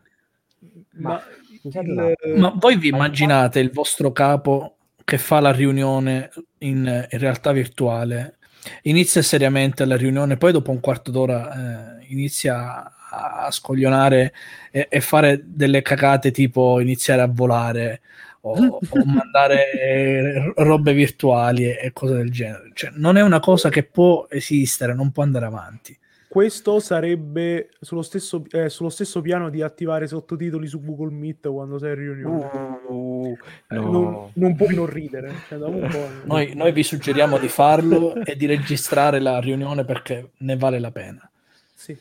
Ma, 0.95 1.21
il-. 1.61 2.15
Ma 2.37 2.53
voi 2.55 2.77
vi 2.77 2.87
immaginate 2.87 3.59
il 3.59 3.71
vostro 3.71 4.11
capo 4.11 4.75
che 5.03 5.17
fa 5.17 5.39
la 5.39 5.51
riunione 5.51 6.29
in, 6.59 7.07
in 7.09 7.19
realtà 7.19 7.51
virtuale, 7.51 8.37
inizia 8.83 9.21
seriamente 9.21 9.85
la 9.85 9.95
riunione, 9.97 10.37
poi 10.37 10.51
dopo 10.51 10.71
un 10.71 10.79
quarto 10.79 11.09
d'ora 11.11 11.97
eh, 11.99 12.05
inizia 12.09 12.91
a, 13.09 13.49
scoglionare 13.51 14.33
e, 14.71 14.87
e 14.89 15.01
fare 15.01 15.41
delle 15.43 15.81
cacate 15.81 16.31
tipo 16.31 16.79
iniziare 16.79 17.21
a 17.21 17.27
volare 17.27 18.01
o, 18.41 18.51
o 18.53 18.79
mandare 19.05 20.53
robe 20.55 20.93
virtuali 20.93 21.65
e, 21.65 21.79
e 21.81 21.91
cose 21.93 22.13
del 22.15 22.31
genere. 22.31 22.71
Cioè, 22.73 22.91
non 22.95 23.17
è 23.17 23.21
una 23.21 23.39
cosa 23.39 23.69
che 23.69 23.83
può 23.83 24.27
esistere, 24.29 24.93
non 24.93 25.11
può 25.11 25.23
andare 25.23 25.45
avanti. 25.45 25.97
questo 26.27 26.79
sarebbe 26.79 27.69
sullo 27.81 28.03
stesso, 28.03 28.43
eh, 28.51 28.69
sullo 28.69 28.89
stesso 28.89 29.19
piano 29.21 29.49
di 29.49 29.61
attivare 29.63 30.07
sottotitoli 30.07 30.67
su 30.67 30.83
Google 30.83 31.11
Meet 31.11 31.49
quando 31.49 31.79
sei 31.79 31.93
in 31.93 31.95
riunione. 31.97 32.79
Uh, 32.87 33.37
Eh, 33.67 33.75
no. 33.75 33.91
non, 33.91 34.31
non 34.35 34.55
puoi 34.55 34.73
non 34.75 34.85
ridere. 34.85 35.33
cioè, 35.47 35.57
da 35.57 35.67
un 35.67 35.87
po'. 35.89 36.07
Noi, 36.25 36.53
noi 36.55 36.71
vi 36.71 36.83
suggeriamo 36.83 37.37
di 37.39 37.47
farlo 37.47 38.15
e 38.23 38.35
di 38.35 38.45
registrare 38.45 39.19
la 39.19 39.39
riunione 39.39 39.83
perché 39.85 40.31
ne 40.37 40.55
vale 40.55 40.79
la 40.79 40.91
pena. 40.91 41.29
Sì. 41.73 41.97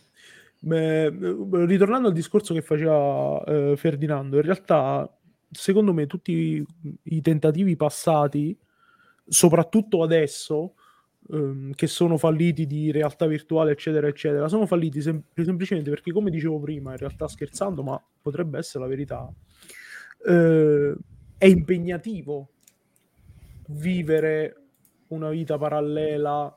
Beh, 0.61 1.09
ritornando 1.67 2.09
al 2.09 2.15
discorso 2.15 2.53
che 2.53 2.63
faceva 2.63 3.43
eh, 3.45 3.77
Ferdinando, 3.77 4.37
in 4.37 4.43
realtà, 4.43 5.09
secondo 5.51 5.93
me, 5.93 6.07
tutti 6.07 6.33
i, 6.33 6.67
i 7.05 7.21
tentativi 7.21 7.77
passati, 7.77 8.59
soprattutto 9.27 10.03
adesso, 10.03 10.75
ehm, 11.31 11.73
che 11.75 11.87
sono 11.87 12.17
falliti 12.17 12.67
di 12.67 12.91
realtà 12.91 13.27
virtuale, 13.27 13.73
eccetera, 13.73 14.09
eccetera, 14.09 14.49
sono 14.49 14.67
falliti 14.67 15.01
sem- 15.01 15.23
semplicemente 15.35 15.91
perché, 15.91 16.11
come 16.13 16.31
dicevo 16.31 16.59
prima, 16.59 16.91
in 16.93 16.99
realtà 16.99 17.29
scherzando, 17.29 17.83
ma 17.85 18.03
potrebbe 18.21 18.59
essere 18.59 18.83
la 18.83 18.91
verità, 18.91 19.33
eh, 20.27 20.97
è 21.39 21.47
impegnativo 21.47 22.49
vivere 23.69 24.57
una 25.09 25.31
vita 25.31 25.57
parallela 25.57 26.53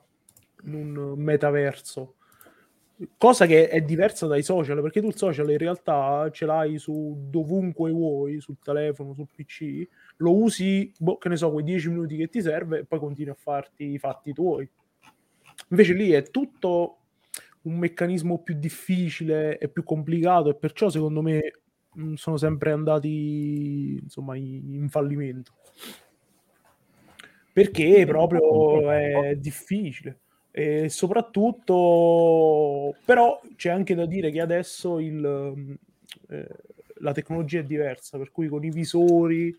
in 0.64 0.74
un 0.74 1.20
metaverso 1.20 2.16
cosa 3.18 3.46
che 3.46 3.68
è 3.68 3.82
diversa 3.82 4.28
dai 4.28 4.44
social 4.44 4.82
perché 4.82 5.02
tu 5.02 5.08
il 5.08 5.16
social 5.16 5.50
in 5.50 5.58
realtà 5.58 6.30
ce 6.32 6.46
l'hai 6.46 6.78
su 6.78 7.16
dovunque 7.30 7.92
vuoi 7.92 8.40
sul 8.40 8.58
telefono 8.62 9.14
sul 9.14 9.28
pc 9.34 9.88
lo 10.18 10.36
usi 10.36 10.92
boh, 10.98 11.18
che 11.18 11.30
ne 11.30 11.36
so 11.36 11.52
quei 11.52 11.64
10 11.64 11.90
minuti 11.90 12.16
che 12.16 12.28
ti 12.28 12.42
serve 12.42 12.80
e 12.80 12.86
poi 12.86 13.00
continui 13.00 13.32
a 13.32 13.36
farti 13.36 13.94
i 13.94 13.98
fatti 13.98 14.34
tuoi. 14.34 14.70
Invece 15.70 15.94
lì 15.94 16.12
è 16.12 16.24
tutto 16.24 16.98
un 17.64 17.78
meccanismo 17.78 18.40
più 18.40 18.56
difficile 18.58 19.58
e 19.58 19.68
più 19.70 19.84
complicato 19.84 20.50
e 20.50 20.56
perciò 20.56 20.90
secondo 20.90 21.22
me 21.22 21.62
mh, 21.94 22.14
sono 22.14 22.38
sempre 22.38 22.72
andati 22.72 24.00
insomma 24.02 24.36
in 24.36 24.74
in 24.76 24.90
fallimento. 24.90 25.54
Perché 27.54 28.06
proprio 28.06 28.92
è 28.92 29.36
difficile 29.38 30.20
e 30.52 30.90
soprattutto 30.90 32.94
però 33.06 33.40
c'è 33.56 33.70
anche 33.70 33.96
da 33.96 34.06
dire 34.06 34.32
che 34.32 34.42
adesso 34.42 35.00
il, 35.00 35.78
eh, 36.30 36.48
la 37.00 37.12
tecnologia 37.14 37.60
è 37.60 37.64
diversa 37.64 38.18
per 38.18 38.32
cui 38.32 38.48
con 38.48 38.64
i 38.64 38.70
visori 38.70 39.56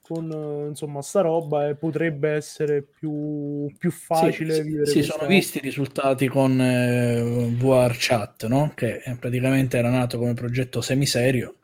con 0.00 0.30
eh, 0.30 0.68
insomma 0.68 1.00
sta 1.02 1.20
roba 1.22 1.68
eh, 1.68 1.76
potrebbe 1.76 2.30
essere 2.30 2.82
più, 2.82 3.66
più 3.78 3.90
facile 3.90 4.10
Sì, 4.10 4.30
vivere 4.64 4.82
si 4.82 4.92
questa- 4.94 5.02
sono 5.02 5.26
visti 5.26 5.58
i 5.58 5.60
risultati 5.60 6.28
con 6.28 6.60
eh, 6.60 7.50
VR 7.56 7.94
Chat, 7.98 8.46
no? 8.46 8.72
che 8.74 9.02
eh, 9.04 9.16
praticamente 9.16 9.76
era 9.76 9.90
nato 9.90 10.18
come 10.18 10.34
progetto 10.34 10.80
semiserio 10.80 11.56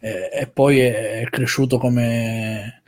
eh, 0.00 0.28
e 0.32 0.46
poi 0.48 0.80
è 0.80 1.24
cresciuto 1.30 1.78
come 1.78 2.82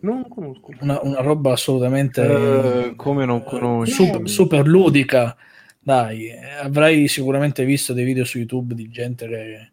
non 0.00 0.28
conosco 0.28 0.72
una, 0.80 1.00
una 1.02 1.20
roba 1.20 1.52
assolutamente 1.52 2.22
Eh, 2.22 2.94
come 2.96 3.24
non 3.24 3.42
conosci? 3.44 3.92
super, 4.04 4.28
super 4.28 4.66
ludica. 4.66 5.36
Dai, 5.80 6.28
eh, 6.28 6.50
avrai 6.62 7.08
sicuramente 7.08 7.64
visto 7.64 7.92
dei 7.92 8.04
video 8.04 8.24
su 8.24 8.38
YouTube 8.38 8.74
di 8.74 8.90
gente 8.90 9.26
che, 9.28 9.70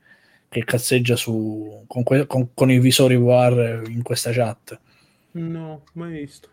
che 0.49 0.63
cazzeggia 0.63 1.15
su, 1.15 1.83
con, 1.87 2.03
que- 2.03 2.25
con- 2.27 2.53
con 2.53 2.71
i 2.71 2.79
visori 2.79 3.17
VR 3.17 3.83
in 3.89 4.01
questa 4.01 4.31
chat. 4.31 4.79
no 5.33 5.83
mai 5.93 6.11
visto 6.21 6.49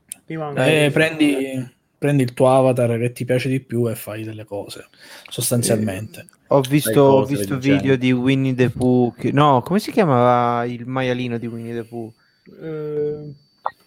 Eh, 0.54 0.90
prendi, 0.92 1.66
prendi 1.98 2.22
il 2.22 2.34
tuo 2.34 2.48
avatar 2.50 2.98
che 2.98 3.12
ti 3.12 3.24
piace 3.24 3.48
di 3.48 3.60
più 3.60 3.88
e 3.88 3.94
fai 3.94 4.22
delle 4.24 4.44
cose, 4.44 4.88
sostanzialmente. 5.28 6.26
Ho 6.48 6.60
Sai 6.60 6.68
visto, 6.70 7.00
ho 7.00 7.24
visto 7.24 7.58
genere. 7.58 7.82
video 7.82 7.96
di 7.96 8.12
Winnie 8.12 8.54
the 8.54 8.70
Pooh. 8.70 9.14
che- 9.16 9.32
No, 9.32 9.62
come 9.62 9.78
si 9.78 9.90
chiamava 9.90 10.64
il 10.66 10.86
maialino 10.86 11.38
di 11.38 11.46
Winnie 11.46 11.74
the 11.74 11.84
Pooh? 11.84 12.12
Eh, 12.60 13.34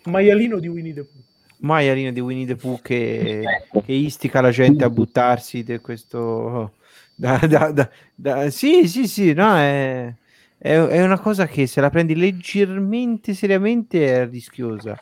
maialino 0.06 0.60
di 0.60 0.68
Winnie 0.68 0.94
the 0.94 1.02
Pooh 1.04 1.24
Maialino 1.58 2.12
di 2.12 2.20
Winnie 2.20 2.46
the 2.46 2.56
Pooh 2.56 2.80
che, 2.82 3.44
che 3.86 3.92
istica 3.92 4.42
la 4.42 4.52
gente 4.52 4.84
a 4.84 4.90
buttarsi 4.90 5.64
di 5.64 5.80
questo. 5.80 6.74
da- 7.16 7.40
da- 7.48 7.72
da- 7.72 7.90
da- 8.14 8.50
Sì, 8.50 8.88
sì, 8.88 9.08
sì, 9.08 9.34
no, 9.34 9.56
è, 9.56 10.14
è, 10.58 10.76
è 10.78 11.02
una 11.04 11.18
cosa 11.18 11.48
che 11.48 11.66
se 11.66 11.80
la 11.82 11.90
prendi 11.90 12.16
leggermente 12.16 13.34
seriamente 13.34 14.06
è 14.14 14.30
rischiosa. 14.30 15.00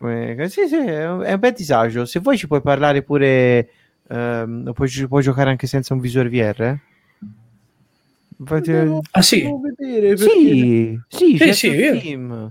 Eh, 0.00 0.36
Sì, 0.48 0.66
sì, 0.66 0.76
è 0.76 1.08
un, 1.08 1.20
è 1.22 1.32
un 1.34 1.38
bel 1.38 1.52
disagio. 1.52 2.04
Se 2.06 2.18
vuoi 2.20 2.38
ci 2.38 2.46
puoi 2.46 2.60
parlare 2.62 3.02
pure. 3.02 3.68
ehm, 4.08 4.72
puoi, 4.72 4.88
puoi 5.06 5.22
giocare 5.22 5.50
anche 5.50 5.66
senza 5.66 5.94
un 5.94 6.00
visore 6.00 6.28
VR? 6.28 6.60
eh? 6.62 6.78
Infatti- 8.38 8.70
Devo- 8.72 9.00
Ah 9.12 9.22
sì, 9.22 9.48
vedere 9.62 10.14
perché- 10.16 10.26
Sì, 10.26 11.00
sì, 11.08 11.36
c'è 11.36 11.52
sì, 11.52 11.68
io- 11.68 11.98
Steam. 11.98 12.50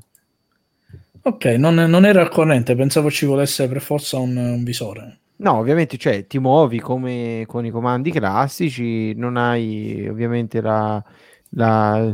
Ok, 1.24 1.45
non, 1.57 1.76
non 1.76 2.05
ero 2.05 2.21
al 2.21 2.30
corrente, 2.30 2.76
pensavo 2.76 3.09
ci 3.09 3.26
volesse 3.26 3.67
per 3.67 3.82
forza 3.82 4.17
un, 4.17 4.36
un 4.36 4.63
visore. 4.63 5.19
No, 5.38 5.57
ovviamente, 5.57 5.97
cioè, 5.97 6.26
ti 6.28 6.39
muovi 6.39 6.80
come 6.80 7.43
con 7.47 7.65
i 7.65 7.71
comandi 7.71 8.11
classici, 8.11 9.13
non 9.15 9.36
hai 9.36 10.07
ovviamente 10.07 10.61
la, 10.61 11.03
la, 11.49 12.13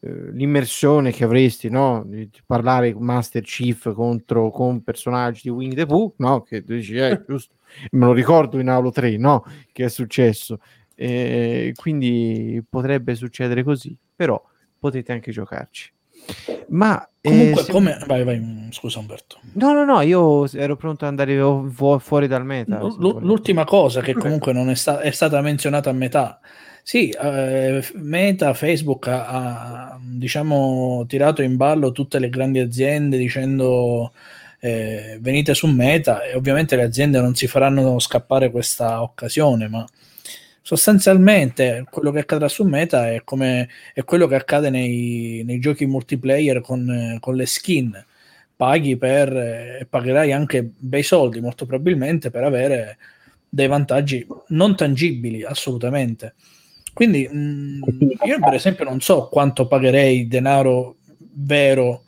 eh, 0.00 0.32
l'immersione 0.32 1.12
che 1.12 1.24
avresti, 1.24 1.68
no? 1.70 2.04
Di 2.06 2.30
parlare 2.44 2.94
Master 2.94 3.42
Chief 3.42 3.92
contro 3.94 4.50
con 4.50 4.82
personaggi 4.82 5.42
di 5.44 5.50
Winnie 5.50 5.76
the 5.76 5.86
Pooh, 5.86 6.14
no? 6.18 6.42
Che 6.42 6.62
tu 6.62 6.74
dici, 6.74 6.96
eh, 6.96 7.22
giusto, 7.26 7.54
me 7.92 8.06
lo 8.06 8.12
ricordo 8.12 8.58
in 8.58 8.68
Halo 8.68 8.90
3, 8.90 9.16
no? 9.16 9.44
Che 9.72 9.84
è 9.84 9.88
successo. 9.88 10.58
E 10.94 11.72
quindi 11.76 12.62
potrebbe 12.68 13.14
succedere 13.14 13.62
così, 13.62 13.96
però 14.14 14.42
potete 14.78 15.12
anche 15.12 15.30
giocarci. 15.32 15.92
Ma 16.68 17.02
eh, 17.20 17.28
Comunque, 17.28 17.62
se- 17.62 17.72
come... 17.72 17.98
Vai, 18.06 18.24
vai, 18.24 18.68
scusa 18.70 18.98
Umberto. 18.98 19.38
No, 19.54 19.72
no, 19.72 19.84
no, 19.84 20.00
io 20.02 20.46
ero 20.52 20.76
pronto 20.76 21.04
ad 21.04 21.10
andare 21.10 21.38
fu- 21.40 21.68
fu- 21.70 21.98
fuori 21.98 22.26
dal 22.26 22.44
meta. 22.44 22.78
L- 22.82 22.96
l-. 22.98 23.18
L'ultima 23.22 23.64
cosa 23.64 24.00
che 24.00 24.14
comunque 24.14 24.52
non 24.52 24.70
è, 24.70 24.74
sta- 24.74 25.00
è 25.00 25.10
stata 25.10 25.40
menzionata 25.40 25.90
a 25.90 25.94
metà. 25.94 26.40
Sì, 26.82 27.10
eh, 27.10 27.84
Meta, 27.94 28.54
Facebook 28.54 29.08
ha, 29.08 29.26
ha, 29.90 29.98
diciamo 30.00 31.04
tirato 31.06 31.42
in 31.42 31.56
ballo 31.56 31.92
tutte 31.92 32.18
le 32.18 32.30
grandi 32.30 32.60
aziende 32.60 33.18
dicendo 33.18 34.12
eh, 34.60 35.18
venite 35.20 35.52
su 35.52 35.66
Meta 35.66 36.22
e 36.22 36.34
ovviamente 36.34 36.76
le 36.76 36.84
aziende 36.84 37.20
non 37.20 37.34
si 37.34 37.46
faranno 37.46 37.98
scappare 37.98 38.50
questa 38.50 39.02
occasione, 39.02 39.68
ma 39.68 39.84
sostanzialmente 40.68 41.86
quello 41.88 42.10
che 42.10 42.18
accadrà 42.18 42.46
su 42.46 42.62
Meta 42.62 43.10
è 43.10 43.22
come 43.24 43.70
è 43.94 44.04
quello 44.04 44.26
che 44.26 44.34
accade 44.34 44.68
nei, 44.68 45.40
nei 45.42 45.60
giochi 45.60 45.86
multiplayer 45.86 46.60
con, 46.60 47.16
con 47.20 47.36
le 47.36 47.46
skin. 47.46 48.04
Paghi 48.54 48.98
per 48.98 49.34
e 49.34 49.86
pagherai 49.88 50.30
anche 50.30 50.68
bei 50.76 51.02
soldi, 51.02 51.40
molto 51.40 51.64
probabilmente, 51.64 52.30
per 52.30 52.44
avere 52.44 52.98
dei 53.48 53.66
vantaggi 53.66 54.26
non 54.48 54.76
tangibili, 54.76 55.42
assolutamente. 55.42 56.34
Quindi 56.92 57.26
mh, 57.26 57.80
io 58.26 58.38
per 58.38 58.52
esempio 58.52 58.84
non 58.84 59.00
so 59.00 59.28
quanto 59.28 59.66
pagherei 59.66 60.28
denaro 60.28 60.96
vero 61.32 62.02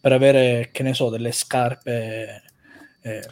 per 0.00 0.12
avere, 0.12 0.68
che 0.70 0.84
ne 0.84 0.94
so, 0.94 1.10
delle 1.10 1.32
scarpe 1.32 2.42
eh, 3.00 3.26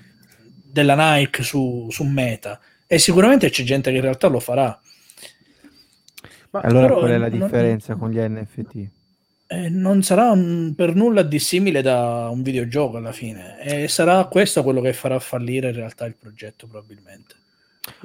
della 0.64 0.97
Nike 0.97 1.45
su, 1.45 1.87
su 1.89 2.03
Meta. 2.03 2.59
E 2.93 2.99
sicuramente 2.99 3.49
c'è 3.49 3.62
gente 3.62 3.90
che 3.90 3.97
in 3.97 4.03
realtà 4.03 4.28
lo 4.28 4.38
farà. 4.38 4.78
Ma 6.51 6.61
Allora, 6.61 6.86
però 6.88 6.99
qual 6.99 7.11
è 7.12 7.16
la 7.16 7.28
non- 7.30 7.38
differenza 7.38 7.95
con 7.95 8.11
gli 8.11 8.18
NFT? 8.18 8.88
Eh, 9.47 9.68
non 9.70 10.03
sarà 10.03 10.30
un- 10.30 10.74
per 10.76 10.95
nulla 10.95 11.22
dissimile 11.22 11.80
da 11.80 12.28
un 12.30 12.43
videogioco 12.43 12.99
alla 12.99 13.12
fine. 13.12 13.59
E 13.62 13.88
sarà 13.88 14.22
questo 14.26 14.62
quello 14.62 14.82
che 14.82 14.93
farà 14.93 15.18
fallire 15.20 15.68
in 15.70 15.74
realtà 15.74 16.05
il 16.05 16.16
progetto, 16.20 16.66
probabilmente. 16.66 17.34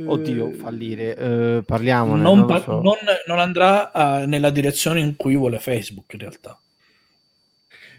Oddio, 0.05 0.51
Eh, 0.51 0.53
fallire, 0.53 1.15
eh, 1.17 1.63
parliamone. 1.65 2.21
non, 2.21 2.39
non 2.39 2.47
lo 2.47 2.59
so. 2.61 2.81
non- 2.81 2.95
non 3.27 3.39
andrà 3.39 3.91
eh, 4.21 4.25
nella 4.25 4.51
direzione 4.51 5.01
in 5.01 5.17
cui 5.17 5.35
vuole 5.35 5.59
Facebook 5.59 6.13
in 6.13 6.19
realtà. 6.19 6.57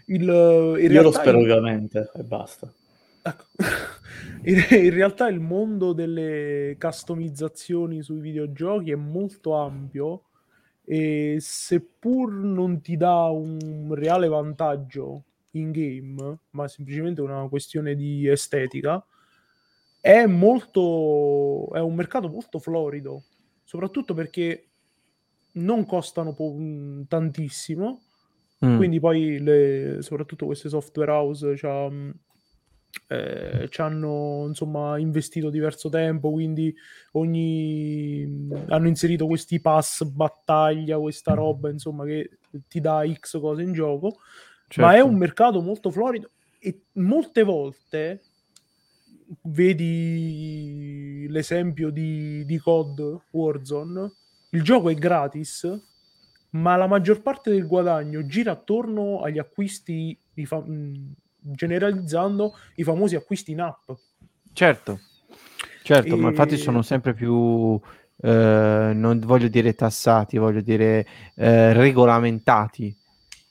il, 0.05 0.21
in 0.23 0.27
Io 0.27 0.73
lo 0.73 0.77
realtà 1.11 1.19
spero 1.19 1.37
il- 1.37 1.45
vivamente 1.45 2.09
e 2.15 2.23
basta. 2.23 2.67
Ecco. 3.21 3.43
In, 4.43 4.89
realtà 4.93 5.27
il 5.27 5.39
mondo 5.39 5.93
delle 5.93 6.75
customizzazioni 6.79 8.01
sui 8.01 8.19
videogiochi 8.19 8.91
è 8.91 8.95
molto 8.95 9.53
ampio 9.53 10.23
e 10.85 11.37
seppur 11.39 12.31
non 12.31 12.81
ti 12.81 12.97
dà 12.97 13.25
un 13.25 13.93
reale 13.93 14.27
vantaggio 14.27 15.23
in 15.51 15.71
game, 15.71 16.37
ma 16.51 16.67
semplicemente 16.67 17.21
una 17.21 17.47
questione 17.49 17.95
di 17.95 18.27
estetica, 18.27 19.03
è 20.01 20.25
molto 20.25 21.67
è 21.73 21.79
un 21.79 21.95
mercato 21.95 22.29
molto 22.29 22.59
florido, 22.59 23.23
soprattutto 23.63 24.13
perché 24.13 24.67
non 25.53 25.85
costano 25.85 26.33
po- 26.33 26.53
mh, 26.53 27.07
tantissimo 27.07 28.01
Mm. 28.65 28.75
quindi 28.75 28.99
poi 28.99 29.39
le- 29.39 30.01
soprattutto 30.01 30.45
queste 30.45 30.67
software 30.67 31.11
house 31.11 31.55
mh, 31.63 32.11
eh, 33.07 33.67
ci 33.69 33.81
hanno 33.81 34.45
insomma 34.47 34.97
investito 34.97 35.49
diverso 35.49 35.89
tempo 35.89 36.31
quindi 36.31 36.73
ogni 37.13 38.47
hanno 38.67 38.87
inserito 38.87 39.25
questi 39.27 39.59
pass 39.59 40.03
battaglia 40.03 40.99
questa 40.99 41.33
roba 41.33 41.69
insomma 41.69 42.05
che 42.05 42.37
ti 42.67 42.79
dà 42.79 43.03
x 43.11 43.39
cose 43.39 43.61
in 43.61 43.73
gioco. 43.73 44.17
Ma 44.77 44.91
è 44.91 44.95
Certo. 44.97 45.07
un 45.07 45.15
mercato 45.15 45.61
molto 45.61 45.89
florido 45.89 46.29
e 46.59 46.81
molte 46.93 47.43
volte 47.43 48.21
vedi 49.43 51.25
l'esempio 51.29 51.89
di, 51.89 52.45
di 52.45 52.57
COD 52.57 53.19
Warzone. 53.31 54.11
Il 54.51 54.63
gioco 54.63 54.89
è 54.89 54.95
gratis 54.95 55.67
ma 56.51 56.75
la 56.75 56.87
maggior 56.87 57.21
parte 57.21 57.51
del 57.51 57.67
guadagno 57.67 58.25
gira 58.25 58.53
attorno 58.53 59.21
agli 59.21 59.37
acquisti 59.37 60.17
i 60.35 60.45
fa- 60.45 60.61
mh, 60.61 61.13
generalizzando 61.39 62.55
i 62.75 62.83
famosi 62.83 63.15
acquisti 63.15 63.51
in 63.51 63.61
app 63.61 63.89
Certo, 64.53 64.99
certo, 65.83 66.17
ma 66.17 66.29
infatti 66.29 66.55
E- 66.55 66.57
sono 66.57 66.81
sempre 66.81 67.13
più, 67.13 67.79
eh, 68.21 68.91
non 68.93 69.19
voglio 69.23 69.47
dire 69.47 69.73
tassati, 69.73 70.37
voglio 70.37 70.61
dire 70.61 71.05
eh, 71.35 71.71
regolamentati, 71.73 72.93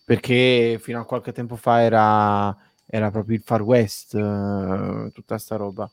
perché 0.04 0.78
fino 0.80 1.00
a 1.00 1.04
qualche 1.04 1.32
tempo 1.32 1.56
fa 1.56 1.80
era, 1.80 2.54
era 2.84 3.10
proprio 3.10 3.36
il 3.36 3.42
Far 3.44 3.62
West, 3.62 4.14
eh, 4.14 5.10
tutta 5.14 5.38
sta 5.38 5.56
roba. 5.56 5.90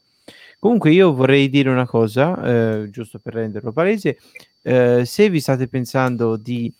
Comunque 0.59 0.91
io 0.91 1.13
vorrei 1.13 1.49
dire 1.49 1.69
una 1.69 1.85
cosa, 1.85 2.43
eh, 2.43 2.89
giusto 2.89 3.19
per 3.19 3.35
renderlo 3.35 3.71
palese, 3.71 4.17
eh, 4.63 5.05
se 5.05 5.29
vi 5.29 5.39
state 5.39 5.67
pensando 5.67 6.35
di 6.35 6.73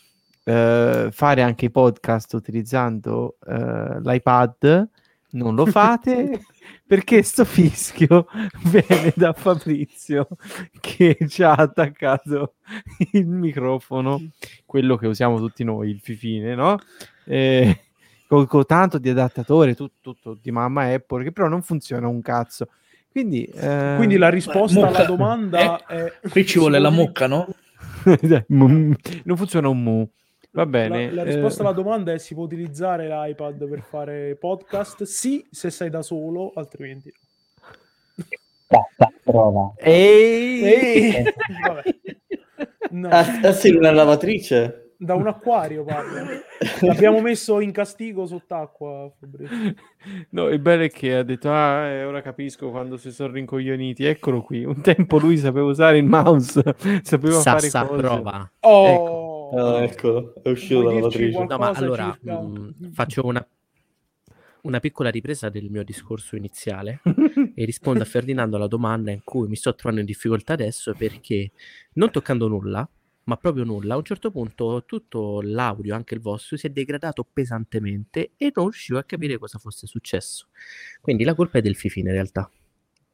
eh, 0.44 1.10
fare 1.12 1.42
anche 1.42 1.66
i 1.66 1.72
podcast 1.72 2.34
utilizzando 2.34 3.38
l'iPad, 3.46 4.90
non 5.36 5.56
lo 5.56 5.66
fate 5.66 6.42
perché 6.86 7.24
sto 7.24 7.46
fischio 7.46 8.28
viene 8.66 9.14
da 9.16 9.34
Fabrizio 9.34 10.28
che 10.80 11.18
ci 11.28 11.44
ha 11.44 11.54
attaccato 11.54 12.56
il 13.12 13.28
microfono, 13.28 14.22
quello 14.66 14.96
che 14.96 15.08
usiamo 15.08 15.38
tutti 15.38 15.64
noi, 15.64 15.90
il 15.90 16.00
fifine, 16.02 16.56
no? 16.56 16.78
Eh, 17.26 17.80
con, 18.28 18.48
con 18.48 18.66
tanto 18.66 18.98
di 18.98 19.10
adattatore, 19.10 19.76
tut- 19.76 20.00
tutto 20.02 20.38
di 20.42 20.52
mamma 20.52 20.92
Apple, 20.94 21.24
che 21.24 21.32
però 21.32 21.48
non 21.48 21.62
funziona 21.62 22.08
un 22.08 22.22
cazzo. 22.22 22.68
Quindi, 23.12 23.46
eh, 23.46 23.94
quindi 23.96 24.18
la 24.18 24.30
risposta 24.30 24.80
mucca. 24.80 24.98
alla 24.98 25.06
domanda 25.06 25.86
Eh, 25.88 26.20
è 26.20 26.30
Qui 26.30 26.46
ci 26.46 26.60
vuole 26.60 26.80
la 26.80 26.90
mucca, 26.90 27.28
no? 27.28 27.48
Non 28.48 28.98
funziona 29.36 29.70
un 29.70 29.82
mu. 29.82 30.10
Va 30.56 30.66
bene. 30.66 31.08
La, 31.12 31.24
la 31.24 31.30
eh, 31.30 31.34
risposta 31.34 31.64
alla 31.64 31.74
domanda 31.74 32.14
è 32.14 32.18
si 32.18 32.34
può 32.34 32.44
utilizzare 32.44 33.08
l'iPad 33.10 33.68
per 33.68 33.82
fare 33.82 34.36
podcast? 34.38 35.04
Sì, 35.04 35.46
se 35.52 35.70
sei 35.70 35.90
da 35.90 36.02
solo, 36.02 36.54
altrimenti 36.56 37.12
no. 38.16 38.26
Basta, 38.68 39.12
prova. 39.22 39.74
Ehi! 39.76 40.64
Ehi! 40.64 41.24
Vabbè. 41.68 41.84
No, 42.92 43.10
Ah, 43.10 43.40
ah, 43.44 43.52
sì, 43.52 43.72
una 43.72 43.92
lavatrice? 43.92 44.86
da 44.98 45.16
un 45.16 45.28
acquario 45.28 45.84
parla. 45.84 46.24
L'abbiamo 46.82 47.20
messo 47.20 47.60
in 47.60 47.72
castigo 47.72 48.26
sott'acqua, 48.26 49.12
Fabrizio. 49.20 49.74
No, 50.30 50.48
il 50.48 50.60
bello 50.60 50.84
è 50.84 50.90
che 50.90 51.16
ha 51.16 51.24
detto, 51.24 51.52
ah, 51.52 51.86
eh, 51.88 52.06
ora 52.06 52.22
capisco 52.22 52.70
quando 52.70 52.98
si 52.98 53.12
sono 53.12 53.34
rincoglioniti. 53.34 54.06
Eccolo 54.06 54.42
qui. 54.42 54.64
Un 54.64 54.82
tempo 54.82 55.18
lui 55.18 55.38
sapeva 55.38 55.66
usare 55.66 55.98
il 55.98 56.06
mouse, 56.06 56.64
sapeva 57.04 57.40
fare 57.42 57.70
Sassa 57.70 57.86
cose. 57.86 58.02
prova. 58.02 58.52
Oh! 58.62 59.25
Ah, 59.52 59.84
eccolo, 59.84 60.34
è 60.42 60.50
uscito 60.50 60.82
dalla 60.82 60.94
lavatrice. 60.96 61.46
No, 61.46 61.58
ma 61.58 61.72
allora 61.72 62.12
circa- 62.12 62.32
mh, 62.32 62.92
faccio 62.94 63.26
una, 63.26 63.48
una 64.62 64.80
piccola 64.80 65.10
ripresa 65.10 65.50
del 65.50 65.70
mio 65.70 65.84
discorso 65.84 66.36
iniziale 66.36 67.02
e 67.54 67.66
rispondo 67.66 68.04
a 68.04 68.06
Ferdinando 68.06 68.56
alla 68.56 68.68
domanda 68.68 69.12
in 69.12 69.22
cui 69.24 69.48
mi 69.48 69.56
sto 69.56 69.76
trovando 69.76 70.02
in 70.02 70.08
difficoltà 70.08 70.54
adesso 70.54 70.94
perché 70.94 71.52
non 71.94 72.10
toccando 72.12 72.48
nulla, 72.48 72.88
ma 73.26 73.38
proprio 73.38 73.64
nulla, 73.64 73.96
a 73.96 73.98
un 73.98 74.04
certo 74.04 74.32
punto 74.32 74.84
tutto 74.86 75.42
l'audio, 75.42 75.96
anche 75.96 76.14
il 76.16 76.22
vostro, 76.22 76.58
si 76.58 76.68
è 76.68 76.70
degradato 76.70 77.26
pesantemente 77.32 78.32
e 78.38 78.52
non 78.54 78.66
riuscivo 78.66 79.00
a 79.00 79.04
capire 79.04 79.38
cosa 79.38 79.58
fosse 79.60 79.88
successo. 79.88 80.48
Quindi 81.02 81.24
la 81.24 81.36
colpa 81.36 81.60
è 81.60 81.62
del 81.62 81.76
Fifine 81.76 82.10
in 82.10 82.16
realtà. 82.16 82.50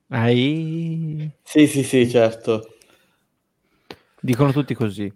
Ai... 0.10 1.32
Sì, 1.44 1.68
sì, 1.68 1.84
sì, 1.84 2.10
certo. 2.10 2.76
Dicono 4.22 4.52
tutti 4.52 4.74
così. 4.74 5.12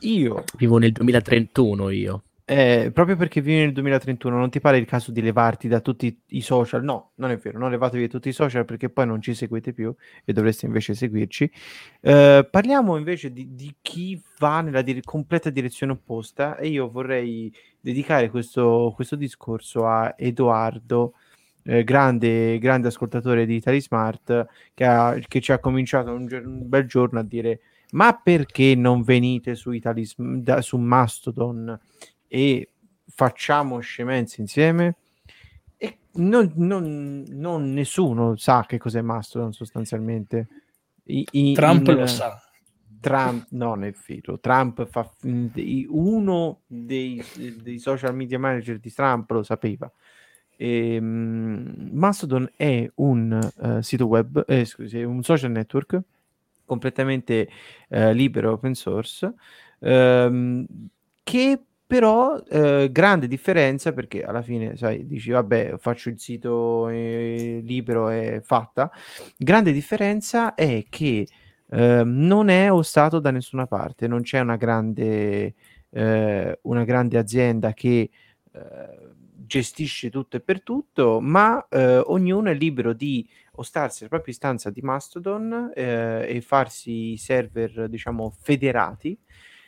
Io, 0.00 0.50
Vivo 0.56 0.78
nel 0.78 0.92
2031 0.92 1.90
io. 1.90 2.24
eh, 2.48 2.90
proprio 2.94 3.16
perché 3.16 3.40
vivi 3.40 3.58
nel 3.58 3.72
2031, 3.72 4.38
non 4.38 4.50
ti 4.50 4.60
pare 4.60 4.78
il 4.78 4.84
caso 4.86 5.10
di 5.10 5.20
levarti 5.20 5.66
da 5.66 5.80
tutti 5.80 6.16
i 6.28 6.40
social? 6.42 6.84
No, 6.84 7.10
non 7.16 7.30
è 7.32 7.36
vero, 7.38 7.58
non 7.58 7.70
levatevi 7.70 8.04
da 8.06 8.08
tutti 8.12 8.28
i 8.28 8.32
social 8.32 8.64
perché 8.64 8.88
poi 8.88 9.04
non 9.06 9.20
ci 9.20 9.34
seguite 9.34 9.72
più 9.72 9.92
e 10.24 10.32
dovreste 10.32 10.66
invece 10.66 10.94
seguirci. 10.94 11.50
Eh, 12.00 12.46
parliamo 12.48 12.96
invece 12.96 13.32
di, 13.32 13.54
di 13.56 13.74
chi 13.82 14.22
va 14.38 14.60
nella 14.60 14.82
dire- 14.82 15.00
completa 15.02 15.50
direzione 15.50 15.92
opposta 15.92 16.56
e 16.56 16.68
io 16.68 16.88
vorrei 16.88 17.52
dedicare 17.80 18.30
questo, 18.30 18.92
questo 18.94 19.16
discorso 19.16 19.86
a 19.86 20.14
Edoardo, 20.16 21.14
eh, 21.64 21.82
grande, 21.82 22.58
grande 22.58 22.88
ascoltatore 22.88 23.44
di 23.44 23.56
Italy 23.56 23.80
Smart, 23.80 24.46
che, 24.72 24.84
ha- 24.84 25.18
che 25.26 25.40
ci 25.40 25.50
ha 25.52 25.58
cominciato 25.58 26.12
un, 26.12 26.28
un 26.30 26.68
bel 26.68 26.86
giorno 26.86 27.18
a 27.18 27.24
dire 27.24 27.60
ma 27.92 28.14
perché 28.14 28.74
non 28.74 29.02
venite 29.02 29.54
su, 29.54 29.70
Italy, 29.72 30.04
Sm- 30.04 30.36
da- 30.36 30.60
su 30.62 30.76
Mastodon 30.76 31.78
e 32.28 32.68
facciamo 33.08 33.78
scemenze 33.80 34.40
insieme? 34.40 34.96
E 35.76 35.98
non, 36.14 36.52
non- 36.56 37.24
non 37.28 37.72
nessuno 37.72 38.36
sa 38.36 38.64
che 38.66 38.78
cos'è 38.78 39.00
Mastodon 39.00 39.52
sostanzialmente. 39.52 40.48
I- 41.04 41.26
i- 41.30 41.52
Trump 41.54 41.86
in- 41.88 41.94
lo 41.94 42.06
sa. 42.06 42.40
Trump, 42.98 43.46
non 43.50 43.84
è 43.84 43.92
vero, 44.06 44.40
Trump 44.40 44.84
fa 44.88 45.08
uno 45.88 46.60
dei, 46.66 47.22
dei 47.62 47.78
social 47.78 48.14
media 48.16 48.38
manager 48.38 48.78
di 48.80 48.92
Trump 48.92 49.30
lo 49.30 49.44
sapeva. 49.44 49.88
Ehm, 50.56 51.90
Mastodon 51.92 52.50
è 52.56 52.90
un 52.96 53.50
eh, 53.62 53.82
sito 53.82 54.06
web, 54.06 54.42
eh, 54.48 54.64
scusi, 54.64 54.98
è 54.98 55.04
un 55.04 55.22
social 55.22 55.50
network 55.52 56.00
completamente 56.66 57.48
eh, 57.88 58.12
libero, 58.12 58.52
open 58.52 58.74
source, 58.74 59.32
ehm, 59.80 60.66
che 61.22 61.60
però 61.86 62.36
eh, 62.48 62.88
grande 62.90 63.28
differenza 63.28 63.92
perché 63.92 64.24
alla 64.24 64.42
fine, 64.42 64.76
sai, 64.76 65.06
dici 65.06 65.30
vabbè, 65.30 65.76
faccio 65.78 66.08
il 66.08 66.18
sito 66.18 66.88
eh, 66.88 67.60
libero 67.62 68.10
e 68.10 68.40
fatta. 68.42 68.90
Grande 69.36 69.72
differenza 69.72 70.54
è 70.54 70.84
che 70.88 71.28
eh, 71.70 72.02
non 72.04 72.48
è 72.48 72.72
ostato 72.72 73.20
da 73.20 73.30
nessuna 73.30 73.66
parte, 73.66 74.08
non 74.08 74.22
c'è 74.22 74.40
una 74.40 74.56
grande, 74.56 75.54
eh, 75.90 76.58
una 76.62 76.84
grande 76.84 77.18
azienda 77.18 77.72
che 77.72 78.10
eh, 78.52 79.14
gestisce 79.46 80.10
tutto 80.10 80.36
e 80.36 80.40
per 80.40 80.62
tutto, 80.62 81.20
ma 81.20 81.66
eh, 81.68 81.98
ognuno 81.98 82.50
è 82.50 82.54
libero 82.54 82.92
di 82.92 83.28
ostarsi 83.56 84.02
la 84.04 84.08
propria 84.08 84.32
istanza 84.32 84.70
di 84.70 84.80
Mastodon 84.80 85.72
eh, 85.74 86.26
e 86.36 86.40
farsi 86.40 87.12
i 87.12 87.16
server, 87.16 87.88
diciamo, 87.88 88.32
federati 88.40 89.18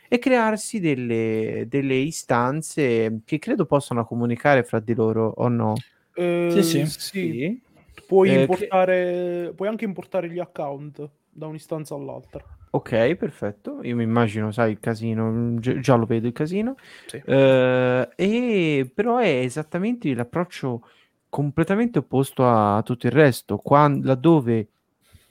e 0.07 0.17
crearsi 0.17 0.79
delle, 0.79 1.65
delle 1.67 1.95
istanze 1.95 3.21
che 3.25 3.37
credo 3.39 3.65
possano 3.65 4.05
comunicare 4.05 4.63
fra 4.63 4.79
di 4.79 4.95
loro 4.95 5.31
o 5.37 5.47
no. 5.47 5.75
Eh, 6.15 6.49
Sì, 6.51 6.63
sì. 6.63 6.85
sì. 6.85 7.61
Puoi, 8.07 8.29
Eh, 8.29 8.33
che- 8.33 8.39
importare, 8.41 9.53
puoi 9.55 9.67
anche 9.67 9.85
importare 9.85 10.29
gli 10.29 10.39
account 10.39 11.07
da 11.29 11.45
un'istanza 11.45 11.93
all'altra. 11.93 12.43
Ok, 12.71 13.15
perfetto. 13.15 13.79
Io 13.83 13.95
mi 13.95 14.03
immagino, 14.03 14.51
sai, 14.51 14.71
il 14.71 14.79
casino, 14.79 15.55
gi- 15.59 15.79
già 15.79 15.95
lo 15.95 16.05
vedo 16.05 16.27
il 16.27 16.33
casino. 16.33 16.75
Sì. 17.05 17.21
Eh, 17.25 18.09
e 18.15 18.91
però 18.93 19.17
è 19.17 19.27
esattamente 19.27 20.13
l'approccio 20.13 20.87
completamente 21.29 21.99
opposto 21.99 22.47
a 22.47 22.81
tutto 22.83 23.07
il 23.07 23.13
resto, 23.13 23.57
quan- 23.57 24.01
laddove 24.03 24.67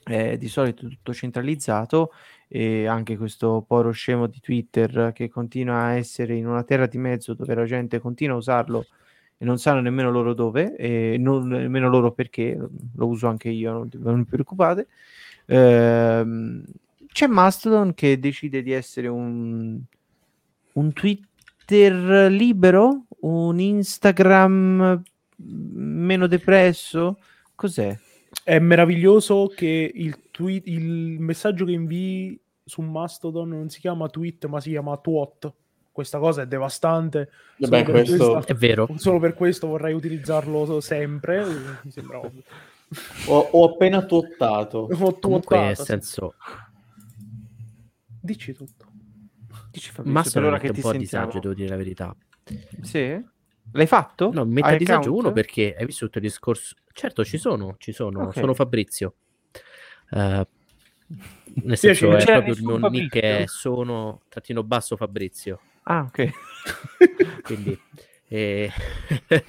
è 0.03 0.37
di 0.37 0.47
solito 0.47 0.87
tutto 0.87 1.13
centralizzato 1.13 2.11
e 2.47 2.87
anche 2.87 3.15
questo 3.17 3.63
poro 3.67 3.91
scemo 3.91 4.25
di 4.25 4.39
Twitter 4.39 5.11
che 5.13 5.29
continua 5.29 5.75
a 5.81 5.93
essere 5.93 6.35
in 6.35 6.47
una 6.47 6.63
terra 6.63 6.87
di 6.87 6.97
mezzo 6.97 7.33
dove 7.33 7.53
la 7.53 7.65
gente 7.65 7.99
continua 7.99 8.35
a 8.35 8.39
usarlo 8.39 8.85
e 9.37 9.45
non 9.45 9.59
sanno 9.59 9.81
nemmeno 9.81 10.09
loro 10.09 10.33
dove 10.33 10.75
e 10.75 11.17
non 11.19 11.47
nemmeno 11.47 11.89
loro 11.89 12.11
perché, 12.11 12.57
lo 12.57 13.07
uso 13.07 13.27
anche 13.27 13.49
io, 13.49 13.71
non, 13.71 13.89
non 13.99 14.23
vi 14.23 14.25
preoccupate. 14.25 14.87
Ehm, 15.45 16.63
c'è 17.11 17.27
Mastodon 17.27 17.93
che 17.93 18.19
decide 18.19 18.61
di 18.61 18.71
essere 18.71 19.07
un, 19.07 19.79
un 20.73 20.93
Twitter 20.93 22.31
libero, 22.31 23.05
un 23.21 23.59
Instagram 23.59 25.01
meno 25.43 26.27
depresso. 26.27 27.19
Cos'è? 27.55 27.97
È 28.43 28.59
meraviglioso 28.59 29.51
che 29.53 29.91
il, 29.93 30.17
tweet, 30.31 30.67
il 30.67 31.19
messaggio 31.19 31.65
che 31.65 31.71
invii 31.71 32.39
su 32.63 32.81
Mastodon 32.81 33.49
non 33.49 33.69
si 33.69 33.79
chiama 33.79 34.07
tweet 34.07 34.45
ma 34.45 34.59
si 34.61 34.69
chiama 34.69 34.95
twat. 34.97 35.51
Questa 35.91 36.19
cosa 36.19 36.43
è 36.43 36.47
devastante. 36.47 37.29
Per 37.57 37.83
questo- 37.83 38.31
questa- 38.33 38.53
È 38.53 38.55
vero. 38.55 38.87
Solo 38.95 39.19
per 39.19 39.33
questo 39.33 39.67
vorrei 39.67 39.93
utilizzarlo 39.93 40.79
sempre. 40.79 41.43
Mi 41.83 41.91
sembra 41.91 42.19
ovvio. 42.23 42.43
Ho, 43.27 43.37
ho 43.51 43.73
appena 43.73 44.03
tuottato. 44.05 44.87
Ho 44.91 45.19
Comunque, 45.19 45.59
nel 45.59 45.77
senso, 45.77 46.35
Dici 48.21 48.53
tutto. 48.53 48.85
Dici 49.71 49.89
Fabrizio, 49.91 50.11
Mastodon 50.13 50.41
per 50.49 50.51
ora 50.51 50.51
mette 50.51 50.61
che 50.63 50.69
un 50.69 50.75
ti 50.75 50.81
po' 50.81 50.87
a 50.89 50.91
sentiamo. 50.91 51.25
disagio, 51.25 51.39
devo 51.41 51.53
dire 51.53 51.69
la 51.69 51.75
verità. 51.75 52.15
Sì? 52.81 53.23
L'hai 53.73 53.87
fatto? 53.87 54.31
No, 54.33 54.41
Hai 54.41 54.73
a 54.73 54.77
disagio 54.77 55.13
uno 55.13 55.31
perché 55.31 55.75
hai 55.77 55.85
visto 55.85 56.05
tutto 56.05 56.17
il 56.17 56.25
discorso. 56.25 56.75
Certo, 56.91 57.23
ci 57.23 57.37
sono, 57.37 57.75
ci 57.77 57.91
sono. 57.91 58.27
Ok. 58.27 58.33
Sono 58.33 58.53
Fabrizio. 58.53 59.15
Eh, 60.11 60.47
nel 61.63 61.77
senso, 61.77 62.15
è 62.15 62.23
proprio 62.23 62.53
il 62.53 62.63
mio 62.63 62.77
nick 62.77 63.17
è 63.17 63.43
sono 63.47 64.21
trattino 64.29 64.63
basso 64.63 64.95
Fabrizio. 64.95 65.59
Ah, 65.83 66.01
ok. 66.01 66.29
Quindi, 67.43 67.77
eh, 68.27 68.69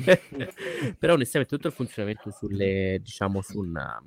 però 0.99 1.15
onestamente 1.15 1.55
tutto 1.55 1.69
il 1.69 1.75
funzionamento 1.75 2.31
sulle, 2.31 2.99
diciamo, 3.03 3.43
su 3.43 3.59
una, 3.59 4.03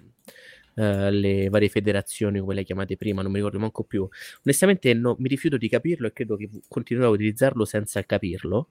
eh, 0.76 1.12
le 1.12 1.50
varie 1.50 1.70
federazioni, 1.70 2.40
come 2.40 2.56
le 2.56 2.64
chiamate 2.64 2.98
prima, 2.98 3.22
non 3.22 3.32
mi 3.32 3.38
ricordo 3.38 3.60
manco 3.60 3.84
più. 3.84 4.08
Onestamente 4.44 4.94
no- 4.94 5.16
mi 5.20 5.28
rifiuto 5.28 5.58
di 5.58 5.70
capirlo 5.70 6.08
e 6.08 6.14
credo 6.14 6.36
che 6.36 6.50
continuerò 6.68 7.10
a 7.10 7.14
utilizzarlo 7.14 7.66
senza 7.66 8.02
capirlo. 8.04 8.70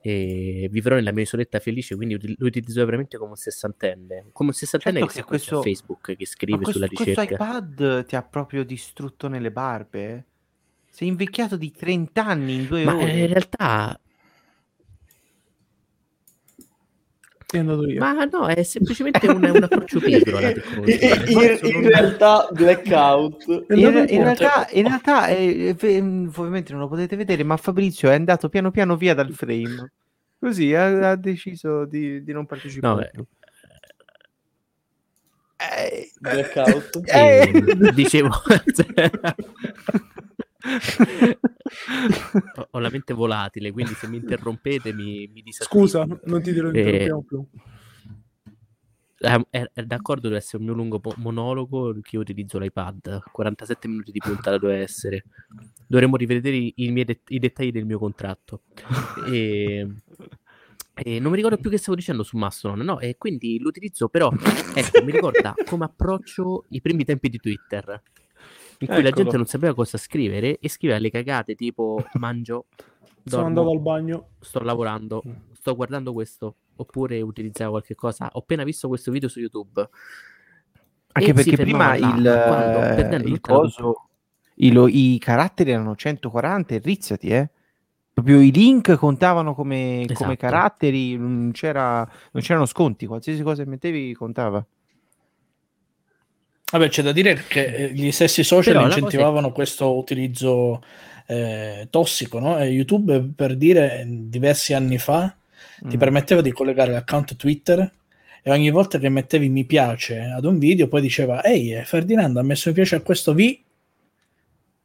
E 0.00 0.68
vivrò 0.70 0.94
nella 0.94 1.12
mia 1.12 1.24
isoletta 1.24 1.58
felice, 1.58 1.96
quindi 1.96 2.36
lo 2.38 2.46
utilizzerò 2.46 2.84
veramente 2.84 3.18
come 3.18 3.30
un 3.30 3.36
sessantenne. 3.36 4.26
Come 4.32 4.50
un 4.50 4.54
sessantenne 4.54 4.98
Certo 5.00 5.12
che 5.12 5.20
che 5.20 5.26
questo- 5.26 5.62
Facebook 5.62 6.14
che 6.16 6.26
scrive 6.26 6.58
questo, 6.58 6.72
sulla 6.74 6.86
questo 6.86 7.04
ricerca. 7.20 7.34
iPad 7.34 8.06
ti 8.06 8.16
ha 8.16 8.22
proprio 8.22 8.64
distrutto 8.64 9.28
nelle 9.28 9.50
barbe? 9.50 10.24
Sei 10.90 11.08
invecchiato 11.08 11.56
di 11.56 11.70
30 11.72 12.24
anni 12.24 12.54
in 12.54 12.66
due 12.66 12.84
Ma 12.84 12.94
ore. 12.96 13.12
eh, 13.12 13.18
in 13.20 13.26
realtà 13.26 13.98
È 13.98 14.00
andato 16.54 16.56
via. 16.56 17.37
Ma 17.98 18.24
no, 18.26 18.46
è 18.46 18.62
semplicemente 18.62 19.26
un, 19.26 19.42
un 19.42 19.62
approccio 19.62 20.00
pigro 20.00 20.36
alla 20.36 20.52
tecnologia. 20.52 21.16
nel 21.16 21.58
in, 21.62 21.76
in 21.76 21.88
realtà 21.88 22.46
blackout. 22.52 23.66
È 23.66 23.72
In, 23.72 23.86
andato 23.86 24.12
in 24.12 24.22
realtà, 24.22 24.68
in 24.72 24.82
realtà 24.86 25.26
eh, 25.28 25.74
eh, 25.80 25.98
ovviamente 26.00 26.72
non 26.72 26.82
lo 26.82 26.88
potete 26.88 27.16
vedere, 27.16 27.44
ma 27.44 27.56
Fabrizio 27.56 28.10
è 28.10 28.14
andato 28.14 28.50
piano 28.50 28.70
piano 28.70 28.96
via 28.96 29.14
dal 29.14 29.32
frame. 29.32 29.92
Così 30.38 30.74
ha, 30.74 31.10
ha 31.10 31.16
deciso 31.16 31.86
di, 31.86 32.22
di 32.22 32.32
non 32.32 32.44
partecipare 32.44 33.10
No, 33.14 33.22
eh. 33.22 33.26
Eh, 35.60 36.12
Blackout. 36.20 37.00
eh, 37.06 37.50
eh, 37.50 37.92
dicevo, 37.92 38.28
ho, 42.56 42.68
ho 42.70 42.78
la 42.78 42.90
mente 42.90 43.14
volatile, 43.14 43.72
quindi 43.72 43.94
se 43.94 44.08
mi 44.08 44.18
interrompete 44.18 44.92
mi, 44.92 45.28
mi 45.32 45.42
disattivo. 45.42 45.80
Scusa, 45.80 46.06
non 46.24 46.42
ti 46.42 46.52
dirò 46.52 46.70
Eh, 46.70 46.78
interrompiamo 46.78 47.22
più. 47.24 47.46
È, 49.20 49.36
è 49.50 49.82
d'accordo, 49.82 50.28
deve 50.28 50.38
essere 50.38 50.58
un 50.58 50.64
mio 50.64 50.74
lungo 50.74 51.00
po- 51.00 51.14
monologo 51.16 51.92
che 52.00 52.14
io 52.14 52.20
utilizzo 52.20 52.58
l'iPad. 52.58 53.22
47 53.32 53.88
minuti 53.88 54.12
di 54.12 54.20
puntata 54.20 54.58
deve 54.58 54.76
essere. 54.76 55.24
Dovremmo 55.86 56.16
rivedere 56.16 56.56
i, 56.56 56.72
i 56.76 56.90
miei 56.92 57.04
det- 57.04 57.22
i 57.28 57.38
dettagli 57.38 57.72
del 57.72 57.84
mio 57.84 57.98
contratto. 57.98 58.62
E, 59.26 59.86
e 60.94 61.18
non 61.18 61.30
mi 61.30 61.36
ricordo 61.36 61.56
più 61.58 61.68
che 61.68 61.78
stavo 61.78 61.96
dicendo 61.96 62.22
su 62.22 62.36
Mastodon, 62.36 62.78
no? 62.80 63.00
E 63.00 63.16
quindi 63.18 63.58
l'utilizzo, 63.58 64.08
però, 64.08 64.30
ecco, 64.74 65.02
mi 65.02 65.10
ricorda 65.10 65.52
come 65.66 65.86
approccio 65.86 66.66
i 66.68 66.80
primi 66.80 67.04
tempi 67.04 67.28
di 67.28 67.38
Twitter, 67.38 68.00
in 68.80 68.86
cui 68.86 69.02
la 69.02 69.08
Eccolo. 69.08 69.14
gente 69.22 69.36
non 69.36 69.46
sapeva 69.46 69.74
cosa 69.74 69.98
scrivere 69.98 70.58
e 70.58 70.68
scriveva 70.68 70.98
le 71.00 71.10
cagate 71.10 71.54
tipo 71.54 72.02
mangio, 72.14 72.66
Sono 73.24 73.42
dormo, 73.42 73.46
andato 73.46 73.70
al 73.70 73.80
bagno. 73.80 74.28
sto 74.40 74.60
lavorando, 74.60 75.22
sto 75.52 75.74
guardando 75.74 76.12
questo, 76.12 76.54
oppure 76.76 77.20
utilizzavo 77.20 77.70
qualche 77.72 77.94
cosa, 77.94 78.28
ho 78.32 78.38
appena 78.38 78.64
visto 78.64 78.88
questo 78.88 79.10
video 79.10 79.28
su 79.28 79.40
YouTube. 79.40 79.88
Anche 81.12 81.30
E 81.30 81.34
perché 81.34 81.56
prima 81.56 81.96
là, 81.98 82.16
il, 82.16 82.44
quando, 82.46 82.82
eh, 82.82 83.16
il 83.16 83.30
la 83.32 83.38
coso, 83.40 84.08
i, 84.56 84.70
lo- 84.72 84.86
i 84.88 85.18
caratteri 85.20 85.70
erano 85.72 85.96
140 85.96 86.74
e 86.74 86.78
rizzati, 86.78 87.28
eh. 87.28 87.50
Proprio 88.12 88.40
i 88.40 88.50
link 88.50 88.96
contavano 88.96 89.54
come, 89.54 90.04
come 90.12 90.32
Esatto. 90.32 90.34
caratteri, 90.36 91.16
non, 91.16 91.50
c'era, 91.52 91.98
non 92.32 92.42
c'erano 92.42 92.66
sconti, 92.66 93.06
qualsiasi 93.06 93.42
cosa 93.42 93.64
mettevi 93.64 94.12
contava. 94.14 94.64
Vabbè, 96.70 96.88
c'è 96.88 97.02
da 97.02 97.12
dire 97.12 97.44
che 97.48 97.64
eh, 97.64 97.92
gli 97.92 98.10
stessi 98.12 98.42
social 98.44 98.72
Però 98.74 98.80
la 98.80 98.88
cosa 98.88 98.98
è- 98.98 99.02
incentivavano 99.02 99.52
questo 99.52 99.96
utilizzo 99.96 100.82
eh, 101.26 101.86
tossico, 101.90 102.38
no? 102.38 102.58
E 102.58 102.66
YouTube, 102.68 103.20
per 103.34 103.56
dire, 103.56 104.04
diversi 104.06 104.74
anni 104.74 104.98
fa 104.98 105.34
ti 105.80 105.96
Mm. 105.96 105.98
permetteva 105.98 106.40
di 106.40 106.50
collegare 106.52 106.90
l'account 106.92 107.36
Twitter 107.36 107.92
e 108.42 108.50
ogni 108.50 108.70
volta 108.70 108.98
che 108.98 109.08
mettevi 109.08 109.48
mi 109.48 109.64
piace 109.64 110.20
ad 110.20 110.44
un 110.44 110.58
video 110.58 110.88
poi 110.88 111.00
diceva 111.00 111.42
ehi 111.44 111.72
eh, 111.74 111.84
Ferdinando 111.84 112.40
ha 112.40 112.42
messo 112.42 112.68
mi 112.68 112.74
piace 112.74 112.96
a 112.96 113.00
questo 113.00 113.32
V 113.34 113.58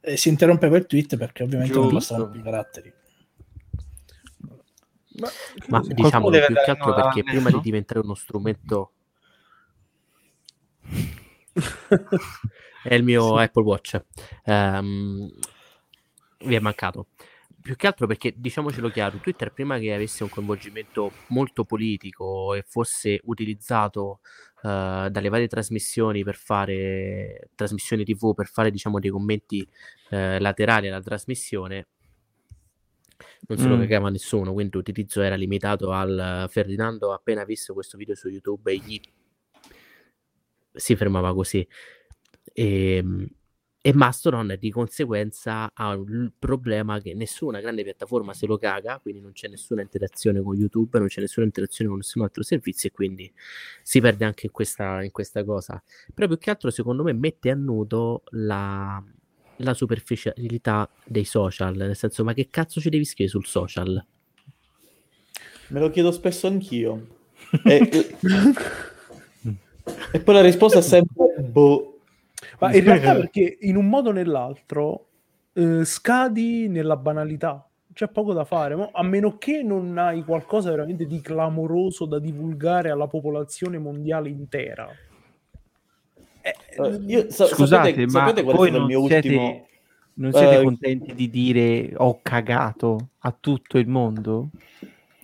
e 0.01 0.17
si 0.17 0.29
interrompeva 0.29 0.77
il 0.77 0.85
tweet 0.85 1.17
perché 1.17 1.41
ovviamente 1.43 1.73
non 1.73 1.89
Giusto. 1.89 1.97
bastavano 2.15 2.29
più 2.31 2.39
i 2.39 2.43
caratteri 2.43 2.93
Ma, 5.19 5.29
Ma 5.67 5.79
deve 5.81 5.93
più 6.47 6.55
che 6.63 6.71
altro 6.71 6.93
perché 6.93 7.23
prima 7.23 7.49
di 7.51 7.59
diventare 7.61 7.99
uno 8.01 8.13
strumento 8.15 8.91
è 12.83 12.93
il 12.93 13.03
mio 13.03 13.37
Apple 13.37 13.63
Watch. 13.63 14.01
Ehm, 14.45 15.29
vi 16.45 16.55
è 16.55 16.59
mancato. 16.59 17.07
Più 17.61 17.77
che 17.77 17.87
altro 17.87 18.07
perché, 18.07 18.33
diciamocelo 18.35 18.89
chiaro, 18.89 19.17
Twitter 19.19 19.53
prima 19.53 19.79
che 19.79 19.93
avesse 19.93 20.23
un 20.23 20.29
coinvolgimento 20.29 21.11
molto 21.27 21.63
politico 21.63 22.53
e 22.53 22.65
fosse 22.67 23.21
utilizzato 23.23 24.19
eh, 24.63 25.07
dalle 25.09 25.29
varie 25.29 25.47
trasmissioni 25.47 26.23
per 26.23 26.35
fare 26.35 27.51
trasmissioni 27.55 28.03
TV, 28.03 28.33
per 28.33 28.47
fare 28.47 28.69
diciamo 28.69 28.99
dei 28.99 29.11
commenti 29.11 29.65
eh, 30.09 30.39
laterali 30.41 30.89
alla 30.89 30.99
trasmissione, 30.99 31.87
non 33.47 33.57
se 33.57 33.67
lo 33.67 33.77
Mm. 33.77 33.79
cagava 33.79 34.09
nessuno, 34.09 34.51
quindi 34.51 34.75
l'utilizzo 34.75 35.21
era 35.21 35.35
limitato 35.35 35.91
al 35.91 36.47
Ferdinando 36.49 37.13
appena 37.13 37.45
visto 37.45 37.73
questo 37.73 37.97
video 37.97 38.15
su 38.15 38.27
YouTube 38.27 38.71
e 38.73 38.77
gli 38.77 38.99
si 40.73 40.95
fermava 40.95 41.33
così. 41.33 41.65
E, 42.51 43.03
e 43.85 43.93
Mastodon 43.93 44.55
di 44.57 44.71
conseguenza 44.71 45.69
ha 45.73 45.91
il 45.91 46.31
problema 46.39 47.01
che 47.01 47.13
nessuna 47.13 47.59
grande 47.59 47.83
piattaforma 47.83 48.33
se 48.33 48.45
lo 48.45 48.57
caga, 48.57 48.97
quindi 48.99 49.19
non 49.19 49.33
c'è 49.33 49.49
nessuna 49.49 49.81
interazione 49.81 50.41
con 50.41 50.55
YouTube, 50.55 50.99
non 50.99 51.09
c'è 51.09 51.19
nessuna 51.19 51.45
interazione 51.45 51.89
con 51.89 51.99
nessun 51.99 52.21
altro 52.21 52.43
servizio 52.43 52.87
e 52.87 52.91
quindi 52.93 53.29
si 53.81 53.99
perde 53.99 54.23
anche 54.23 54.45
in 54.45 54.53
questa, 54.53 55.03
in 55.03 55.11
questa 55.11 55.43
cosa. 55.43 55.83
Però 56.13 56.27
più 56.27 56.37
che 56.37 56.49
altro 56.49 56.69
secondo 56.69 57.03
me 57.03 57.11
mette 57.11 57.49
a 57.49 57.55
nudo 57.55 58.23
la, 58.29 59.03
la 59.57 59.73
superficialità 59.73 60.89
dei 61.03 61.25
social, 61.25 61.75
nel 61.75 61.97
senso 61.97 62.23
ma 62.23 62.33
che 62.33 62.47
cazzo 62.49 62.79
ci 62.79 62.89
devi 62.89 63.03
scrivere 63.03 63.31
sul 63.37 63.45
social? 63.45 64.05
Me 65.67 65.79
lo 65.81 65.89
chiedo 65.89 66.13
spesso 66.13 66.47
anch'io. 66.47 67.19
E, 67.65 68.15
e 70.11 70.19
poi 70.19 70.35
la 70.35 70.41
risposta 70.41 70.79
è 70.79 70.81
sempre 70.81 71.35
boh. 71.39 71.99
Ma 72.59 72.73
in 72.73 72.83
realtà 72.83 73.15
perché 73.15 73.57
in 73.61 73.75
un 73.75 73.87
modo 73.87 74.09
o 74.09 74.13
nell'altro 74.13 75.07
eh, 75.53 75.85
scadi 75.85 76.67
nella 76.67 76.97
banalità. 76.97 77.67
C'è 77.93 78.07
poco 78.07 78.33
da 78.33 78.43
fare, 78.43 78.75
mo- 78.75 78.89
a 78.91 79.03
meno 79.03 79.37
che 79.37 79.61
non 79.61 79.99
hai 79.99 80.23
qualcosa 80.23 80.71
veramente 80.71 81.05
di 81.05 81.21
clamoroso 81.21 82.05
da 82.05 82.17
divulgare 82.17 82.89
alla 82.89 83.05
popolazione 83.05 83.77
mondiale 83.77 84.29
intera. 84.29 84.89
Eh, 86.41 86.55
io- 87.05 87.29
sa- 87.29 87.45
Scusate, 87.45 87.89
sapete, 87.89 88.05
ma 88.05 88.11
sapete 88.11 88.41
qual 88.41 88.55
è 88.55 88.57
voi 88.57 88.71
non 88.71 88.85
mio 88.85 89.05
siete, 89.05 89.27
ultimo... 89.27 89.67
non 90.15 90.33
siete 90.33 90.59
eh, 90.59 90.63
contenti 90.63 91.13
di 91.13 91.29
dire 91.29 91.93
ho 91.95 92.19
cagato 92.23 93.09
a 93.19 93.35
tutto 93.39 93.77
il 93.77 93.87
mondo? 93.87 94.49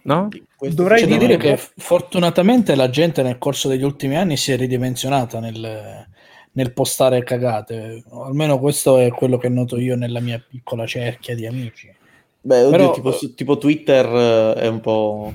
No? 0.04 0.28
Dovrei 0.72 1.06
da 1.06 1.18
dire 1.18 1.38
che 1.38 1.58
fortunatamente 1.58 2.76
la 2.76 2.90
gente 2.90 3.22
nel 3.22 3.38
corso 3.38 3.68
degli 3.68 3.84
ultimi 3.84 4.16
anni 4.18 4.38
si 4.38 4.52
è 4.52 4.58
ridimensionata 4.58 5.40
nel, 5.40 6.08
nel 6.52 6.74
postare 6.74 7.24
cagate. 7.24 8.04
Almeno 8.12 8.60
questo 8.60 8.98
è 8.98 9.10
quello 9.10 9.38
che 9.38 9.50
noto 9.50 9.78
io 9.78 9.96
nella 9.96 10.20
mia 10.20 10.44
piccola 10.46 10.86
cerchia 10.86 11.36
di 11.36 11.46
amici. 11.46 11.94
Beh, 12.42 12.64
oddio, 12.64 12.70
Però- 12.72 12.92
tipo, 12.94 13.12
su- 13.12 13.34
tipo 13.36 13.58
Twitter 13.58 14.06
eh, 14.06 14.54
è 14.62 14.68
un 14.68 14.80
po'... 14.80 15.34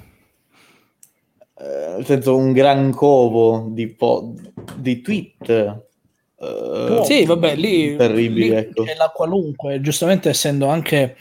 eh, 1.59 1.95
nel 1.97 2.05
senso, 2.07 2.37
un 2.37 2.53
gran 2.53 2.91
covo 2.93 3.69
di, 3.71 3.89
po- 3.89 4.35
di 4.77 5.01
tweet. 5.03 5.49
eh, 5.49 7.01
Sì, 7.05 7.25
vabbè, 7.25 7.55
lì, 7.57 7.97
Terribili, 7.97 8.49
lì 8.49 8.55
ecco. 8.57 8.83
c'è 8.85 8.95
la 8.97 9.11
qualunque, 9.15 9.81
giustamente 9.81 10.29
essendo 10.31 10.67
anche 10.67 11.17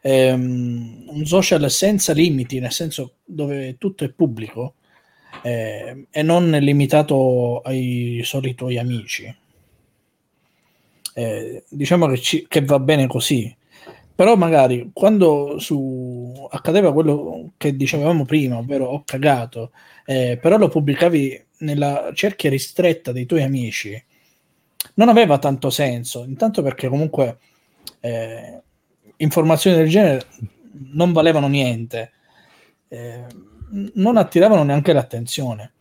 ehm, 0.00 1.04
un 1.08 1.26
social 1.26 1.70
senza 1.70 2.12
limiti, 2.12 2.58
nel 2.60 2.72
senso 2.72 3.16
dove 3.24 3.76
tutto 3.78 4.04
è 4.04 4.10
pubblico 4.10 4.74
eh, 5.42 6.06
e 6.10 6.22
non 6.22 6.50
limitato 6.50 7.60
ai 7.60 8.20
soli 8.24 8.54
tuoi 8.54 8.78
amici. 8.78 9.34
Eh, 11.14 11.64
diciamo 11.68 12.06
che, 12.08 12.18
ci- 12.18 12.46
che 12.48 12.64
va 12.64 12.78
bene 12.78 13.06
così. 13.06 13.54
Però 14.14 14.34
magari 14.34 14.90
quando 14.92 15.58
su, 15.60 16.48
accadeva 16.50 16.92
quello 16.92 17.52
che 17.56 17.76
dicevamo 17.76 18.24
prima, 18.24 18.56
ovvero 18.58 18.86
ho 18.86 19.02
cagato, 19.04 19.70
eh, 20.04 20.38
però 20.40 20.58
lo 20.58 20.68
pubblicavi 20.68 21.44
nella 21.58 22.10
cerchia 22.14 22.50
ristretta 22.50 23.12
dei 23.12 23.26
tuoi 23.26 23.42
amici, 23.42 24.02
non 24.94 25.08
aveva 25.08 25.38
tanto 25.38 25.70
senso. 25.70 26.24
Intanto 26.24 26.62
perché 26.62 26.88
comunque 26.88 27.38
eh, 28.00 28.62
informazioni 29.18 29.76
del 29.76 29.88
genere 29.88 30.26
non 30.92 31.12
valevano 31.12 31.48
niente, 31.48 32.12
eh, 32.88 33.24
non 33.94 34.16
attiravano 34.16 34.62
neanche 34.64 34.92
l'attenzione. 34.92 35.72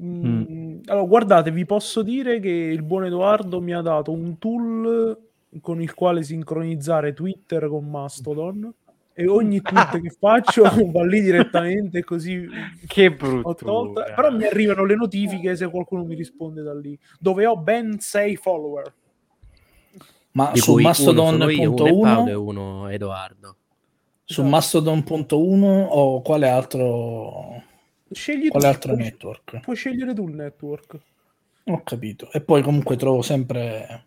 Mm, 0.00 0.80
Allora, 0.86 1.06
guardate, 1.06 1.50
vi 1.52 1.64
posso 1.64 2.02
dire 2.02 2.40
che 2.40 2.48
il 2.50 2.82
buon 2.82 3.04
Edoardo 3.04 3.60
mi 3.60 3.72
ha 3.72 3.80
dato 3.80 4.10
un 4.10 4.38
tool 4.38 5.16
con 5.60 5.80
il 5.80 5.94
quale 5.94 6.24
sincronizzare 6.24 7.12
Twitter 7.12 7.68
con 7.68 7.88
Mastodon 7.88 8.72
e 9.12 9.28
ogni 9.28 9.60
tweet 9.62 10.00
che 10.00 10.10
faccio 10.10 10.62
va 10.90 11.04
lì 11.06 11.20
direttamente 11.20 12.02
così 12.02 12.44
Che 12.88 13.12
brutto. 13.12 13.92
però 14.16 14.32
mi 14.32 14.44
arrivano 14.46 14.84
le 14.84 14.96
notifiche 14.96 15.54
se 15.54 15.70
qualcuno 15.70 16.02
mi 16.04 16.16
risponde 16.16 16.62
da 16.62 16.74
lì 16.74 16.98
dove 17.20 17.46
ho 17.46 17.56
ben 17.56 18.00
6 18.00 18.34
follower 18.34 18.92
Ma 20.36 20.50
Di 20.52 20.58
su 20.60 20.72
cui 20.72 20.82
uno 20.84 20.92
sono 20.92 21.48
io, 21.48 21.70
uno 21.72 21.86
è 21.86 21.92
Paolo 21.92 22.28
e 22.28 22.34
Mastodon.1 22.34 22.34
uno 22.34 22.88
Edoardo. 22.88 23.56
su 24.24 24.42
Mastodon.1 24.42 25.86
o 25.90 26.22
quale 26.22 26.48
altro 26.48 27.62
scegli 28.10 28.48
quale 28.48 28.64
tu, 28.66 28.70
altro 28.72 28.92
puoi, 28.94 29.04
network? 29.04 29.60
puoi 29.60 29.76
scegliere 29.76 30.12
tu 30.14 30.28
il 30.28 30.34
network 30.34 30.98
Ho 31.66 31.82
capito. 31.82 32.30
E 32.32 32.40
poi 32.40 32.62
comunque 32.62 32.96
trovo 32.96 33.22
sempre 33.22 34.06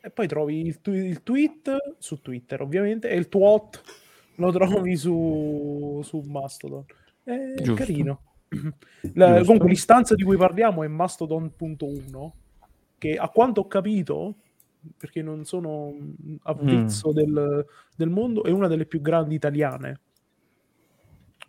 e 0.00 0.10
poi 0.10 0.28
trovi 0.28 0.60
il, 0.64 0.80
tu- 0.80 0.92
il 0.92 1.22
tweet 1.24 1.94
su 1.98 2.20
Twitter 2.22 2.62
ovviamente 2.62 3.08
e 3.10 3.16
il 3.16 3.28
twat 3.28 3.82
lo 4.36 4.52
trovi 4.52 4.96
su, 4.96 6.00
su 6.04 6.20
Mastodon 6.20 6.84
è 7.24 7.54
Giusto. 7.56 7.74
carino 7.74 8.20
La- 9.14 9.42
comunque 9.42 9.68
l'istanza 9.68 10.14
di 10.14 10.22
cui 10.22 10.36
parliamo 10.36 10.84
è 10.84 10.86
Mastodon.1 10.86 12.30
che 12.96 13.16
a 13.16 13.28
quanto 13.28 13.62
ho 13.62 13.66
capito 13.66 14.36
perché 14.96 15.22
non 15.22 15.44
sono 15.44 15.92
mm, 15.92 16.36
avvezzo 16.42 17.12
del, 17.12 17.64
del 17.96 18.08
mondo 18.10 18.44
è 18.44 18.50
una 18.50 18.68
delle 18.68 18.86
più 18.86 19.00
grandi 19.00 19.34
italiane 19.34 20.00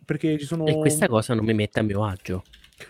perché 0.04 0.38
ci 0.38 0.46
sono 0.46 0.64
E 0.64 0.76
questa 0.78 1.06
cosa 1.08 1.34
non 1.34 1.44
mi 1.44 1.54
mette 1.54 1.78
a 1.80 1.82
mio 1.82 2.04
agio. 2.04 2.42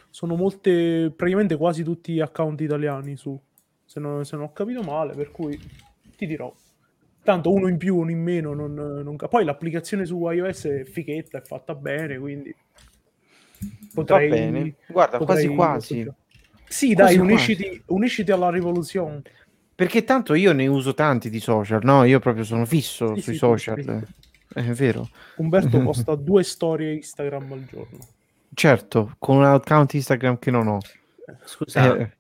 sono 0.09 0.37
molte, 0.37 1.13
praticamente 1.15 1.57
quasi 1.57 1.83
tutti 1.83 2.21
account 2.21 2.61
italiani 2.61 3.17
su, 3.17 3.39
se 3.85 4.01
non, 4.01 4.25
se 4.25 4.37
non 4.37 4.47
ho 4.47 4.53
capito 4.53 4.83
male, 4.83 5.15
per 5.15 5.31
cui 5.31 5.59
ti 6.17 6.27
dirò. 6.27 6.53
Tanto 7.23 7.53
uno 7.53 7.69
in 7.69 7.77
più, 7.77 7.97
uno 7.97 8.11
in 8.11 8.23
meno, 8.23 8.55
non, 8.55 8.73
non 8.73 9.17
poi 9.17 9.45
l'applicazione 9.45 10.07
su 10.07 10.27
iOS 10.31 10.65
è 10.67 10.85
fighetta, 10.85 11.39
è 11.39 11.43
fatta 11.43 11.75
bene, 11.75 12.19
quindi 12.19 12.55
potrei... 13.93 14.29
Va 14.31 14.37
bene. 14.37 14.75
Guarda, 14.87 15.19
potrei- 15.19 15.55
quasi 15.55 15.55
quasi. 15.55 16.13
Sì, 16.67 16.95
Quasi 16.95 16.95
dai, 16.95 17.17
quasi. 17.17 17.21
unisciti, 17.33 17.83
unisciti 17.87 18.31
alla 18.33 18.51
rivoluzione. 18.51 19.23
Perché 19.81 20.05
tanto 20.05 20.35
io 20.35 20.53
ne 20.53 20.67
uso 20.67 20.93
tanti 20.93 21.31
di 21.31 21.41
social, 21.41 21.81
no? 21.83 22.05
Io 22.05 22.19
proprio 22.19 22.45
sono 22.45 22.67
fisso 22.67 23.15
Sì, 23.15 23.23
sui 23.23 23.33
sì, 23.33 23.39
social. 23.39 23.83
sì. 23.83 24.59
È 24.59 24.63
vero. 24.73 25.09
Umberto 25.37 25.81
posta 25.81 26.15
due 26.17 26.43
storie 26.43 26.93
Instagram 26.97 27.51
al 27.53 27.65
giorno. 27.65 27.99
Certo, 28.53 29.15
con 29.19 29.39
un 29.39 29.45
account 29.45 29.95
Instagram 29.95 30.39
che 30.39 30.51
non 30.51 30.67
ho. 30.67 30.81
Scusa, 31.47 31.97
Eh, 31.97 32.11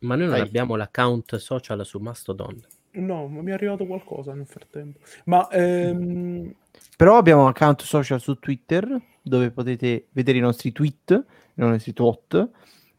ma 0.00 0.16
noi 0.16 0.26
non 0.26 0.34
vai. 0.36 0.40
abbiamo 0.40 0.74
l'account 0.74 1.36
social 1.36 1.86
su 1.86 2.00
Mastodon. 2.00 2.60
No, 2.94 3.28
ma 3.28 3.40
mi 3.40 3.50
è 3.52 3.54
arrivato 3.54 3.86
qualcosa 3.86 4.34
nel 4.34 4.46
frattempo. 4.46 4.98
Ma 5.26 5.46
ehm, 5.50 6.52
Però 6.96 7.18
abbiamo 7.18 7.42
un 7.42 7.48
account 7.50 7.82
social 7.82 8.20
su 8.20 8.34
Twitter 8.40 9.00
dove 9.22 9.52
potete 9.52 10.06
vedere 10.10 10.38
i 10.38 10.40
nostri 10.40 10.72
tweet, 10.72 11.24
i 11.54 11.60
nostri 11.60 11.92
tweet, 11.92 12.48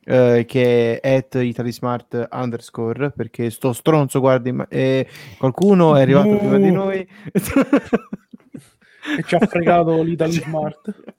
eh, 0.03 0.45
che 0.47 0.99
è 0.99 1.15
at 1.15 1.35
italismart 1.35 2.27
underscore, 2.31 3.11
perché 3.11 3.49
sto 3.49 3.73
stronzo, 3.73 4.19
guardi, 4.19 4.51
ma- 4.51 4.67
eh, 4.67 5.07
qualcuno 5.37 5.95
è 5.95 6.01
arrivato 6.01 6.37
prima 6.37 6.57
di 6.57 6.71
noi. 6.71 6.99
e 9.17 9.23
ci 9.25 9.35
ha 9.35 9.39
fregato 9.39 10.01
l'Italy 10.01 10.31
Smart. 10.33 11.13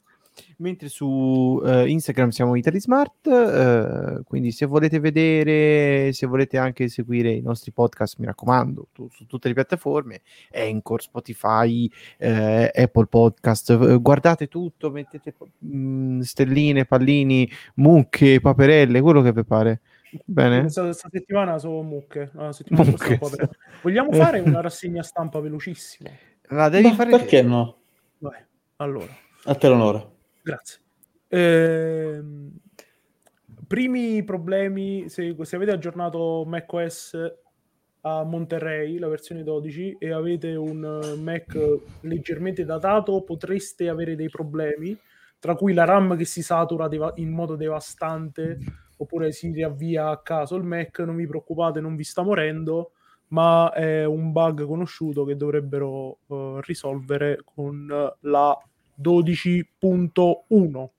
Mentre 0.61 0.89
su 0.89 1.59
eh, 1.65 1.87
Instagram 1.89 2.29
siamo 2.29 2.55
ItaliSmart, 2.55 3.27
eh, 3.27 4.21
quindi 4.25 4.51
se 4.51 4.67
volete 4.67 4.99
vedere, 4.99 6.13
se 6.13 6.27
volete 6.27 6.59
anche 6.59 6.87
seguire 6.87 7.31
i 7.31 7.41
nostri 7.41 7.71
podcast, 7.71 8.17
mi 8.19 8.27
raccomando, 8.27 8.89
tu- 8.93 9.09
su 9.09 9.25
tutte 9.25 9.47
le 9.47 9.55
piattaforme, 9.55 10.21
Anchor, 10.53 11.01
Spotify, 11.01 11.89
eh, 12.17 12.69
Apple 12.75 13.07
Podcast, 13.07 13.71
eh, 13.71 13.97
guardate 13.97 14.47
tutto, 14.47 14.91
mettete 14.91 15.33
mm, 15.65 16.19
stelline, 16.19 16.85
pallini, 16.85 17.49
mucche, 17.75 18.39
paperelle, 18.39 19.01
quello 19.01 19.23
che 19.23 19.31
vi 19.33 19.43
pare. 19.43 19.81
Bene? 20.25 20.61
Questa, 20.61 20.93
settimana 20.93 21.57
sono 21.57 21.81
mucche. 21.81 22.29
la 22.33 22.51
settimana 22.51 22.95
scorsa 22.97 23.15
Mucche. 23.17 23.49
Vogliamo 23.81 24.11
fare 24.11 24.39
una 24.45 24.61
rassegna 24.61 25.01
stampa 25.01 25.39
velocissima? 25.39 26.09
La 26.49 26.69
devi 26.69 26.89
Ma 26.89 26.93
fare 26.93 27.09
perché 27.09 27.41
no? 27.41 27.77
Vai, 28.19 28.39
allora, 28.75 29.11
A 29.45 29.55
te 29.55 29.67
l'onore. 29.67 30.10
Grazie. 30.41 30.79
Ehm, 31.27 32.51
primi 33.67 34.23
problemi, 34.23 35.07
se, 35.09 35.35
se 35.41 35.55
avete 35.55 35.71
aggiornato 35.71 36.43
macOS 36.45 37.17
a 38.01 38.23
Monterey, 38.23 38.97
la 38.97 39.07
versione 39.07 39.43
12, 39.43 39.97
e 39.99 40.11
avete 40.11 40.55
un 40.55 41.19
Mac 41.21 41.57
leggermente 42.01 42.65
datato, 42.65 43.23
potreste 43.23 43.87
avere 43.89 44.15
dei 44.15 44.29
problemi, 44.29 44.97
tra 45.39 45.55
cui 45.55 45.73
la 45.73 45.85
RAM 45.85 46.17
che 46.17 46.25
si 46.25 46.41
satura 46.41 46.87
deva- 46.87 47.13
in 47.15 47.29
modo 47.29 47.55
devastante, 47.55 48.57
oppure 48.97 49.31
si 49.31 49.51
riavvia 49.51 50.09
a 50.09 50.21
caso 50.21 50.55
il 50.55 50.63
Mac, 50.63 50.99
non 50.99 51.15
vi 51.15 51.27
preoccupate, 51.27 51.79
non 51.79 51.95
vi 51.95 52.03
sta 52.03 52.23
morendo, 52.23 52.91
ma 53.27 53.71
è 53.71 54.03
un 54.05 54.31
bug 54.31 54.65
conosciuto 54.65 55.23
che 55.23 55.35
dovrebbero 55.35 56.19
eh, 56.27 56.59
risolvere 56.61 57.39
con 57.43 57.87
la 58.21 58.57
12.1. 59.01 60.89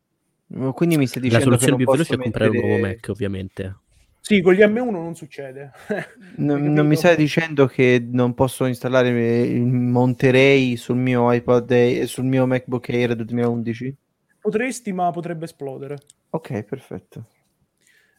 Quindi 0.74 0.96
mi 0.98 1.06
stai 1.06 1.22
La 1.30 1.38
dicendo 1.38 1.56
che 1.56 1.64
soluzione 1.64 1.70
non 1.70 1.76
più 1.78 1.90
veloce 1.90 2.14
è 2.14 2.18
comprare 2.18 2.50
un 2.50 2.56
nuovo 2.56 2.78
Mac, 2.78 3.08
ovviamente. 3.08 3.76
Sì, 4.20 4.40
con 4.40 4.52
gli 4.52 4.60
M1 4.60 4.90
non 4.90 5.14
succede. 5.14 5.72
Non, 6.36 6.72
non 6.72 6.86
mi 6.86 6.96
stai 6.96 7.16
dicendo 7.16 7.66
che 7.66 8.02
non 8.10 8.32
posso 8.34 8.64
installare 8.64 9.40
il 9.42 9.66
Monterey 9.66 10.76
sul 10.76 10.96
mio 10.96 11.30
iPod 11.30 11.70
e 11.72 12.06
sul 12.06 12.24
mio 12.24 12.46
MacBook 12.46 12.88
Air 12.88 13.14
del 13.14 13.26
2011? 13.26 13.96
Potresti, 14.40 14.92
ma 14.92 15.10
potrebbe 15.10 15.44
esplodere. 15.44 15.98
Ok, 16.30 16.62
perfetto. 16.62 17.26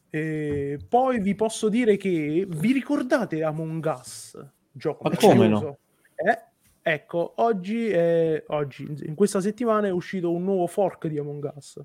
E 0.09 0.77
poi 0.87 1.19
vi 1.21 1.33
posso 1.33 1.69
dire 1.69 1.97
che 1.97 2.45
vi 2.47 2.71
ricordate 2.71 3.41
Among 3.41 3.83
Us? 3.99 4.37
Gioco 4.71 5.09
Ma 5.09 5.15
come 5.15 5.33
meraviglioso? 5.33 5.79
Eh, 6.15 6.43
ecco, 6.83 7.33
oggi, 7.37 7.87
è, 7.89 8.43
oggi, 8.47 8.85
in 9.05 9.15
questa 9.15 9.41
settimana 9.41 9.87
è 9.87 9.91
uscito 9.91 10.31
un 10.31 10.43
nuovo 10.43 10.67
fork 10.67 11.07
di 11.07 11.17
Among 11.17 11.51
Us. 11.55 11.81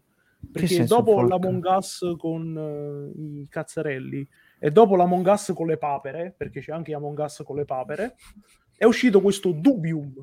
Perché 0.53 0.85
dopo 0.85 1.13
fork? 1.13 1.29
l'Among 1.31 1.65
Us 1.65 2.15
con 2.17 3.13
eh, 3.17 3.41
i 3.41 3.49
cazzarelli 3.49 4.29
e 4.59 4.71
dopo 4.71 4.95
l'Among 4.97 5.27
Us 5.27 5.53
con 5.55 5.67
le 5.67 5.79
papere, 5.79 6.35
perché 6.37 6.61
c'è 6.61 6.73
anche 6.73 6.95
Among 6.95 7.19
Us 7.19 7.43
con 7.45 7.57
le 7.57 7.65
papere, 7.65 8.17
è 8.77 8.85
uscito 8.85 9.21
questo 9.21 9.53
Dubium, 9.53 10.15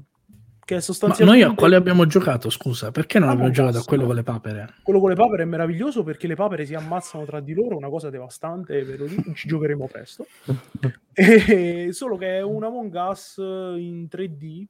che 0.66 0.74
è 0.74 0.78
Ma 0.78 0.84
sostanzialmente... 0.84 1.44
noi 1.44 1.54
a 1.54 1.56
quale 1.56 1.76
abbiamo 1.76 2.08
giocato, 2.08 2.50
scusa? 2.50 2.90
Perché 2.90 3.20
non 3.20 3.30
abbiamo 3.30 3.50
Among 3.50 3.56
giocato 3.56 3.78
a 3.78 3.84
quello 3.84 4.08
con 4.08 4.16
le 4.16 4.24
papere? 4.24 4.74
Quello 4.82 5.00
con 5.00 5.10
le 5.10 5.16
papere 5.16 5.44
è 5.44 5.46
meraviglioso 5.46 6.04
perché 6.04 6.26
le 6.26 6.34
papere 6.34 6.66
si 6.66 6.74
ammazzano 6.74 7.24
tra 7.24 7.40
di 7.40 7.54
loro, 7.54 7.78
una 7.78 7.90
cosa 7.90 8.10
devastante, 8.10 8.84
ve 8.84 8.98
lo 8.98 9.06
dico, 9.06 9.32
ci 9.34 9.48
giocheremo 9.48 9.88
presto. 9.88 10.26
E- 11.18 11.94
solo 11.94 12.18
che 12.18 12.40
è 12.40 12.42
un 12.42 12.64
Among 12.64 12.94
Us 12.94 13.36
in 13.38 14.08
3D, 14.12 14.66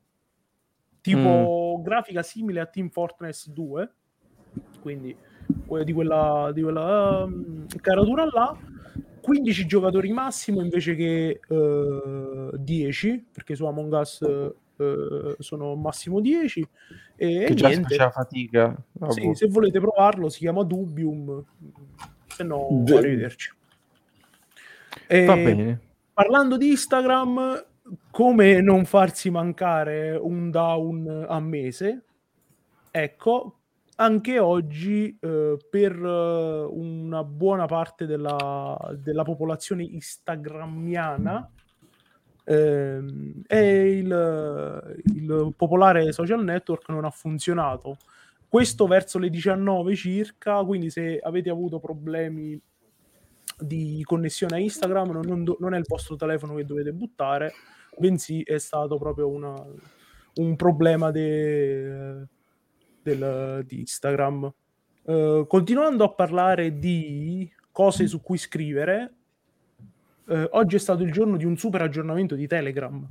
tipo 1.02 1.82
grafica 1.82 2.22
simile 2.22 2.60
a 2.60 2.68
Team 2.68 2.90
Fortress 2.90 3.50
2, 3.50 3.94
quindi 4.82 5.16
di 5.84 5.94
quella, 5.94 6.52
di 6.54 6.62
quella 6.62 7.24
um, 7.24 7.66
caratura 7.82 8.26
là, 8.26 8.56
15 9.22 9.66
giocatori 9.66 10.12
massimo 10.12 10.62
invece 10.62 10.94
che 10.94 11.40
eh, 11.48 12.50
10, 12.54 13.26
perché 13.32 13.56
su 13.56 13.66
Among 13.66 13.94
Us 13.94 14.54
eh, 14.78 15.36
sono 15.40 15.76
massimo 15.76 16.20
10. 16.20 16.68
E 17.16 17.46
Che 17.48 17.54
già 17.54 17.68
niente. 17.68 17.90
faceva 17.90 18.10
fatica. 18.12 18.76
Sì, 19.10 19.32
se 19.34 19.48
volete 19.48 19.80
provarlo 19.80 20.30
si 20.30 20.40
chiama 20.40 20.64
Dubium, 20.64 21.44
se 22.28 22.44
no 22.44 22.68
Beh. 22.72 22.98
arrivederci. 22.98 23.54
E 25.08 25.26
Va 25.26 25.36
bene. 25.36 25.80
Parlando 26.14 26.58
di 26.58 26.70
Instagram, 26.70 27.66
come 28.10 28.62
non 28.62 28.86
farsi 28.86 29.30
mancare 29.30 30.16
un 30.16 30.50
down 30.50 31.26
a 31.28 31.40
mese? 31.40 32.04
Ecco, 32.90 33.60
anche 33.98 34.40
oggi 34.40 35.18
eh, 35.20 35.58
per 35.70 35.92
eh, 35.94 36.66
una 36.70 37.24
buona 37.24 37.66
parte 37.66 38.06
della, 38.06 38.78
della 38.98 39.24
popolazione 39.24 39.84
instagrammiana 39.84 41.50
e 42.46 43.98
il, 43.98 44.98
il 45.16 45.54
popolare 45.58 46.12
social 46.12 46.44
network 46.44 46.90
non 46.90 47.06
ha 47.06 47.10
funzionato. 47.10 47.98
Questo 48.48 48.88
verso 48.88 49.18
le 49.20 49.30
19 49.30 49.96
circa, 49.96 50.64
quindi 50.64 50.90
se 50.90 51.20
avete 51.22 51.50
avuto 51.50 51.80
problemi 51.80 52.60
di 53.58 54.02
connessione 54.04 54.56
a 54.56 54.60
Instagram 54.60 55.12
non, 55.12 55.26
non 55.26 55.56
non 55.60 55.74
è 55.74 55.78
il 55.78 55.86
vostro 55.88 56.16
telefono 56.16 56.56
che 56.56 56.66
dovete 56.66 56.92
buttare, 56.94 57.54
bensì 57.98 58.42
è 58.44 58.58
stato 58.58 58.98
proprio 58.98 59.30
una- 59.30 59.66
un 60.36 60.56
problema 60.56 61.12
de- 61.12 62.26
del- 63.02 63.64
di 63.66 63.80
Instagram. 63.80 64.54
Eh, 65.06 65.46
continuando 65.48 66.04
a 66.04 66.14
parlare 66.14 66.78
di 66.80 67.50
cose 67.72 68.08
su 68.08 68.22
cui 68.22 68.38
scrivere, 68.38 69.14
eh, 70.28 70.48
oggi 70.52 70.76
è 70.76 70.80
stato 70.80 71.04
il 71.04 71.12
giorno 71.12 71.38
di 71.38 71.46
un 71.46 71.58
super 71.58 71.82
aggiornamento 71.82 72.36
di 72.36 72.48
Telegram 72.48 73.08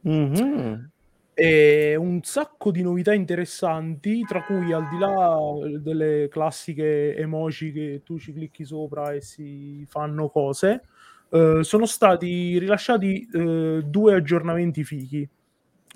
Mhm. 0.00 0.90
e 1.34 1.96
un 1.96 2.20
sacco 2.22 2.70
di 2.70 2.82
novità 2.82 3.12
interessanti, 3.14 4.22
tra 4.22 4.42
cui 4.44 4.72
al 4.72 4.88
di 4.88 4.98
là 4.98 5.36
delle 5.80 6.28
classiche 6.28 7.14
emoji 7.16 7.72
che 7.72 8.00
tu 8.04 8.18
ci 8.18 8.32
clicchi 8.32 8.64
sopra 8.64 9.12
e 9.12 9.20
si 9.20 9.84
fanno 9.88 10.28
cose, 10.28 10.82
eh, 11.30 11.60
sono 11.62 11.86
stati 11.86 12.58
rilasciati 12.58 13.28
eh, 13.32 13.82
due 13.84 14.14
aggiornamenti 14.14 14.82
fighi, 14.84 15.28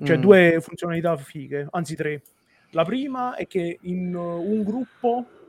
cioè 0.04 0.16
Mm. 0.16 0.20
due 0.20 0.58
funzionalità 0.60 1.16
fighe, 1.16 1.66
anzi 1.70 1.96
tre. 1.96 2.22
La 2.70 2.84
prima 2.84 3.34
è 3.34 3.46
che 3.46 3.78
in 3.82 4.14
uh, 4.14 4.40
un 4.42 4.62
gruppo, 4.62 5.26
eh, 5.28 5.41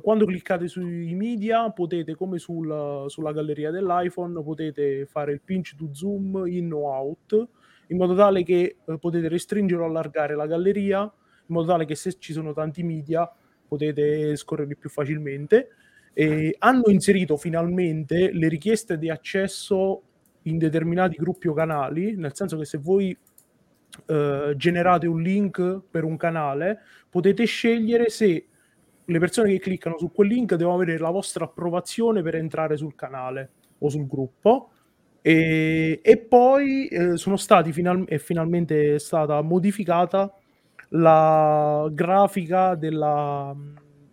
quando 0.00 0.24
cliccate 0.24 0.66
sui 0.66 1.14
media, 1.14 1.70
potete, 1.70 2.14
come 2.14 2.38
sul- 2.38 3.04
sulla 3.08 3.32
galleria 3.32 3.70
dell'iPhone, 3.70 4.42
potete 4.42 5.04
fare 5.04 5.32
il 5.32 5.42
pinch 5.42 5.76
to 5.76 5.90
zoom 5.92 6.44
in 6.46 6.72
o 6.72 6.86
out, 6.86 7.48
in 7.88 7.98
modo 7.98 8.14
tale 8.14 8.42
che 8.44 8.76
eh, 8.82 8.98
potete 8.98 9.28
restringere 9.28 9.82
o 9.82 9.84
allargare 9.84 10.34
la 10.34 10.46
galleria, 10.46 11.02
in 11.02 11.54
modo 11.54 11.66
tale 11.66 11.84
che 11.84 11.94
se 11.96 12.14
ci 12.18 12.32
sono 12.32 12.54
tanti 12.54 12.82
media 12.82 13.30
potete 13.68 14.34
scorrerli 14.36 14.74
più 14.74 14.88
facilmente. 14.88 15.68
E 16.14 16.56
hanno 16.60 16.84
inserito 16.86 17.36
finalmente 17.36 18.32
le 18.32 18.48
richieste 18.48 18.96
di 18.96 19.10
accesso 19.10 20.02
in 20.42 20.56
determinati 20.56 21.16
gruppi 21.16 21.48
o 21.48 21.52
canali, 21.52 22.16
nel 22.16 22.34
senso 22.34 22.56
che 22.56 22.64
se 22.64 22.78
voi 22.78 23.14
eh, 24.06 24.54
generate 24.56 25.06
un 25.06 25.20
link 25.20 25.82
per 25.90 26.04
un 26.04 26.16
canale, 26.16 26.80
potete 27.10 27.44
scegliere 27.44 28.08
se 28.08 28.46
le 29.06 29.18
persone 29.18 29.50
che 29.52 29.58
cliccano 29.58 29.98
su 29.98 30.10
quel 30.12 30.28
link 30.28 30.54
devono 30.54 30.76
avere 30.76 30.98
la 30.98 31.10
vostra 31.10 31.44
approvazione 31.44 32.22
per 32.22 32.36
entrare 32.36 32.76
sul 32.76 32.94
canale 32.94 33.50
o 33.78 33.88
sul 33.88 34.06
gruppo. 34.06 34.70
E, 35.20 36.00
e 36.02 36.18
poi 36.18 36.86
eh, 36.88 37.16
sono 37.16 37.36
stati 37.36 37.72
final- 37.72 38.06
è 38.06 38.18
finalmente 38.18 38.98
stata 38.98 39.40
modificata 39.40 40.32
la 40.90 41.88
grafica 41.90 42.74
della, 42.74 43.54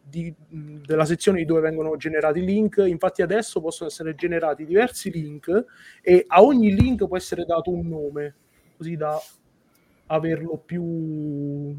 di- 0.02 0.34
della 0.48 1.06
sezione 1.06 1.40
di 1.40 1.46
dove 1.46 1.62
vengono 1.62 1.96
generati 1.98 2.40
i 2.40 2.46
link. 2.46 2.84
Infatti, 2.86 3.22
adesso 3.22 3.62
possono 3.62 3.90
essere 3.90 4.16
generati 4.16 4.66
diversi 4.66 5.12
link 5.12 5.66
e 6.02 6.24
a 6.28 6.42
ogni 6.42 6.74
link 6.74 7.08
può 7.08 7.18
essere 7.18 7.46
dato 7.46 7.72
un 7.72 7.88
nome, 7.88 8.36
così 8.78 8.96
da 8.96 9.20
averlo 10.08 10.58
più 10.58 10.84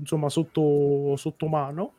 insomma 0.01 0.29
sotto, 0.29 1.17
sotto 1.17 1.49
mano. 1.49 1.95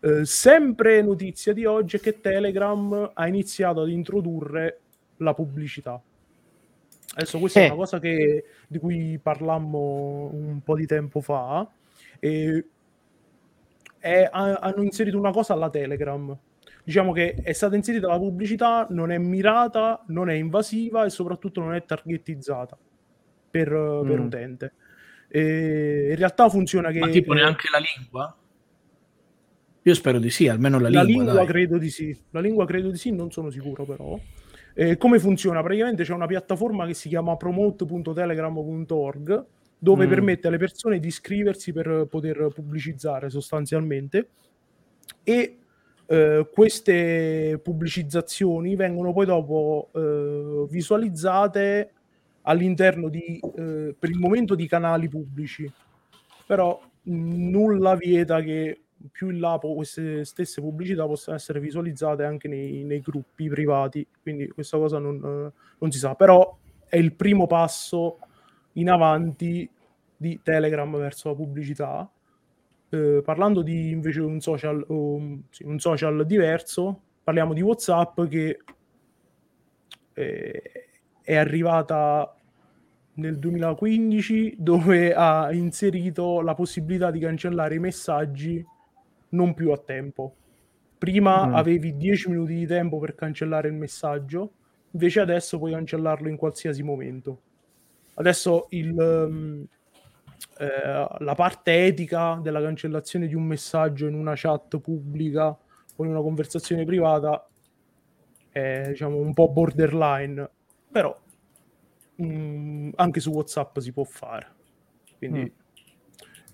Eh, 0.00 0.24
sempre 0.24 1.02
notizia 1.02 1.52
di 1.52 1.64
oggi 1.64 1.96
è 1.96 2.00
che 2.00 2.20
Telegram 2.20 3.10
ha 3.14 3.26
iniziato 3.26 3.80
ad 3.82 3.88
introdurre 3.90 4.80
la 5.18 5.34
pubblicità. 5.34 6.00
Adesso 7.14 7.38
questa 7.40 7.60
è 7.60 7.62
Eh. 7.64 7.66
una 7.66 7.74
cosa 7.76 7.98
che- 7.98 8.44
di 8.68 8.78
cui 8.78 9.18
parlammo 9.20 10.30
un 10.32 10.60
po' 10.62 10.76
di 10.76 10.86
tempo 10.86 11.20
fa. 11.20 11.68
E 12.20 12.64
è- 13.98 14.28
ha- 14.30 14.54
hanno 14.60 14.82
inserito 14.82 15.18
una 15.18 15.32
cosa 15.32 15.54
alla 15.54 15.70
Telegram. 15.70 16.36
Diciamo 16.84 17.12
che 17.12 17.34
è 17.42 17.52
stata 17.52 17.74
inserita 17.74 18.06
la 18.06 18.18
pubblicità, 18.18 18.86
non 18.90 19.10
è 19.10 19.18
mirata, 19.18 20.04
non 20.08 20.30
è 20.30 20.34
invasiva 20.34 21.04
e 21.04 21.10
soprattutto 21.10 21.60
non 21.60 21.74
è 21.74 21.84
targetizzata 21.84 22.78
per, 23.50 23.68
per 23.68 24.18
Mm. 24.20 24.24
utente. 24.24 24.72
E 25.28 26.08
in 26.10 26.16
realtà 26.16 26.48
funziona 26.48 26.90
che 26.92 27.00
Ma 27.00 27.08
tipo 27.08 27.32
neanche 27.34 27.66
la 27.70 27.78
lingua? 27.78 28.34
Io 29.82 29.94
spero 29.94 30.18
di 30.18 30.30
sì, 30.30 30.48
almeno 30.48 30.78
la, 30.78 30.90
la 30.90 31.02
lingua. 31.02 31.24
lingua 31.24 31.44
credo 31.46 31.78
di 31.78 31.90
sì. 31.90 32.16
La 32.30 32.40
lingua 32.40 32.66
credo 32.66 32.90
di 32.90 32.96
sì, 32.98 33.10
non 33.10 33.30
sono 33.30 33.50
sicuro 33.50 33.84
però. 33.84 34.18
Eh, 34.74 34.96
come 34.96 35.18
funziona? 35.18 35.60
Praticamente 35.62 36.04
c'è 36.04 36.12
una 36.12 36.26
piattaforma 36.26 36.86
che 36.86 36.94
si 36.94 37.08
chiama 37.08 37.36
promote.telegram.org 37.36 39.44
dove 39.78 40.06
Mm. 40.06 40.08
permette 40.08 40.48
alle 40.48 40.58
persone 40.58 40.98
di 40.98 41.06
iscriversi 41.06 41.72
per 41.72 42.06
poter 42.10 42.48
pubblicizzare 42.52 43.30
sostanzialmente 43.30 44.28
e 45.22 45.58
eh, 46.06 46.48
queste 46.52 47.60
pubblicizzazioni 47.62 48.74
vengono 48.76 49.12
poi 49.12 49.26
dopo 49.26 49.90
eh, 49.94 50.66
visualizzate 50.68 51.92
all'interno 52.42 53.08
di 53.08 53.40
eh, 53.56 53.94
per 53.98 54.10
il 54.10 54.18
momento 54.18 54.54
di 54.54 54.66
canali 54.66 55.08
pubblici 55.08 55.70
però 56.46 56.80
mh, 57.02 57.48
nulla 57.50 57.94
vieta 57.94 58.40
che 58.42 58.80
più 59.12 59.30
in 59.30 59.40
là 59.40 59.58
queste 59.60 60.24
stesse 60.24 60.60
pubblicità 60.60 61.06
possano 61.06 61.36
essere 61.36 61.60
visualizzate 61.60 62.24
anche 62.24 62.48
nei, 62.48 62.82
nei 62.84 63.00
gruppi 63.00 63.48
privati 63.48 64.06
quindi 64.22 64.48
questa 64.48 64.76
cosa 64.76 64.98
non, 64.98 65.52
non 65.78 65.90
si 65.90 65.98
sa. 65.98 66.14
Però 66.14 66.58
è 66.86 66.96
il 66.96 67.14
primo 67.14 67.46
passo 67.46 68.18
in 68.72 68.90
avanti 68.90 69.68
di 70.16 70.40
Telegram 70.42 70.96
verso 70.96 71.28
la 71.28 71.34
pubblicità. 71.34 72.10
Eh, 72.90 73.22
parlando 73.24 73.62
di 73.62 73.90
invece 73.90 74.20
un 74.20 74.40
social, 74.40 74.84
um, 74.88 75.42
sì, 75.50 75.64
un 75.64 75.78
social 75.78 76.26
diverso, 76.26 77.02
parliamo 77.22 77.52
di 77.52 77.60
WhatsApp 77.60 78.22
che 78.24 78.58
eh, 80.14 80.62
è 81.22 81.36
arrivata 81.36 82.34
nel 83.14 83.38
2015 83.38 84.56
dove 84.58 85.12
ha 85.14 85.52
inserito 85.52 86.40
la 86.40 86.54
possibilità 86.54 87.10
di 87.10 87.18
cancellare 87.18 87.74
i 87.74 87.80
messaggi 87.80 88.64
non 89.30 89.54
più 89.54 89.70
a 89.72 89.78
tempo. 89.78 90.34
Prima 90.98 91.46
Mm. 91.46 91.54
avevi 91.54 91.96
10 91.96 92.28
minuti 92.30 92.54
di 92.54 92.66
tempo 92.66 92.98
per 92.98 93.14
cancellare 93.14 93.68
il 93.68 93.74
messaggio, 93.74 94.52
invece 94.92 95.20
adesso 95.20 95.58
puoi 95.58 95.72
cancellarlo 95.72 96.28
in 96.28 96.36
qualsiasi 96.36 96.82
momento. 96.82 97.42
Adesso 98.14 98.66
il, 98.70 98.98
ehm, 99.00 99.66
eh, 100.58 101.06
la 101.18 101.34
parte 101.36 101.84
etica 101.86 102.38
della 102.42 102.60
cancellazione 102.60 103.28
di 103.28 103.34
un 103.34 103.44
messaggio 103.44 104.06
in 104.08 104.14
una 104.14 104.32
chat 104.34 104.78
pubblica 104.78 105.46
o 105.48 106.04
in 106.04 106.10
una 106.10 106.20
conversazione 106.20 106.84
privata 106.84 107.46
è 108.50 108.88
diciamo 108.88 109.18
un 109.18 109.32
po' 109.34 109.48
borderline, 109.50 110.50
però 110.90 111.16
mm, 112.22 112.90
anche 112.96 113.20
su 113.20 113.30
WhatsApp 113.30 113.78
si 113.78 113.92
può 113.92 114.02
fare. 114.04 114.46
Quindi, 115.16 115.40
Mm. 115.42 115.66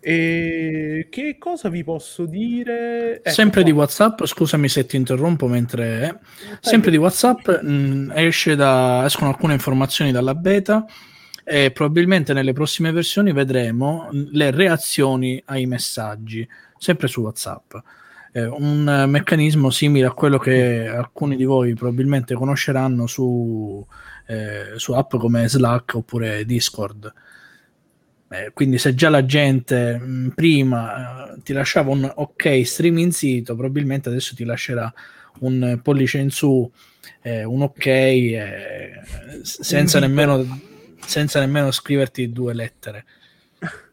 E 0.07 1.07
che 1.09 1.37
cosa 1.39 1.71
vi 1.71 1.83
posso 1.83 2.27
dire? 2.27 3.17
Ecco 3.17 3.31
Sempre 3.31 3.63
qua. 3.63 3.71
di 3.71 3.77
WhatsApp, 3.77 4.25
scusami 4.25 4.69
se 4.69 4.85
ti 4.85 4.97
interrompo 4.97 5.47
mentre... 5.47 6.21
eh. 6.21 6.57
Sempre 6.61 6.91
di 6.91 6.99
WhatsApp 6.99 7.49
mh, 7.49 8.13
esce 8.15 8.55
da, 8.55 9.05
escono 9.07 9.31
alcune 9.31 9.55
informazioni 9.55 10.13
dalla 10.13 10.35
beta 10.35 10.85
e 11.43 11.71
probabilmente 11.71 12.35
nelle 12.35 12.53
prossime 12.53 12.91
versioni 12.93 13.33
vedremo 13.33 14.09
mh, 14.13 14.29
le 14.33 14.51
reazioni 14.51 15.43
ai 15.47 15.65
messaggi, 15.65 16.47
sempre 16.77 17.09
su 17.09 17.23
WhatsApp. 17.23 17.75
Eh, 18.33 18.45
un 18.45 19.07
meccanismo 19.09 19.71
simile 19.71 20.07
a 20.07 20.13
quello 20.13 20.39
che 20.39 20.87
alcuni 20.87 21.37
di 21.37 21.45
voi 21.45 21.73
probabilmente 21.73 22.35
conosceranno 22.35 23.07
su, 23.07 23.87
eh, 24.27 24.73
su 24.77 24.93
app 24.93 25.15
come 25.17 25.49
Slack 25.49 25.95
oppure 25.95 26.45
Discord. 26.45 27.11
Eh, 28.35 28.51
quindi 28.53 28.79
se 28.79 28.95
già 28.95 29.11
la 29.11 29.25
gente 29.25 29.97
mh, 29.97 30.33
prima 30.35 31.33
eh, 31.35 31.41
ti 31.43 31.53
lasciava 31.53 31.91
un 31.91 32.11
ok 32.13 32.63
streaming 32.65 33.13
sito, 33.13 33.55
probabilmente 33.55 34.09
adesso 34.09 34.35
ti 34.35 34.45
lascerà 34.45 34.93
un 35.41 35.79
pollice 35.83 36.19
in 36.19 36.31
su 36.31 36.69
eh, 37.23 37.45
un 37.45 37.63
ok 37.63 37.87
eh, 37.87 38.93
senza, 39.43 40.01
nemmeno, 40.01 40.45
senza 41.05 41.39
nemmeno 41.39 41.71
scriverti 41.71 42.33
due 42.33 42.55
lettere. 42.55 43.05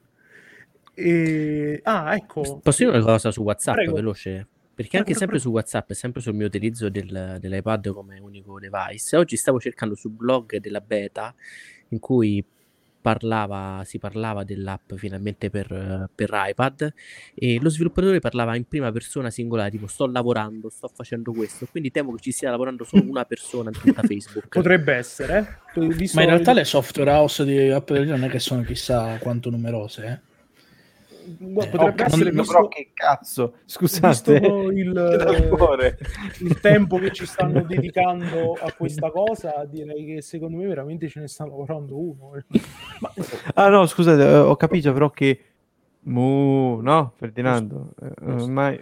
E... 0.94 1.80
Ah, 1.84 2.14
ecco. 2.16 2.60
Posso 2.62 2.84
dire 2.84 2.96
una 2.98 3.04
cosa 3.04 3.32
su 3.32 3.42
WhatsApp 3.42 3.76
Prego. 3.76 3.94
veloce? 3.94 4.46
Perché 4.76 4.98
anche 4.98 5.14
sempre 5.16 5.40
su 5.40 5.50
WhatsApp 5.50 5.94
sempre 5.94 6.22
sul 6.22 6.36
mio 6.36 6.46
utilizzo 6.46 6.90
del- 6.90 7.38
dell'iPad 7.40 7.92
come 7.92 8.20
unico 8.20 8.60
device, 8.60 9.16
oggi 9.16 9.36
stavo 9.36 9.60
cercando 9.60 9.96
sul 9.96 10.12
blog 10.12 10.58
della 10.58 10.82
beta 10.82 11.34
in 11.90 12.00
cui 12.00 12.44
parlava, 13.02 13.82
si 13.86 14.00
parlava 14.00 14.44
dell'app 14.44 14.94
finalmente 14.96 15.50
per, 15.50 16.10
per 16.14 16.30
iPad 16.32 16.94
e 17.34 17.60
lo 17.60 17.70
sviluppatore 17.70 18.20
parlava 18.20 18.56
in 18.56 18.66
prima 18.66 18.92
persona 18.92 19.30
singolare, 19.30 19.72
tipo 19.72 19.88
sto 19.88 20.06
lavorando, 20.06 20.70
sto 20.70 20.90
facendo 20.94 21.32
questo, 21.34 21.68
quindi 21.70 21.92
temo 21.92 22.14
che 22.14 22.22
ci 22.22 22.32
stia 22.32 22.52
lavorando 22.52 22.84
solo 22.84 23.04
una 23.08 23.26
persona 23.26 23.70
in 23.74 23.80
tutta 23.80 24.02
Facebook. 24.04 24.48
Potrebbe 24.54 24.94
essere, 24.94 25.60
eh. 25.74 25.80
Ma 26.14 26.22
in 26.22 26.28
realtà 26.28 26.54
le 26.54 26.66
software 26.66 27.12
house 27.12 27.44
di 27.44 27.70
Apple 27.70 28.06
non 28.06 28.24
è 28.24 28.30
che 28.30 28.40
sono 28.40 28.62
chissà 28.64 29.18
quanto 29.20 29.50
numerose. 29.50 30.06
eh. 30.06 30.31
Eh, 31.24 31.68
potrebbe 31.68 31.84
ok, 31.90 32.02
essere 32.02 32.32
visto, 32.32 32.52
Però 32.54 32.68
che 32.68 32.92
cazzo, 32.94 33.54
scusate. 33.66 34.38
il, 34.74 35.98
il 36.40 36.60
tempo 36.60 36.98
che 36.98 37.12
ci 37.12 37.26
stanno 37.26 37.62
dedicando 37.62 38.54
a 38.54 38.72
questa 38.74 39.12
cosa, 39.12 39.66
direi 39.70 40.06
che 40.06 40.22
secondo 40.22 40.58
me 40.58 40.68
veramente 40.68 41.08
ce 41.08 41.20
ne 41.20 41.28
sta 41.28 41.46
lavorando 41.46 41.98
uno. 41.98 42.36
eh. 42.36 42.60
Ma 43.00 43.14
Ah 43.54 43.70
no, 43.70 43.86
scusate, 43.86 44.22
eh, 44.24 44.38
ho 44.38 44.56
capito 44.56 44.92
però 44.94 45.10
che... 45.12 45.40
Mu, 46.04 46.80
no, 46.82 47.14
Ferdinando, 47.18 47.94
ormai... 48.24 48.82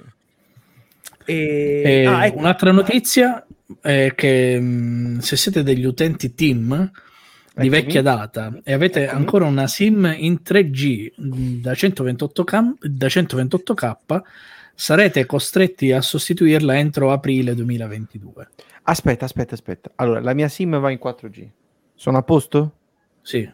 e... 1.25 1.81
E 1.83 2.05
ah, 2.05 2.25
ecco. 2.25 2.37
Un'altra 2.37 2.71
notizia 2.71 3.45
è 3.81 4.13
che 4.15 4.57
mh, 4.59 5.17
se 5.19 5.35
siete 5.35 5.63
degli 5.63 5.83
utenti 5.83 6.33
TIM 6.33 6.89
di 7.61 7.69
vecchia 7.69 8.01
data 8.01 8.59
e 8.63 8.73
avete 8.73 9.03
Eccomi. 9.03 9.19
ancora 9.19 9.45
una 9.45 9.67
SIM 9.67 10.13
in 10.17 10.39
3G 10.43 11.11
mh, 11.15 11.61
da 11.61 11.71
128K, 11.73 12.73
da 12.87 13.07
128K 13.07 14.21
sarete 14.75 15.25
costretti 15.25 15.91
a 15.91 16.01
sostituirla 16.01 16.77
entro 16.77 17.11
aprile 17.11 17.53
2022. 17.55 18.47
Aspetta, 18.83 19.25
aspetta, 19.25 19.53
aspetta. 19.55 19.91
Allora, 19.95 20.19
la 20.21 20.33
mia 20.33 20.47
SIM 20.47 20.79
va 20.79 20.89
in 20.89 20.99
4G. 21.03 21.47
Sono 21.95 22.17
a 22.17 22.23
posto? 22.23 22.73
Sì. 23.21 23.49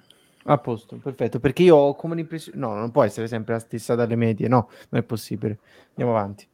A 0.48 0.58
posto, 0.60 0.98
perfetto. 0.98 1.40
Perché 1.40 1.64
io 1.64 1.76
ho 1.76 1.96
come 1.96 2.14
l'impressione... 2.16 2.60
No, 2.60 2.76
non 2.76 2.92
può 2.92 3.04
essere 3.04 3.28
sempre 3.28 3.54
la 3.54 3.60
stessa 3.60 3.96
dalle 3.96 4.16
medie. 4.16 4.48
No, 4.48 4.70
non 4.90 5.02
è 5.02 5.04
possibile. 5.04 5.58
Andiamo 5.90 6.16
avanti. 6.16 6.48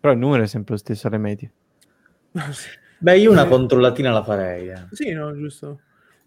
Però 0.00 0.12
il 0.12 0.18
numero 0.20 0.44
è 0.44 0.46
sempre 0.46 0.74
lo 0.74 0.78
stesso 0.78 1.08
alle 1.08 1.18
medie. 1.18 1.50
Beh, 3.00 3.18
io 3.18 3.32
una 3.32 3.44
Eh. 3.44 3.48
controllatina 3.48 4.12
la 4.12 4.22
farei. 4.22 4.68
eh. 4.68 4.86
Sì, 4.92 5.10
no, 5.12 5.34
giusto. 5.36 5.80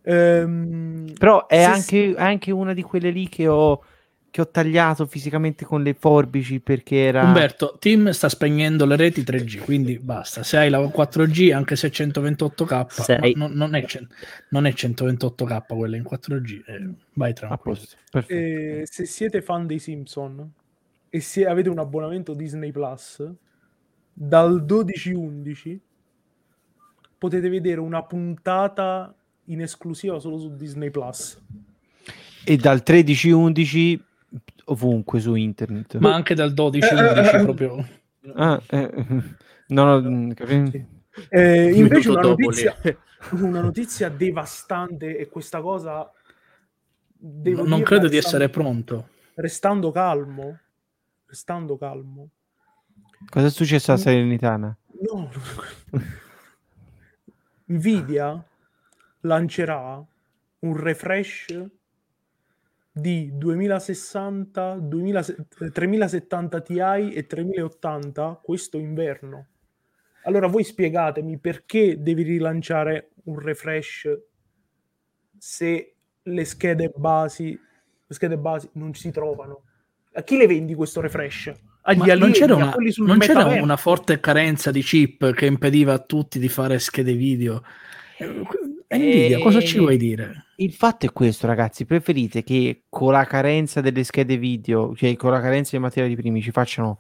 Ehm, 0.04 1.14
Però 1.18 1.48
è 1.48 1.62
anche, 1.62 2.16
anche 2.18 2.52
una 2.52 2.74
di 2.74 2.82
quelle 2.82 3.12
lì 3.12 3.30
che 3.30 3.48
ho, 3.48 3.84
che 4.32 4.42
ho 4.42 4.48
tagliato 4.48 5.06
fisicamente 5.06 5.66
con 5.66 5.84
le 5.84 5.94
forbici 5.94 6.60
perché 6.60 7.04
era... 7.06 7.24
Umberto, 7.24 7.78
TIM 7.80 8.10
sta 8.12 8.30
spegnendo 8.30 8.86
le 8.86 8.96
reti 8.96 9.22
3G, 9.22 9.64
quindi 9.64 10.00
basta. 10.00 10.42
Se 10.44 10.58
hai 10.58 10.70
la 10.70 10.80
4G, 10.80 11.54
anche 11.54 11.76
se 11.76 11.88
è 11.88 11.92
128K, 11.92 12.88
Sei- 12.88 13.34
no- 13.36 13.48
no- 13.48 13.54
non, 13.54 13.76
è, 13.76 13.86
non 14.50 14.66
è 14.66 14.72
128K 14.72 15.66
quella 15.68 15.98
in 15.98 16.04
4G, 16.04 16.62
eh, 16.66 16.90
vai 17.14 17.34
tranquillo. 17.34 17.80
eh, 18.28 18.84
se 18.90 19.06
siete 19.06 19.42
fan 19.42 19.68
dei 19.68 19.80
Simpson 19.80 20.52
e 21.10 21.20
se 21.20 21.46
avete 21.46 21.70
un 21.70 21.80
abbonamento 21.80 22.34
Disney 22.34 22.72
Plus, 22.72 23.30
dal 24.14 24.64
12-11 24.64 25.78
potete 27.18 27.50
vedere 27.50 27.82
una 27.82 28.02
puntata 28.04 29.14
in 29.52 29.62
esclusiva 29.62 30.20
solo 30.20 30.38
su 30.38 30.56
Disney 30.56 30.90
Plus. 30.90 31.40
E 32.44 32.58
dal 32.58 32.82
13-11 32.86 34.00
ovunque 34.66 35.20
su 35.20 35.36
internet. 35.36 35.98
Ma 35.98 36.14
anche 36.14 36.34
dal 36.34 36.54
12-11 36.54 37.44
proprio... 37.44 37.88
Ah, 38.36 38.62
eh, 38.70 38.90
non 39.68 39.88
ho 39.88 40.02
mm, 40.02 40.32
capito. 40.32 40.72
Sì. 40.72 40.86
Eh, 41.30 41.72
invece 41.74 42.10
Minuto 42.10 42.20
una 42.20 42.22
notizia, 42.22 42.78
una 43.32 43.62
notizia 43.62 44.10
devastante 44.10 45.18
e 45.18 45.28
questa 45.28 45.62
cosa 45.62 46.10
devo 47.14 47.64
non 47.64 47.80
dirla 47.80 47.84
credo 47.84 48.08
di 48.08 48.16
restando- 48.16 48.46
essere 48.46 48.50
pronto. 48.50 49.10
restando 49.36 49.92
calmo 49.92 50.60
restando 51.26 51.78
calmo 51.78 52.30
Cosa 53.30 53.48
è 53.48 53.50
successo 53.52 53.92
a 53.92 53.98
Serenitana? 53.98 54.76
no 55.02 55.30
Nvidia 57.66 58.44
lancerà 59.22 60.04
un 60.60 60.78
refresh 60.78 61.66
di 62.92 63.32
2060 63.34 64.76
2000 64.76 65.26
3070 65.72 66.62
Ti 66.62 66.80
e 67.14 67.26
3080 67.26 68.42
questo 68.44 68.78
inverno 68.78 69.48
allora 70.24 70.48
voi 70.48 70.64
spiegatemi 70.64 71.38
perché 71.38 72.02
devi 72.02 72.24
rilanciare 72.24 73.12
un 73.24 73.40
refresh 73.40 74.20
se 75.38 75.96
le 76.22 76.46
schede 76.46 76.92
basi 76.94 77.52
le 77.52 78.14
schede 78.14 78.38
basi 78.38 78.70
non 78.74 78.94
si 78.94 79.10
trovano 79.10 79.64
a 80.14 80.24
chi 80.24 80.38
le 80.38 80.48
vendi 80.48 80.74
questo 80.74 81.02
refresh? 81.02 81.52
Agli 81.84 81.98
Ma 82.00 82.14
non 82.16 82.32
c'era, 82.32 82.56
una, 82.56 82.76
non 82.98 83.18
c'era 83.18 83.46
una 83.46 83.78
forte 83.78 84.20
carenza 84.20 84.70
di 84.70 84.82
chip 84.82 85.34
che 85.34 85.46
impediva 85.46 85.94
a 85.94 86.00
tutti 86.00 86.38
di 86.38 86.50
fare 86.50 86.78
schede 86.80 87.14
video. 87.14 87.64
Eh, 88.94 88.98
Nvidia, 88.98 89.40
cosa 89.40 89.62
ci 89.62 89.80
vuoi 89.80 89.96
dire? 89.96 90.48
Il 90.58 90.74
fatto 90.74 91.06
è 91.06 91.14
questo, 91.14 91.48
ragazzi. 91.48 91.86
Preferite 91.86 92.44
che 92.44 92.84
con 92.90 93.14
la 93.14 93.24
carenza 93.24 93.80
delle 93.80 94.04
schede 94.04 94.36
video, 94.36 94.94
cioè 94.98 95.16
con 95.16 95.32
la 95.32 95.40
carenza 95.40 95.72
dei 95.72 95.80
materiali 95.80 96.18
primi, 96.18 96.42
ci 96.42 96.52
facciano 96.52 97.00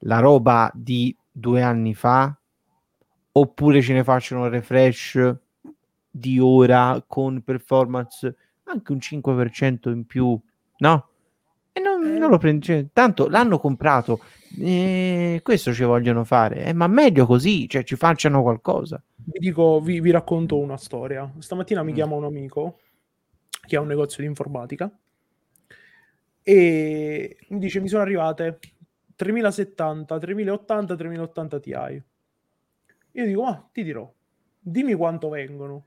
la 0.00 0.20
roba 0.20 0.70
di 0.72 1.14
due 1.32 1.60
anni 1.62 1.94
fa? 1.94 2.32
Oppure 3.32 3.82
ce 3.82 3.92
ne 3.92 4.04
facciano 4.04 4.42
un 4.42 4.50
refresh 4.50 5.34
di 6.08 6.38
ora 6.38 7.02
con 7.04 7.42
performance 7.42 8.36
anche 8.64 8.92
un 8.92 8.98
5% 8.98 9.88
in 9.88 10.06
più? 10.06 10.38
No? 10.76 11.08
E 11.72 11.80
non, 11.80 12.02
non 12.02 12.30
lo 12.30 12.38
prendi. 12.38 12.66
cioè, 12.66 12.86
tanto 12.92 13.26
l'hanno 13.26 13.58
comprato. 13.58 14.20
Eh, 14.60 15.40
questo 15.42 15.72
ci 15.72 15.84
vogliono 15.84 16.24
fare. 16.24 16.64
Eh, 16.64 16.72
ma 16.72 16.86
meglio 16.86 17.26
così, 17.26 17.68
cioè 17.68 17.82
ci 17.84 17.96
facciano 17.96 18.42
qualcosa. 18.42 19.02
vi 19.24 19.38
dico, 19.38 19.80
vi, 19.80 20.00
vi 20.00 20.10
racconto 20.10 20.58
una 20.58 20.76
storia. 20.76 21.30
Stamattina 21.38 21.82
mi 21.82 21.92
Mm. 21.92 21.94
chiama 21.94 22.16
un 22.16 22.24
amico 22.24 22.78
che 23.66 23.76
ha 23.76 23.80
un 23.80 23.86
negozio 23.86 24.22
di 24.22 24.28
informatica 24.28 24.90
e 26.44 27.36
mi 27.48 27.58
dice 27.60 27.80
mi 27.80 27.88
sono 27.88 28.02
arrivate 28.02 28.58
3070, 29.14 30.18
3080, 30.18 30.96
3080 30.96 31.60
Ti. 31.60 31.70
Io 33.14 33.26
dico, 33.26 33.42
ma 33.42 33.68
ti 33.72 33.84
dirò, 33.84 34.10
dimmi 34.58 34.94
quanto 34.94 35.28
vengono. 35.28 35.84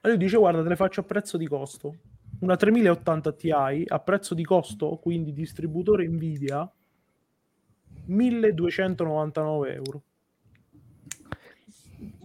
E 0.00 0.08
lui 0.08 0.16
dice, 0.16 0.36
guarda, 0.36 0.62
te 0.62 0.68
le 0.68 0.76
faccio 0.76 1.00
a 1.00 1.04
prezzo 1.04 1.36
di 1.36 1.46
costo. 1.46 1.94
Una 2.40 2.56
3080 2.56 3.32
Ti 3.32 3.50
a 3.86 3.98
prezzo 4.00 4.34
di 4.34 4.42
costo, 4.44 4.96
quindi 5.00 5.32
distributore 5.32 6.08
Nvidia, 6.08 6.68
1299 8.06 9.74
euro. 9.74 10.02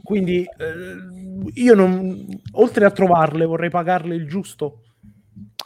Quindi 0.03 0.43
eh, 0.43 0.95
io 1.53 1.75
non, 1.75 2.25
oltre 2.53 2.85
a 2.85 2.91
trovarle, 2.91 3.45
vorrei 3.45 3.69
pagarle 3.69 4.15
il 4.15 4.27
giusto. 4.27 4.83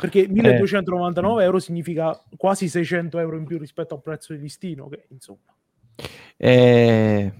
Perché 0.02 0.28
1299 0.28 1.44
euro 1.44 1.60
significa 1.60 2.20
quasi 2.36 2.68
600 2.68 3.20
euro 3.20 3.38
in 3.38 3.46
più 3.46 3.60
rispetto 3.60 3.94
al 3.94 4.02
prezzo 4.02 4.34
di 4.34 4.40
listino, 4.40 4.88
che 4.90 5.06
insomma. 5.10 5.40
Eh, 6.38 7.32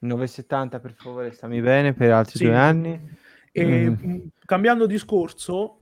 9,70 0.00 0.80
per 0.80 0.94
favore, 0.94 1.30
stammi 1.32 1.60
bene 1.60 1.92
per 1.92 2.10
altri 2.12 2.38
Sì. 2.38 2.44
due 2.44 2.56
anni. 2.56 3.16
E, 3.52 3.64
Mm. 3.90 3.92
mh, 3.92 4.28
cambiando 4.46 4.86
discorso, 4.86 5.80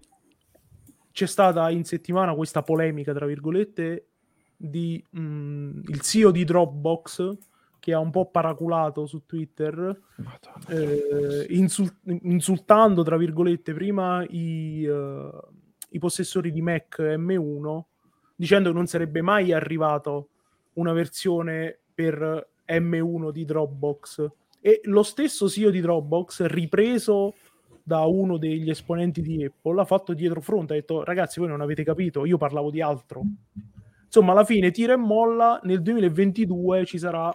c'è 1.13 1.27
stata 1.27 1.71
in 1.71 1.85
settimana 1.85 2.35
questa 2.35 2.63
polemica, 2.63 3.13
tra 3.15 3.27
virgolette, 3.27 4.09
di 4.57 5.05
mh, 5.11 5.83
il 5.89 6.01
CEO 6.01 6.31
di 6.31 6.45
Dropbox 6.45 7.37
che 7.87 7.93
ha 7.93 8.01
un 8.01 8.11
po' 8.11 8.27
paraculato 8.27 9.07
su 9.07 9.27
Twitter, 9.27 9.97
eh, 10.71 11.47
insul- 11.51 11.95
insultando, 12.23 13.05
tra 13.05 13.17
virgolette, 13.17 13.73
prima 13.75 14.25
i, 14.29 14.85
eh, 14.85 15.31
i 15.91 15.99
possessori 16.01 16.51
di 16.51 16.63
Mac 16.63 16.99
M1, 16.99 17.85
dicendo 18.35 18.71
che 18.71 18.75
non 18.75 18.89
sarebbe 18.89 19.23
mai 19.23 19.53
arrivato 19.53 20.31
una 20.73 20.93
versione 20.93 21.79
per 21.95 22.49
M1 22.67 23.31
di 23.31 23.45
Dropbox. 23.45 24.31
E 24.61 24.81
lo 24.87 25.05
stesso 25.05 25.49
CEO 25.49 25.71
di 25.71 25.81
Dropbox, 25.81 26.45
ripreso 26.47 27.35
da 27.85 28.01
uno 28.01 28.37
degli 28.37 28.69
esponenti 28.69 29.23
di 29.23 29.45
Apple, 29.45 29.81
ha 29.81 29.85
fatto 29.85 30.13
dietro 30.13 30.41
fronte, 30.41 30.73
ha 30.73 30.77
detto 30.77 31.05
ragazzi 31.05 31.39
voi 31.39 31.51
non 31.51 31.61
avete 31.61 31.85
capito, 31.85 32.25
io 32.25 32.37
parlavo 32.37 32.73
di 32.73 32.81
altro. 32.81 33.23
Insomma, 34.17 34.33
alla 34.33 34.47
fine 34.47 34.71
tira 34.71 34.95
e 34.95 34.97
molla, 34.97 35.61
nel 35.64 35.83
2022 35.83 36.87
ci 36.87 36.97
sarà 36.97 37.31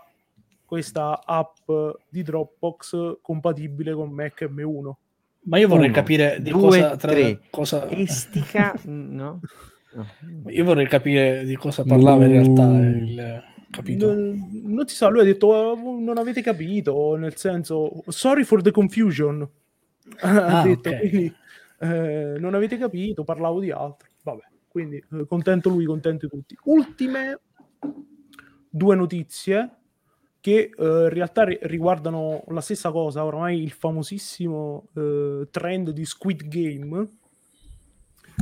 questa 0.66 1.22
app 1.24 1.70
di 2.10 2.24
Dropbox 2.24 3.18
compatibile 3.22 3.94
con 3.94 4.10
Mac 4.10 4.42
M1. 4.52 4.92
Ma 5.44 5.60
io 5.60 5.68
vorrei 5.68 5.86
Uno, 5.86 5.94
capire 5.94 6.38
di 6.42 6.50
due, 6.50 6.60
cosa, 6.62 6.96
tra- 6.96 7.12
tre. 7.12 7.40
cosa- 7.52 7.88
Estica, 7.92 8.74
no? 8.86 9.42
No. 9.94 10.08
Io 10.50 10.64
vorrei 10.64 10.88
capire 10.88 11.44
di 11.46 11.56
cosa 11.56 11.84
parlava 11.84 12.26
in 12.26 12.32
realtà 12.32 12.64
il 12.64 13.44
capito. 13.70 14.12
Non, 14.14 14.50
non 14.64 14.88
si 14.88 14.96
sa, 14.96 15.08
lui 15.10 15.20
ha 15.22 15.24
detto 15.24 15.48
"Oh, 15.48 16.00
non 16.00 16.18
avete 16.18 16.42
capito, 16.42 17.16
nel 17.16 17.36
senso 17.36 18.02
sorry 18.08 18.44
for 18.44 18.64
the 18.64 18.72
confusion. 18.72 19.42
ha 20.22 20.62
Ah, 20.62 20.64
detto, 20.64 20.90
ok. 20.90 20.98
quindi 20.98 21.36
eh, 21.82 22.36
non 22.40 22.56
avete 22.56 22.78
capito, 22.80 23.24
parlavo 23.24 23.60
di 23.60 23.70
altro. 23.70 24.08
Quindi 24.72 25.04
eh, 25.12 25.26
contento 25.28 25.68
lui, 25.68 25.84
contenti 25.84 26.30
tutti. 26.30 26.58
Ultime 26.64 27.42
due 28.70 28.96
notizie 28.96 29.70
che 30.40 30.72
eh, 30.74 30.84
in 30.84 31.10
realtà 31.10 31.44
ri- 31.44 31.60
riguardano 31.64 32.46
la 32.48 32.62
stessa 32.62 32.90
cosa, 32.90 33.26
ormai 33.26 33.62
il 33.62 33.72
famosissimo 33.72 34.88
eh, 34.96 35.48
trend 35.52 35.90
di 35.90 36.06
Squid 36.06 36.48
Game. 36.48 37.10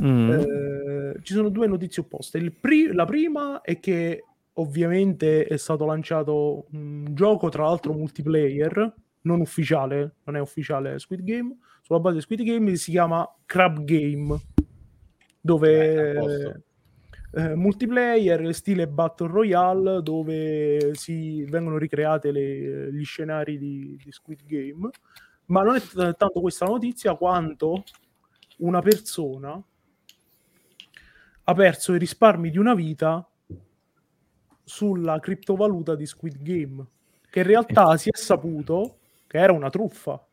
Mm. 0.04 0.30
Eh, 0.30 1.14
ci 1.22 1.34
sono 1.34 1.48
due 1.48 1.66
notizie 1.66 2.02
opposte. 2.02 2.48
Pri- 2.52 2.92
la 2.92 3.04
prima 3.04 3.60
è 3.62 3.80
che 3.80 4.24
ovviamente 4.54 5.46
è 5.46 5.56
stato 5.56 5.84
lanciato 5.84 6.66
un 6.70 7.08
gioco, 7.10 7.48
tra 7.48 7.64
l'altro 7.64 7.92
multiplayer, 7.92 8.94
non 9.22 9.40
ufficiale, 9.40 10.14
non 10.24 10.36
è 10.36 10.40
ufficiale 10.40 11.00
Squid 11.00 11.22
Game, 11.22 11.56
sulla 11.82 11.98
base 11.98 12.14
di 12.16 12.20
Squid 12.20 12.42
Game 12.42 12.76
si 12.76 12.92
chiama 12.92 13.28
Crab 13.46 13.82
Game, 13.82 14.38
dove 15.40 16.62
eh, 17.32 17.54
multiplayer 17.54 18.52
stile 18.54 18.88
Battle 18.88 19.28
Royale 19.28 20.02
dove 20.02 20.94
si 20.94 21.44
vengono 21.44 21.78
ricreate 21.78 22.32
le- 22.32 22.92
gli 22.92 23.04
scenari 23.04 23.58
di, 23.58 23.98
di 24.02 24.12
Squid 24.12 24.44
Game. 24.44 24.90
Ma 25.46 25.62
non 25.62 25.76
è 25.76 25.80
t- 25.80 25.94
tanto 26.16 26.40
questa 26.40 26.66
notizia 26.66 27.14
quanto 27.14 27.84
una 28.58 28.80
persona 28.80 29.62
ha 31.44 31.54
perso 31.54 31.94
i 31.94 31.98
risparmi 31.98 32.50
di 32.50 32.58
una 32.58 32.74
vita 32.74 33.26
sulla 34.62 35.18
criptovaluta 35.18 35.96
di 35.96 36.06
Squid 36.06 36.40
Game 36.42 36.86
che 37.28 37.40
in 37.40 37.46
realtà 37.46 37.96
si 37.96 38.08
è 38.08 38.16
saputo 38.16 38.98
che 39.26 39.38
era 39.38 39.52
una 39.52 39.70
truffa 39.70 40.24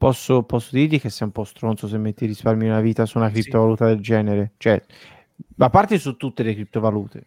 Posso, 0.00 0.44
posso 0.44 0.70
dirti 0.74 0.98
che 0.98 1.10
sei 1.10 1.26
un 1.26 1.32
po' 1.34 1.44
stronzo 1.44 1.86
se 1.86 1.98
metti 1.98 2.24
risparmi 2.24 2.64
una 2.66 2.80
vita 2.80 3.04
su 3.04 3.18
una 3.18 3.26
Sì. 3.26 3.34
criptovaluta 3.34 3.84
del 3.84 4.00
genere. 4.00 4.52
Cioè, 4.56 4.82
a 5.58 5.68
parte 5.68 5.98
su 5.98 6.16
tutte 6.16 6.42
le 6.42 6.54
criptovalute. 6.54 7.26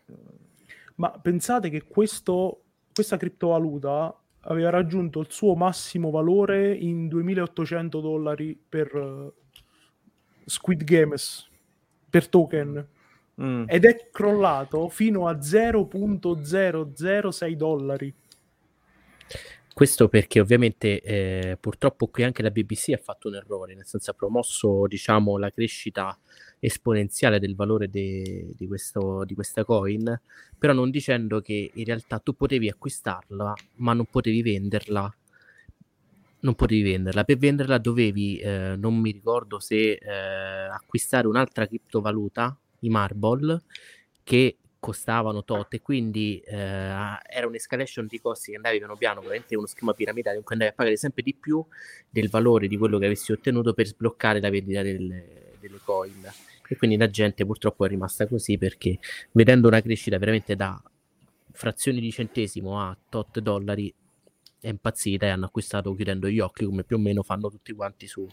Ma 0.95 1.11
pensate 1.11 1.69
che 1.69 1.83
questo, 1.83 2.63
questa 2.91 3.17
criptovaluta 3.17 4.19
aveva 4.45 4.71
raggiunto 4.71 5.19
il 5.19 5.27
suo 5.29 5.53
massimo 5.53 6.09
valore 6.09 6.73
in 6.73 7.07
2800 7.09 7.99
dollari 8.01 8.59
per 8.67 8.87
eh, 8.95 9.31
Squid 10.45 10.83
Games, 10.83 11.47
per 12.09 12.27
token, 12.27 12.87
Mm. 13.39 13.65
ed 13.67 13.85
è 13.85 14.09
crollato 14.11 14.89
fino 14.89 15.27
a 15.27 15.39
0.006 15.41 17.55
dollari. 17.55 18.11
Questo 19.73 20.07
perché 20.07 20.39
ovviamente 20.39 21.01
eh, 21.01 21.57
purtroppo 21.59 22.05
qui 22.07 22.21
anche 22.21 22.43
la 22.43 22.51
BBC 22.51 22.89
ha 22.93 22.99
fatto 23.01 23.27
un 23.27 23.35
errore, 23.35 23.73
nel 23.73 23.87
senso 23.87 24.11
ha 24.11 24.13
promosso 24.13 24.85
diciamo, 24.85 25.39
la 25.39 25.49
crescita 25.49 26.15
esponenziale 26.59 27.39
del 27.39 27.55
valore 27.55 27.89
de- 27.89 28.53
di, 28.55 28.67
questo, 28.67 29.23
di 29.25 29.33
questa 29.33 29.65
coin, 29.65 30.21
però 30.59 30.73
non 30.73 30.91
dicendo 30.91 31.41
che 31.41 31.71
in 31.73 31.85
realtà 31.85 32.19
tu 32.19 32.35
potevi 32.35 32.69
acquistarla 32.69 33.53
ma 33.77 33.93
non 33.93 34.05
potevi 34.05 34.43
venderla. 34.43 35.11
Non 36.41 36.55
potevi 36.55 36.81
venderla, 36.83 37.23
per 37.23 37.37
venderla 37.37 37.77
dovevi, 37.77 38.37
eh, 38.37 38.75
non 38.77 38.95
mi 38.97 39.11
ricordo 39.11 39.59
se 39.59 39.93
eh, 39.93 40.11
acquistare 40.69 41.25
un'altra 41.25 41.65
criptovaluta, 41.65 42.55
i 42.81 42.89
Marble, 42.89 43.61
che 44.23 44.57
costavano 44.83 45.45
tot 45.45 45.75
e 45.75 45.81
quindi 45.81 46.41
eh, 46.45 46.57
era 46.57 47.47
un'escalation 47.47 48.05
di 48.05 48.19
costi 48.19 48.51
che 48.51 48.57
andavi 48.57 48.79
piano 48.79 48.97
piano, 48.97 49.21
veramente 49.21 49.55
uno 49.55 49.65
schema 49.65 49.93
piramidale 49.93 50.35
in 50.35 50.43
cui 50.43 50.55
andavi 50.55 50.71
a 50.71 50.75
pagare 50.75 50.97
sempre 50.97 51.23
di 51.23 51.33
più 51.33 51.65
del 52.09 52.27
valore 52.27 52.67
di 52.67 52.75
quello 52.75 52.97
che 52.97 53.05
avessi 53.05 53.31
ottenuto 53.31 53.73
per 53.73 53.87
sbloccare 53.87 54.41
la 54.41 54.49
vendita 54.49 54.81
delle, 54.81 55.53
delle 55.57 55.79
coin. 55.85 56.29
E 56.67 56.75
quindi 56.75 56.97
la 56.97 57.09
gente 57.09 57.45
purtroppo 57.45 57.85
è 57.85 57.87
rimasta 57.87 58.27
così 58.27 58.57
perché 58.57 58.99
vedendo 59.31 59.69
una 59.69 59.79
crescita 59.81 60.17
veramente 60.17 60.57
da 60.57 60.81
frazioni 61.53 62.01
di 62.01 62.11
centesimo 62.11 62.81
a 62.81 62.97
tot 63.07 63.39
dollari 63.39 63.93
è 64.59 64.67
impazzita 64.67 65.27
e 65.27 65.29
hanno 65.29 65.45
acquistato 65.45 65.95
chiudendo 65.95 66.27
gli 66.27 66.41
occhi 66.41 66.65
come 66.65 66.83
più 66.83 66.97
o 66.97 66.99
meno 66.99 67.23
fanno 67.23 67.49
tutti 67.49 67.71
quanti 67.71 68.05
su 68.05 68.27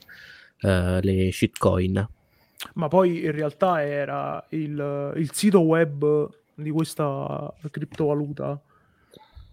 eh, 0.62 0.98
le 1.00 1.30
shitcoin. 1.30 2.08
Ma 2.74 2.88
poi 2.88 3.24
in 3.24 3.32
realtà 3.32 3.82
era 3.82 4.44
il, 4.50 5.12
il 5.16 5.32
sito 5.32 5.60
web 5.60 6.28
di 6.54 6.70
questa 6.70 7.52
criptovaluta 7.70 8.60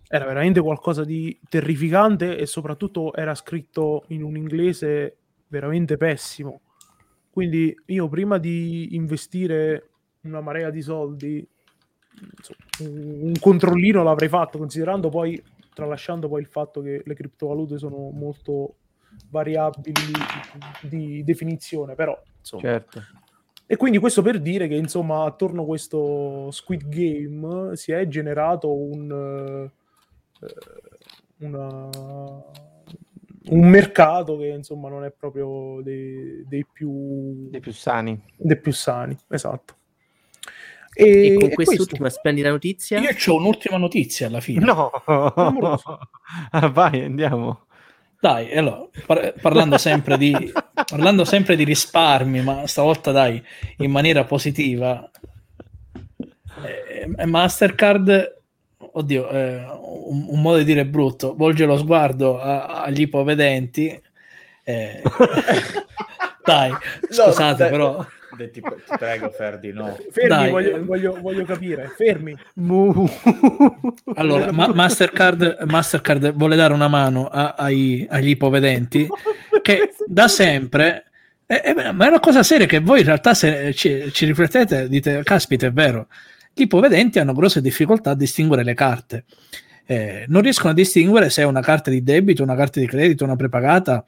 era 0.09 0.25
veramente 0.25 0.61
qualcosa 0.61 1.03
di 1.03 1.37
terrificante 1.49 2.37
e 2.37 2.45
soprattutto 2.45 3.13
era 3.13 3.35
scritto 3.35 4.05
in 4.07 4.23
un 4.23 4.37
inglese 4.37 5.17
veramente 5.47 5.97
pessimo. 5.97 6.61
Quindi 7.29 7.75
io 7.87 8.07
prima 8.07 8.37
di 8.37 8.95
investire 8.95 9.89
una 10.21 10.41
marea 10.41 10.69
di 10.69 10.81
soldi, 10.81 11.47
un 12.79 13.33
controllino 13.39 14.01
l'avrei 14.01 14.29
fatto, 14.29 14.57
considerando 14.57 15.09
poi, 15.09 15.41
tralasciando 15.73 16.27
poi 16.27 16.41
il 16.41 16.47
fatto 16.47 16.81
che 16.81 17.03
le 17.05 17.13
criptovalute 17.13 17.77
sono 17.77 18.09
molto 18.11 18.75
variabili 19.29 19.93
di 20.81 21.23
definizione, 21.23 21.95
però 21.95 22.19
insomma, 22.39 22.61
Certo. 22.61 23.01
e 23.65 23.75
quindi 23.75 23.97
questo 23.97 24.21
per 24.21 24.39
dire 24.39 24.67
che 24.67 24.75
insomma 24.75 25.25
attorno 25.25 25.63
a 25.63 25.65
questo 25.65 26.49
Squid 26.51 26.87
Game 26.87 27.75
si 27.75 27.91
è 27.91 28.07
generato 28.07 28.73
un, 28.73 29.69
eh, 30.41 30.47
una- 31.45 31.89
un 33.49 33.69
mercato 33.69 34.37
che 34.37 34.47
insomma 34.47 34.89
non 34.89 35.03
è 35.05 35.11
proprio 35.11 35.81
dei, 35.81 36.43
dei 36.47 36.65
più, 36.71 37.47
Dei 37.49 37.59
più 37.61 37.71
sani. 37.71 38.21
dei 38.37 38.59
più 38.59 38.71
sani, 38.73 39.17
esatto. 39.29 39.75
E, 40.93 41.27
E 41.27 41.33
con 41.35 41.49
quest'ultima 41.51 42.09
splendida 42.09 42.49
notizia, 42.49 42.99
Io 42.99 43.09
ho 43.27 43.35
un'ultima 43.35 43.77
notizia 43.77 44.25
alla 44.27 44.39
fine. 44.41 44.65
No! 44.65 44.89
Ah, 46.51 46.67
vai, 46.69 47.03
andiamo. 47.03 47.66
Dai, 48.19 48.51
allora, 48.57 48.87
par- 49.05 49.33
parlando, 49.39 49.77
sempre 49.77 50.17
di, 50.17 50.51
parlando 50.89 51.23
sempre 51.23 51.55
di 51.55 51.63
risparmi, 51.63 52.41
ma 52.41 52.65
stavolta 52.65 53.11
dai, 53.11 53.41
in 53.77 53.91
maniera 53.91 54.23
positiva, 54.23 55.09
eh, 56.63 57.25
Mastercard, 57.25 58.35
oddio, 58.77 59.29
eh, 59.29 59.65
un, 59.65 60.25
un 60.29 60.41
modo 60.41 60.57
di 60.57 60.63
dire 60.63 60.85
brutto, 60.85 61.35
volge 61.35 61.65
lo 61.65 61.77
sguardo 61.77 62.39
a- 62.39 62.83
agli 62.83 63.01
ipovedenti. 63.01 64.01
eh, 64.63 65.01
dai, 66.43 66.73
scusate, 67.09 67.57
dai. 67.63 67.69
però... 67.69 68.05
De- 68.37 68.51
ti, 68.51 68.61
ti 68.61 68.67
prego, 68.97 69.29
Ferdi, 69.29 69.71
no. 69.73 69.97
fermi, 70.11 70.29
Dai, 70.29 70.49
voglio, 70.51 70.75
eh. 70.75 70.79
voglio- 70.79 71.17
voglio 71.19 71.43
capire, 71.43 71.91
fermi. 71.95 72.37
Allora, 74.15 74.51
Ma- 74.51 74.73
Mastercard, 74.73 75.63
Mastercard 75.65 76.33
vuole 76.33 76.55
dare 76.55 76.73
una 76.73 76.87
mano 76.87 77.27
a- 77.27 77.55
ai- 77.57 78.05
agli 78.09 78.29
ipovedenti 78.29 79.07
che 79.61 79.93
da 80.05 80.27
sempre, 80.27 81.05
eh, 81.45 81.61
eh, 81.65 81.91
ma 81.93 82.05
è 82.05 82.09
una 82.09 82.19
cosa 82.19 82.43
seria 82.43 82.65
che 82.65 82.79
voi 82.79 82.99
in 82.99 83.05
realtà 83.05 83.33
se 83.33 83.73
ci, 83.73 84.11
ci 84.11 84.25
riflettete 84.25 84.87
dite, 84.87 85.23
caspita 85.23 85.67
è 85.67 85.71
vero, 85.71 86.07
gli 86.53 86.61
ipovedenti 86.63 87.19
hanno 87.19 87.33
grosse 87.33 87.61
difficoltà 87.61 88.11
a 88.11 88.15
distinguere 88.15 88.63
le 88.63 88.73
carte. 88.73 89.25
Eh, 89.89 90.25
non 90.27 90.41
riescono 90.41 90.71
a 90.71 90.73
distinguere 90.75 91.29
se 91.29 91.43
è 91.43 91.45
una 91.45 91.61
carta 91.61 91.89
di 91.89 92.03
debito, 92.03 92.43
una 92.43 92.55
carta 92.55 92.79
di 92.79 92.87
credito, 92.87 93.23
una 93.23 93.35
prepagata. 93.37 94.05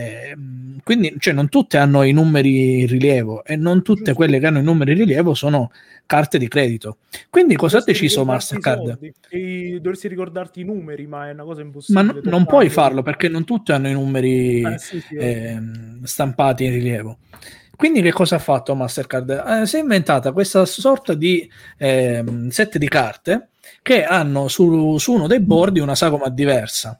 Eh, 0.00 0.36
quindi 0.82 1.14
cioè, 1.18 1.34
non 1.34 1.48
tutte 1.48 1.76
hanno 1.78 2.02
i 2.02 2.12
numeri 2.12 2.80
in 2.80 2.86
rilievo 2.86 3.44
e 3.44 3.56
non 3.56 3.82
tutte 3.82 4.12
quelle 4.14 4.38
che 4.38 4.46
hanno 4.46 4.58
i 4.58 4.62
numeri 4.62 4.92
in 4.92 4.98
rilievo 4.98 5.34
sono 5.34 5.70
carte 6.06 6.38
di 6.38 6.48
credito. 6.48 6.98
Quindi 7.28 7.54
cosa 7.56 7.78
ha 7.78 7.82
deciso 7.84 8.24
Mastercard? 8.24 8.98
dovresti 9.80 10.08
ricordarti 10.08 10.60
i 10.60 10.64
numeri, 10.64 11.06
ma 11.06 11.28
è 11.28 11.32
una 11.32 11.44
cosa 11.44 11.60
Ma 11.60 11.66
impossibile. 11.66 12.04
n- 12.04 12.06
non 12.06 12.44
toccarli. 12.44 12.46
puoi 12.46 12.68
farlo 12.70 13.02
perché 13.02 13.28
non 13.28 13.44
tutti 13.44 13.72
hanno 13.72 13.88
i 13.88 13.92
numeri 13.92 14.62
Eh, 14.62 14.78
sì, 14.78 15.00
sì, 15.00 15.16
ehm, 15.16 16.02
stampati 16.04 16.64
in 16.64 16.72
rilievo. 16.72 17.18
Quindi 17.76 18.02
che 18.02 18.12
cosa 18.12 18.36
ha 18.36 18.38
fatto 18.38 18.74
Mastercard? 18.74 19.30
Eh, 19.62 19.66
si 19.66 19.76
è 19.76 19.80
inventata 19.80 20.32
questa 20.32 20.66
sorta 20.66 21.14
di 21.14 21.50
ehm, 21.78 22.48
set 22.50 22.76
di 22.76 22.88
carte 22.88 23.48
che 23.82 24.04
hanno 24.04 24.48
su, 24.48 24.98
su 24.98 25.12
uno 25.14 25.26
dei 25.26 25.40
bordi 25.40 25.80
una 25.80 25.94
sagoma 25.94 26.28
diversa. 26.28 26.99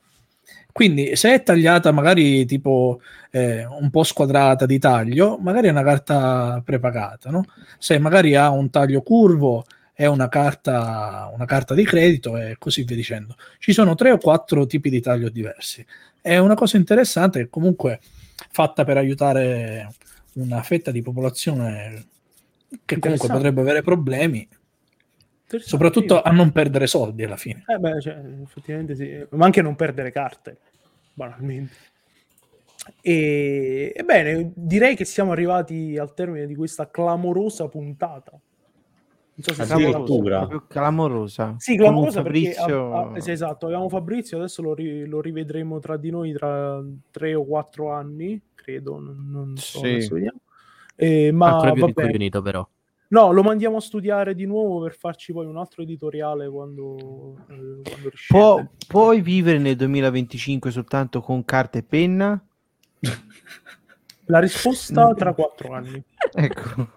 Quindi 0.81 1.15
se 1.15 1.35
è 1.35 1.43
tagliata 1.43 1.93
magari 1.93 2.47
tipo 2.47 3.03
eh, 3.33 3.67
un 3.67 3.91
po' 3.91 4.03
squadrata 4.03 4.65
di 4.65 4.79
taglio, 4.79 5.37
magari 5.37 5.67
è 5.67 5.71
una 5.71 5.83
carta 5.83 6.63
prepagata, 6.65 7.29
no? 7.29 7.45
Se 7.77 7.99
magari 7.99 8.35
ha 8.35 8.49
un 8.49 8.71
taglio 8.71 9.03
curvo 9.03 9.67
è 9.93 10.07
una 10.07 10.31
carta, 10.31 11.31
una 11.35 11.45
carta 11.45 11.75
di 11.75 11.85
credito 11.85 12.35
e 12.39 12.57
così 12.59 12.85
via 12.85 12.97
dicendo. 12.97 13.37
Ci 13.59 13.75
sono 13.75 13.95
tre 13.95 14.11
o 14.13 14.17
quattro 14.17 14.65
tipi 14.65 14.89
di 14.89 15.03
taglio 15.03 15.29
diversi. 15.29 15.85
È 16.19 16.39
una 16.39 16.55
cosa 16.55 16.79
interessante 16.79 17.41
che 17.41 17.51
comunque 17.51 18.01
fatta 18.51 18.83
per 18.83 18.97
aiutare 18.97 19.93
una 20.37 20.63
fetta 20.63 20.91
di 20.91 21.03
popolazione 21.03 22.07
che 22.87 22.99
comunque 22.99 23.29
potrebbe 23.29 23.61
avere 23.61 23.83
problemi, 23.83 24.49
soprattutto 25.59 26.23
a 26.23 26.31
non 26.31 26.53
perdere 26.53 26.87
soldi 26.87 27.23
alla 27.23 27.37
fine. 27.37 27.65
Eh 27.67 27.77
beh, 27.77 28.01
cioè, 28.01 28.19
effettivamente 28.43 28.95
sì, 28.95 29.27
ma 29.33 29.45
anche 29.45 29.61
non 29.61 29.77
perdere 29.77 30.11
carte, 30.11 30.57
banalmente. 31.21 31.73
E, 33.03 33.93
ebbene, 33.95 34.53
direi 34.55 34.97
che 34.97 35.05
siamo 35.05 35.33
arrivati 35.33 35.99
al 35.99 36.15
termine 36.15 36.47
di 36.47 36.55
questa 36.55 36.91
clamorosa 36.91 37.69
puntata. 37.69 38.33
Non 38.33 39.57
so 39.57 39.65
se 39.65 39.73
Addirittura. 39.73 40.49
Clamorosa. 40.67 41.55
Sì, 41.59 41.77
clamorosa 41.77 42.23
Fabrizio- 42.23 42.93
ah, 42.95 43.21
sì, 43.21 43.31
esatto, 43.31 43.67
avevamo 43.67 43.89
Fabrizio, 43.89 44.39
adesso 44.39 44.63
lo, 44.63 44.75
ri- 44.75 45.07
lo 45.07 45.21
rivedremo 45.21 45.79
tra 45.79 45.97
di 45.97 46.11
noi 46.11 46.33
tra 46.33 46.83
tre 47.11 47.35
o 47.35 47.45
quattro 47.45 47.91
anni, 47.93 48.41
credo, 48.55 48.99
non, 48.99 49.29
non 49.31 49.57
so, 49.57 49.79
Sì. 49.81 50.09
Eh, 50.97 51.33
ma 51.33 51.53
Ancora 51.53 51.73
più 51.73 51.81
vabbè. 51.83 51.93
però. 52.43 52.69
No, 53.13 53.33
lo 53.33 53.43
mandiamo 53.43 53.77
a 53.79 53.81
studiare 53.81 54.35
di 54.37 54.47
nuovo 54.47 54.81
per 54.83 54.95
farci 54.97 55.33
poi 55.33 55.45
un 55.47 55.57
altro 55.57 55.83
editoriale 55.83 56.49
quando, 56.49 57.37
eh, 57.49 57.55
quando 57.83 58.09
riuscite. 58.09 58.39
Può- 58.39 58.65
puoi 58.87 59.21
vivere 59.21 59.59
nel 59.59 59.75
2025 59.77 60.71
soltanto 60.71 61.21
con 61.21 61.45
carta 61.45 61.79
e 61.79 61.83
penna? 61.83 62.41
La 64.27 64.39
risposta 64.39 65.13
tra 65.15 65.33
quattro 65.33 65.73
anni. 65.73 66.01
Ecco. 66.35 66.91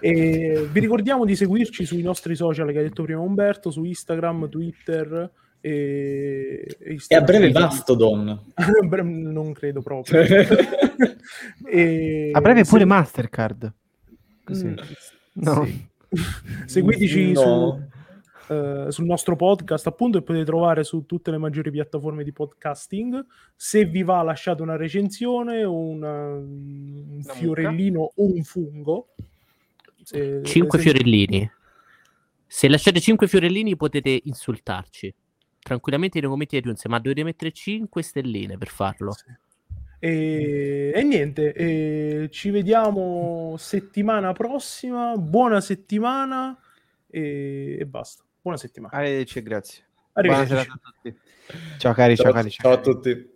E 0.00 0.68
vi 0.72 0.80
ricordiamo 0.80 1.24
di 1.24 1.36
seguirci 1.36 1.84
sui 1.84 2.02
nostri 2.02 2.34
social 2.34 2.72
che 2.72 2.78
ha 2.80 2.82
detto 2.82 3.04
prima 3.04 3.20
Umberto, 3.20 3.70
su 3.70 3.84
Instagram, 3.84 4.48
Twitter 4.48 5.30
e, 5.60 6.76
e 6.80 6.96
E 7.06 7.14
a 7.16 7.20
breve. 7.20 7.52
Mastodon. 7.52 8.52
Non 9.04 9.52
credo 9.52 9.80
proprio. 9.80 10.22
E- 11.70 12.30
A 12.32 12.40
breve 12.40 12.64
pure 12.64 12.84
Mastercard. 12.84 13.72
Così. 14.42 14.66
Mm, 14.66 14.74
No. 15.40 15.64
sì. 15.64 15.88
Seguiteci 16.66 17.32
No. 17.32 17.40
su, 18.46 18.52
eh, 18.52 18.86
sul 18.90 19.04
nostro 19.06 19.36
podcast 19.36 19.86
appunto 19.86 20.18
e 20.18 20.22
potete 20.22 20.44
trovare 20.44 20.82
su 20.84 21.06
tutte 21.06 21.30
le 21.30 21.38
maggiori 21.38 21.70
piattaforme 21.70 22.24
di 22.24 22.32
podcasting. 22.32 23.24
Se 23.54 23.84
vi 23.84 24.02
va 24.02 24.22
lasciate 24.22 24.62
una 24.62 24.76
recensione, 24.76 25.62
una- 25.64 26.32
un 26.34 27.06
mucca. 27.18 27.32
fiorellino 27.34 28.00
o 28.00 28.12
un 28.16 28.42
fungo. 28.42 29.08
Se- 30.02 30.42
5 30.42 30.78
se- 30.78 30.84
fiorellini. 30.84 31.50
Se 32.46 32.68
lasciate 32.68 33.00
5 33.00 33.28
fiorellini 33.28 33.76
potete 33.76 34.20
insultarci. 34.24 35.14
Tranquillamente 35.62 36.18
nei 36.20 36.28
commenti 36.28 36.54
di 36.56 36.60
iTunes, 36.62 36.84
ma 36.86 36.98
dovete 36.98 37.22
mettere 37.22 37.52
5 37.52 38.02
stelline 38.02 38.56
per 38.58 38.68
farlo. 38.68 39.12
Sì. 39.12 39.24
E, 40.02 40.92
e 40.94 41.02
niente, 41.02 41.52
e 41.52 42.28
ci 42.30 42.50
vediamo 42.50 43.54
settimana 43.58 44.32
prossima. 44.32 45.14
Buona 45.16 45.60
settimana 45.60 46.58
e, 47.06 47.76
e 47.78 47.86
basta. 47.86 48.24
Buona 48.40 48.56
settimana. 48.56 48.94
Arrivederci 48.94 49.38
e 49.38 49.42
grazie. 49.42 49.84
Arrivederci. 50.14 50.52
Buona 50.54 50.62
serata 50.62 50.80
a 50.82 50.92
tutti. 50.92 51.20
Ciao 51.78 51.92
cari, 51.92 52.16
ciao, 52.16 52.24
Ciao, 52.24 52.34
cari. 52.34 52.50
ciao 52.50 52.72
a 52.72 52.80
tutti. 52.80 53.29